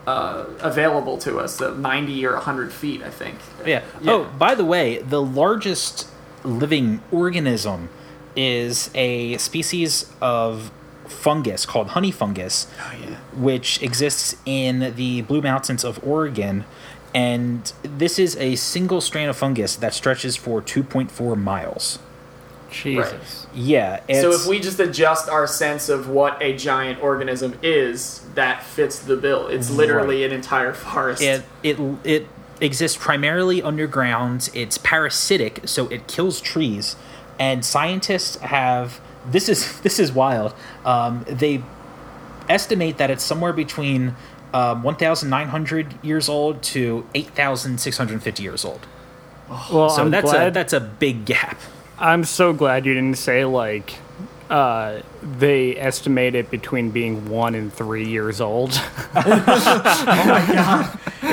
uh, 0.07 0.45
available 0.59 1.17
to 1.19 1.37
us, 1.39 1.57
the 1.57 1.71
90 1.75 2.25
or 2.25 2.33
100 2.33 2.71
feet, 2.73 3.01
I 3.03 3.09
think. 3.09 3.37
Yeah. 3.65 3.83
Yeah. 4.01 4.11
Oh, 4.11 4.23
by 4.37 4.55
the 4.55 4.65
way, 4.65 4.97
the 4.99 5.21
largest 5.21 6.07
living 6.43 7.01
organism 7.11 7.89
is 8.35 8.89
a 8.95 9.37
species 9.37 10.11
of 10.21 10.71
fungus 11.07 11.65
called 11.65 11.89
honey 11.89 12.11
fungus, 12.11 12.67
Oh, 12.79 12.91
yeah. 12.99 13.15
which 13.35 13.81
exists 13.83 14.35
in 14.45 14.93
the 14.95 15.21
Blue 15.23 15.41
Mountains 15.41 15.83
of 15.83 15.99
Oregon. 16.03 16.63
And 17.13 17.71
this 17.83 18.17
is 18.17 18.37
a 18.37 18.55
single 18.55 19.01
strand 19.01 19.29
of 19.29 19.35
fungus 19.37 19.75
that 19.75 19.93
stretches 19.93 20.37
for 20.37 20.61
2.4 20.61 21.37
miles. 21.37 21.99
Jesus. 22.71 23.47
Yeah. 23.53 23.99
So 24.21 24.31
if 24.31 24.47
we 24.47 24.61
just 24.61 24.79
adjust 24.79 25.27
our 25.27 25.45
sense 25.45 25.89
of 25.89 26.07
what 26.07 26.41
a 26.41 26.55
giant 26.55 27.03
organism 27.03 27.59
is, 27.61 28.20
that 28.35 28.63
fits 28.63 28.99
the 28.99 29.15
bill. 29.17 29.47
It's 29.47 29.69
literally 29.69 30.23
an 30.23 30.31
entire 30.31 30.73
forest. 30.73 31.21
It 31.21 31.43
it 31.63 31.77
it 32.03 32.27
exists 32.59 32.97
primarily 32.97 33.61
underground. 33.61 34.49
It's 34.53 34.77
parasitic, 34.77 35.61
so 35.65 35.87
it 35.87 36.07
kills 36.07 36.39
trees. 36.41 36.95
And 37.39 37.65
scientists 37.65 38.35
have 38.37 38.99
this 39.29 39.49
is 39.49 39.79
this 39.83 39.99
is 39.99 40.11
wild. 40.11 40.53
Um, 40.85 41.25
they 41.27 41.63
estimate 42.49 42.97
that 42.97 43.09
it's 43.09 43.23
somewhere 43.23 43.53
between 43.53 44.15
um, 44.53 44.83
1,900 44.83 46.03
years 46.03 46.27
old 46.27 46.61
to 46.63 47.07
8,650 47.15 48.43
years 48.43 48.65
old. 48.65 48.85
Well, 49.71 49.89
So 49.89 50.01
I'm 50.03 50.11
that's 50.11 50.29
a 50.29 50.33
glad. 50.33 50.53
that's 50.53 50.73
a 50.73 50.79
big 50.79 51.25
gap. 51.25 51.57
I'm 51.97 52.23
so 52.23 52.51
glad 52.51 52.85
you 52.85 52.93
didn't 52.93 53.17
say 53.17 53.45
like 53.45 53.93
uh, 54.51 55.01
they 55.23 55.77
estimate 55.77 56.35
it 56.35 56.51
between 56.51 56.91
being 56.91 57.29
one 57.29 57.55
and 57.55 57.73
three 57.73 58.05
years 58.05 58.41
old. 58.41 58.71
In 59.15 59.19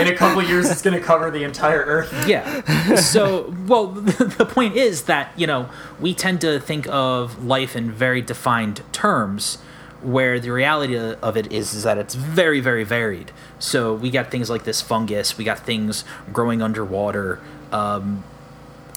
a 0.06 0.14
couple 0.16 0.40
of 0.40 0.48
years, 0.48 0.70
it's 0.70 0.82
going 0.82 0.98
to 0.98 1.04
cover 1.04 1.28
the 1.28 1.42
entire 1.42 1.80
Earth. 1.80 2.14
Yeah. 2.28 2.94
So, 2.94 3.52
well, 3.66 3.86
the 3.88 4.46
point 4.48 4.76
is 4.76 5.02
that, 5.04 5.32
you 5.36 5.48
know, 5.48 5.68
we 5.98 6.14
tend 6.14 6.40
to 6.42 6.60
think 6.60 6.86
of 6.88 7.44
life 7.44 7.74
in 7.74 7.90
very 7.90 8.22
defined 8.22 8.82
terms, 8.92 9.56
where 10.00 10.38
the 10.38 10.52
reality 10.52 10.96
of 10.96 11.36
it 11.36 11.50
is, 11.50 11.74
is 11.74 11.82
that 11.82 11.98
it's 11.98 12.14
very, 12.14 12.60
very 12.60 12.84
varied. 12.84 13.32
So, 13.58 13.94
we 13.94 14.10
got 14.10 14.30
things 14.30 14.48
like 14.48 14.62
this 14.62 14.80
fungus, 14.80 15.36
we 15.36 15.42
got 15.44 15.58
things 15.58 16.04
growing 16.32 16.62
underwater, 16.62 17.40
um, 17.72 18.22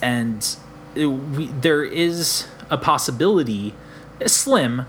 and 0.04 0.56
it, 0.94 1.08
we, 1.08 1.48
there 1.48 1.84
is 1.84 2.48
a 2.70 2.78
possibility, 2.78 3.74
slim, 4.28 4.86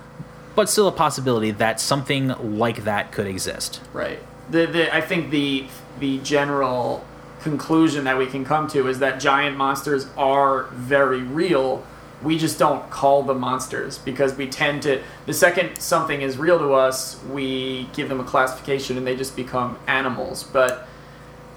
but 0.55 0.69
still 0.69 0.89
a 0.89 0.93
possibility 0.93 1.51
that 1.51 1.81
something 1.81 2.29
like 2.57 2.85
that 2.85 3.13
could 3.13 3.27
exist. 3.27 3.81
Right. 3.93 4.19
The, 4.51 4.67
the 4.67 4.95
I 4.95 5.01
think 5.01 5.31
the 5.31 5.67
the 5.99 6.19
general 6.19 7.05
conclusion 7.43 8.05
that 8.05 8.17
we 8.17 8.27
can 8.27 8.45
come 8.45 8.69
to 8.69 8.89
is 8.89 8.99
that 9.01 9.21
giant 9.21 9.57
monsters 9.57 10.07
are 10.17 10.65
very 10.73 11.23
real. 11.23 11.85
We 12.23 12.39
just 12.39 12.59
don't 12.59 12.89
call 12.89 13.25
them 13.25 13.41
monsters 13.41 13.99
because 13.99 14.37
we 14.37 14.49
tend 14.49 14.83
to 14.83 15.03
the 15.27 15.35
second 15.35 15.79
something 15.79 16.23
is 16.23 16.39
real 16.39 16.59
to 16.59 16.73
us, 16.73 17.23
we 17.25 17.89
give 17.93 18.09
them 18.09 18.21
a 18.21 18.25
classification 18.25 18.97
and 18.97 19.07
they 19.07 19.17
just 19.17 19.35
become 19.35 19.79
animals. 19.87 20.45
But 20.45 20.87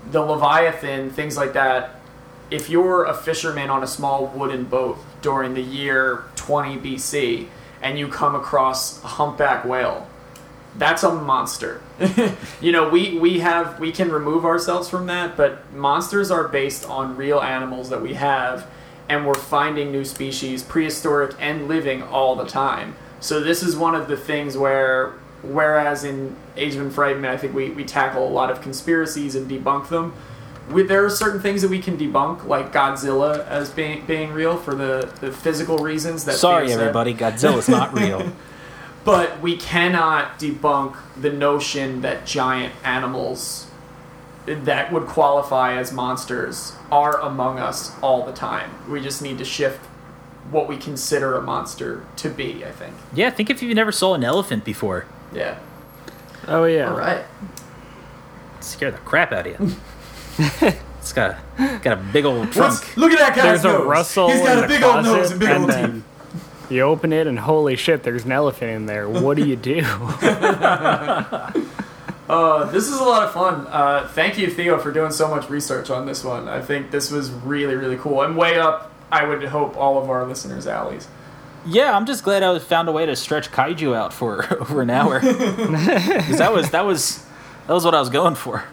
the 0.10 0.22
leviathan, 0.22 1.12
things 1.12 1.38
like 1.38 1.54
that, 1.54 2.00
if 2.50 2.70
you're 2.70 3.06
a 3.06 3.14
fisherman 3.14 3.70
on 3.70 3.84
a 3.84 3.88
small 3.88 4.28
wooden 4.28 4.66
boat 4.66 4.98
during 5.22 5.54
the 5.54 5.62
year 5.62 6.24
20 6.36 6.78
BC 6.78 7.48
and 7.82 7.98
you 8.00 8.08
come 8.08 8.36
across 8.36 9.04
a 9.04 9.08
humpback 9.08 9.66
whale, 9.66 10.08
that's 10.78 11.04
a 11.04 11.14
monster. 11.14 11.82
you 12.62 12.72
know, 12.72 12.90
we 12.90 13.18
we 13.18 13.40
have 13.40 13.80
we 13.80 13.92
can 13.92 14.12
remove 14.12 14.46
ourselves 14.46 14.90
from 14.90 15.08
that, 15.08 15.38
but 15.38 15.72
monsters 15.74 16.32
are 16.32 16.48
based 16.48 16.88
on 16.90 17.16
real 17.16 17.40
animals 17.40 17.90
that 17.90 18.02
we 18.02 18.14
have 18.16 18.68
and 19.08 19.26
we're 19.26 19.36
finding 19.36 19.92
new 19.92 20.04
species, 20.04 20.64
prehistoric 20.64 21.36
and 21.40 21.68
living 21.68 22.02
all 22.04 22.36
the 22.36 22.46
time. 22.46 22.96
So 23.20 23.40
this 23.40 23.64
is 23.64 23.76
one 23.76 23.96
of 23.96 24.08
the 24.08 24.18
things 24.18 24.58
where 24.58 25.14
whereas 25.42 26.04
in 26.04 26.36
Age 26.58 26.76
of 26.76 26.86
Enfrightenment 26.86 27.30
I 27.30 27.38
think 27.38 27.54
we, 27.54 27.70
we 27.70 27.86
tackle 27.86 28.28
a 28.28 28.30
lot 28.30 28.50
of 28.50 28.62
conspiracies 28.62 29.36
and 29.36 29.50
debunk 29.50 29.90
them. 29.90 30.14
We, 30.70 30.84
there 30.84 31.06
are 31.06 31.10
certain 31.10 31.40
things 31.42 31.62
that 31.62 31.70
we 31.70 31.80
can 31.80 31.98
debunk, 31.98 32.46
like 32.46 32.74
Godzilla 32.74 33.46
as 33.48 33.70
being 33.70 34.06
being 34.06 34.32
real 34.32 34.58
for 34.58 34.74
the, 34.74 35.12
the 35.22 35.32
physical 35.32 35.78
reasons 35.78 36.26
that 36.26 36.36
Sorry, 36.36 36.68
Theo 36.68 36.78
said. 36.78 36.82
everybody, 36.82 37.14
Godzilla's 37.14 37.70
not 37.70 37.94
real. 37.94 38.32
But 39.06 39.40
we 39.40 39.56
cannot 39.56 40.40
debunk 40.40 40.98
the 41.16 41.30
notion 41.32 42.02
that 42.02 42.26
giant 42.26 42.74
animals 42.84 43.68
that 44.48 44.92
would 44.92 45.06
qualify 45.06 45.78
as 45.78 45.92
monsters 45.92 46.74
are 46.92 47.20
among 47.22 47.60
us 47.60 47.92
all 48.02 48.26
the 48.26 48.32
time. 48.34 48.72
We 48.90 49.00
just 49.02 49.22
need 49.22 49.38
to 49.38 49.46
shift 49.46 49.80
what 50.50 50.68
we 50.68 50.78
consider 50.78 51.36
a 51.36 51.42
monster 51.44 52.04
to 52.18 52.30
be, 52.30 52.66
I 52.66 52.72
think. 52.72 52.96
yeah, 53.14 53.30
think 53.30 53.52
if 53.52 53.62
you 53.62 53.76
never 53.76 53.92
saw 53.92 54.16
an 54.16 54.24
elephant 54.24 54.66
before. 54.66 55.06
Yeah. 55.32 55.60
oh 56.48 56.66
yeah. 56.66 56.90
All 56.90 56.98
right. 56.98 57.26
scare 58.60 58.90
the 58.90 58.98
crap 58.98 59.32
out 59.32 59.46
of 59.46 59.60
you. 59.60 59.76
it's 61.00 61.14
got 61.14 61.38
a, 61.58 61.80
got 61.84 61.94
a 62.00 62.02
big 62.12 62.26
old 62.26 62.52
trunk. 62.52 62.98
look 62.98 63.12
at 63.12 63.20
that 63.20 63.36
guy's 63.36 63.62
There's 63.62 63.66
a 63.76 63.84
rustle 63.84 64.30
He's 64.30 64.42
got 64.42 64.58
in 64.58 64.60
a 64.60 64.62
the 64.64 64.68
big 64.68 64.84
old 64.84 65.04
closet, 65.06 65.12
nose 65.18 65.32
and 65.32 65.40
big 65.40 65.50
old 65.50 65.68
teeth. 65.70 65.76
then 65.76 66.04
you 66.70 66.82
open 66.82 67.14
it 67.14 67.28
and 67.28 67.38
holy 67.40 67.76
shit, 67.76 68.04
there's 68.04 68.26
an 68.26 68.32
elephant 68.32 68.72
in 68.72 68.86
there. 68.88 69.08
What 69.08 69.38
do 69.38 69.46
you 69.48 69.56
do? 69.56 69.82
Uh, 72.28 72.64
this 72.72 72.88
is 72.88 73.00
a 73.00 73.04
lot 73.04 73.22
of 73.22 73.32
fun. 73.32 73.68
Uh, 73.68 74.08
thank 74.14 74.36
you, 74.40 74.50
Theo, 74.50 74.80
for 74.80 74.92
doing 74.92 75.12
so 75.12 75.28
much 75.28 75.48
research 75.48 75.92
on 75.92 76.08
this 76.08 76.24
one. 76.24 76.48
I 76.48 76.60
think 76.60 76.90
this 76.90 77.12
was 77.12 77.30
really, 77.30 77.76
really 77.76 77.98
cool 77.98 78.24
and 78.24 78.36
way 78.36 78.58
up. 78.58 78.92
I 79.12 79.26
would 79.26 79.44
hope 79.44 79.78
all 79.78 80.02
of 80.02 80.10
our 80.10 80.26
listeners' 80.26 80.66
alleys. 80.66 81.08
Yeah, 81.68 81.96
I'm 81.96 82.08
just 82.08 82.24
glad 82.24 82.42
I 82.42 82.58
found 82.58 82.90
a 82.90 82.92
way 82.92 83.06
to 83.06 83.16
stretch 83.16 83.52
kaiju 83.52 83.96
out 83.96 84.12
for 84.12 84.52
over 84.60 84.82
an 84.82 84.90
hour. 84.90 85.20
'Cause 85.20 86.40
that 86.40 86.52
was 86.52 86.72
that 86.72 86.84
was 86.86 87.24
that 87.68 87.74
was 87.74 87.86
what 87.86 87.94
I 87.94 88.00
was 88.00 88.10
going 88.10 88.34
for. 88.34 88.64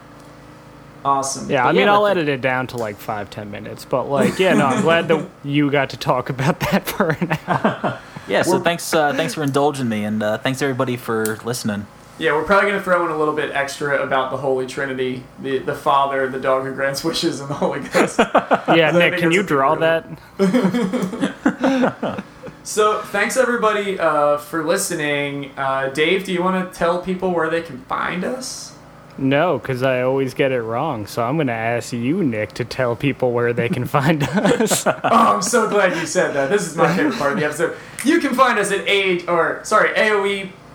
Awesome. 1.04 1.50
Yeah, 1.50 1.66
I 1.66 1.72
mean, 1.72 1.82
yeah, 1.86 1.92
I'll 1.92 2.06
edit 2.06 2.28
it 2.28 2.40
down 2.40 2.66
to 2.68 2.76
like 2.76 2.96
five, 2.96 3.28
ten 3.30 3.50
minutes. 3.50 3.84
But 3.84 4.04
like, 4.08 4.38
yeah, 4.38 4.54
no, 4.54 4.66
I'm 4.66 4.82
glad 4.82 5.08
that 5.08 5.28
you 5.44 5.70
got 5.70 5.90
to 5.90 5.96
talk 5.96 6.28
about 6.30 6.60
that 6.60 6.86
for 6.86 7.10
an 7.20 7.36
hour. 7.46 8.00
Yeah, 8.28 8.42
so 8.42 8.52
We're- 8.52 8.62
thanks 8.64 8.94
uh, 8.94 9.12
thanks 9.14 9.34
for 9.34 9.42
indulging 9.42 9.88
me 9.88 10.04
and 10.04 10.22
uh, 10.22 10.38
thanks 10.38 10.62
everybody 10.62 10.96
for 10.96 11.38
listening. 11.44 11.86
Yeah, 12.18 12.34
we're 12.36 12.44
probably 12.44 12.68
going 12.70 12.78
to 12.78 12.84
throw 12.84 13.04
in 13.06 13.10
a 13.10 13.16
little 13.18 13.34
bit 13.34 13.50
extra 13.52 14.00
about 14.00 14.30
the 14.30 14.36
Holy 14.36 14.66
Trinity 14.66 15.24
the, 15.40 15.58
the 15.58 15.74
Father, 15.74 16.28
the 16.28 16.38
dog 16.38 16.64
who 16.64 16.72
grants 16.74 17.02
wishes, 17.02 17.40
and 17.40 17.48
the 17.50 17.54
Holy 17.54 17.80
Ghost. 17.80 18.18
Yeah, 18.68 18.90
I 18.94 18.98
Nick, 18.98 19.18
can 19.18 19.32
you 19.32 19.42
draw 19.42 19.72
really- 19.74 20.02
that? 20.38 22.24
so, 22.62 23.00
thanks 23.06 23.36
everybody 23.36 23.98
uh, 23.98 24.36
for 24.38 24.62
listening. 24.62 25.50
Uh, 25.56 25.88
Dave, 25.88 26.24
do 26.24 26.32
you 26.32 26.42
want 26.42 26.70
to 26.72 26.78
tell 26.78 27.00
people 27.02 27.32
where 27.32 27.50
they 27.50 27.62
can 27.62 27.78
find 27.82 28.24
us? 28.24 28.71
No, 29.18 29.58
because 29.58 29.82
I 29.82 30.02
always 30.02 30.32
get 30.34 30.52
it 30.52 30.62
wrong. 30.62 31.06
So 31.06 31.22
I'm 31.22 31.36
going 31.36 31.48
to 31.48 31.52
ask 31.52 31.92
you, 31.92 32.22
Nick, 32.24 32.52
to 32.54 32.64
tell 32.64 32.96
people 32.96 33.32
where 33.32 33.52
they 33.52 33.68
can 33.68 33.84
find 33.84 34.22
us. 34.28 34.86
Oh, 34.86 34.94
I'm 35.04 35.42
so 35.42 35.68
glad 35.68 35.96
you 35.96 36.06
said 36.06 36.32
that. 36.34 36.50
This 36.50 36.66
is 36.66 36.76
my 36.76 36.96
favorite 36.96 37.18
part 37.18 37.32
of 37.32 37.38
the 37.38 37.44
episode. 37.44 37.76
You 38.04 38.20
can 38.20 38.34
find 38.34 38.58
us 38.58 38.72
at 38.72 38.86
a 38.88 39.24
or 39.26 39.60
sorry 39.64 39.90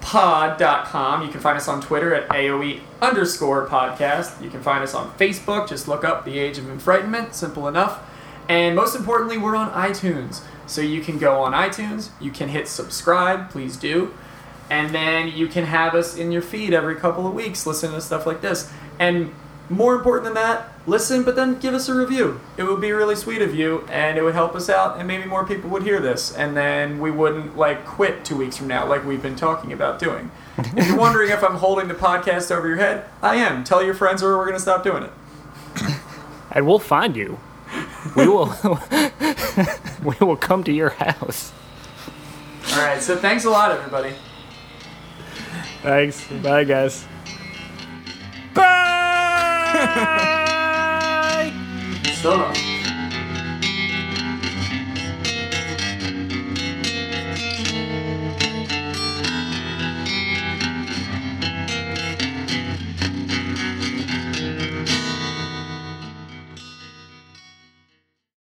aoepod.com. 0.01 1.23
You 1.23 1.29
can 1.29 1.39
find 1.39 1.57
us 1.57 1.67
on 1.67 1.81
Twitter 1.81 2.13
at 2.13 2.29
aoe 2.29 2.79
underscore 3.01 3.67
podcast. 3.67 4.41
You 4.43 4.49
can 4.49 4.61
find 4.61 4.83
us 4.83 4.93
on 4.93 5.11
Facebook. 5.17 5.67
Just 5.67 5.87
look 5.87 6.03
up 6.03 6.23
the 6.25 6.37
Age 6.39 6.57
of 6.57 6.65
Enfrightenment. 6.65 7.33
Simple 7.33 7.67
enough. 7.67 8.03
And 8.49 8.75
most 8.75 8.95
importantly, 8.95 9.37
we're 9.37 9.55
on 9.55 9.71
iTunes. 9.71 10.41
So 10.67 10.81
you 10.81 11.01
can 11.01 11.17
go 11.17 11.41
on 11.41 11.53
iTunes. 11.53 12.09
You 12.21 12.31
can 12.31 12.49
hit 12.49 12.67
subscribe. 12.67 13.49
Please 13.49 13.77
do. 13.77 14.13
And 14.69 14.93
then 14.93 15.29
you 15.29 15.47
can 15.47 15.65
have 15.65 15.95
us 15.95 16.17
in 16.17 16.31
your 16.31 16.41
feed 16.41 16.73
every 16.73 16.95
couple 16.95 17.25
of 17.27 17.33
weeks, 17.33 17.65
listen 17.65 17.91
to 17.91 18.01
stuff 18.01 18.25
like 18.25 18.41
this. 18.41 18.71
And 18.99 19.33
more 19.69 19.95
important 19.95 20.25
than 20.25 20.33
that, 20.35 20.69
listen, 20.85 21.23
but 21.23 21.35
then 21.35 21.59
give 21.59 21.73
us 21.73 21.89
a 21.89 21.93
review. 21.93 22.39
It 22.57 22.63
would 22.63 22.79
be 22.79 22.91
really 22.91 23.15
sweet 23.15 23.41
of 23.41 23.53
you, 23.53 23.85
and 23.89 24.17
it 24.17 24.23
would 24.23 24.33
help 24.33 24.55
us 24.55 24.69
out, 24.69 24.97
and 24.97 25.07
maybe 25.07 25.25
more 25.25 25.45
people 25.45 25.69
would 25.71 25.83
hear 25.83 25.99
this, 25.99 26.33
and 26.35 26.55
then 26.55 26.99
we 26.99 27.11
wouldn't 27.11 27.57
like 27.57 27.85
quit 27.85 28.23
two 28.23 28.37
weeks 28.37 28.57
from 28.57 28.67
now, 28.67 28.87
like 28.87 29.05
we've 29.05 29.21
been 29.21 29.35
talking 29.35 29.73
about 29.73 29.99
doing. 29.99 30.31
if 30.57 30.87
you're 30.87 30.97
wondering 30.97 31.31
if 31.31 31.43
I'm 31.43 31.55
holding 31.55 31.87
the 31.87 31.93
podcast 31.93 32.55
over 32.55 32.67
your 32.67 32.77
head, 32.77 33.05
I 33.21 33.35
am. 33.35 33.63
Tell 33.63 33.83
your 33.83 33.93
friends, 33.93 34.23
or 34.23 34.37
we're 34.37 34.45
gonna 34.45 34.59
stop 34.59 34.83
doing 34.83 35.03
it. 35.03 35.11
and 36.51 36.65
we'll 36.65 36.79
find 36.79 37.15
you. 37.15 37.39
We 38.15 38.27
will. 38.27 38.55
we 40.03 40.15
will 40.21 40.37
come 40.37 40.63
to 40.63 40.71
your 40.71 40.91
house. 40.91 41.51
All 42.71 42.79
right. 42.79 43.01
So 43.01 43.17
thanks 43.17 43.43
a 43.45 43.49
lot, 43.49 43.71
everybody. 43.71 44.13
Thanks. 45.87 46.27
Bye, 46.43 46.65
guys. 46.65 47.05
Bye. 48.53 48.73
So 52.21 52.35
long. 52.35 52.76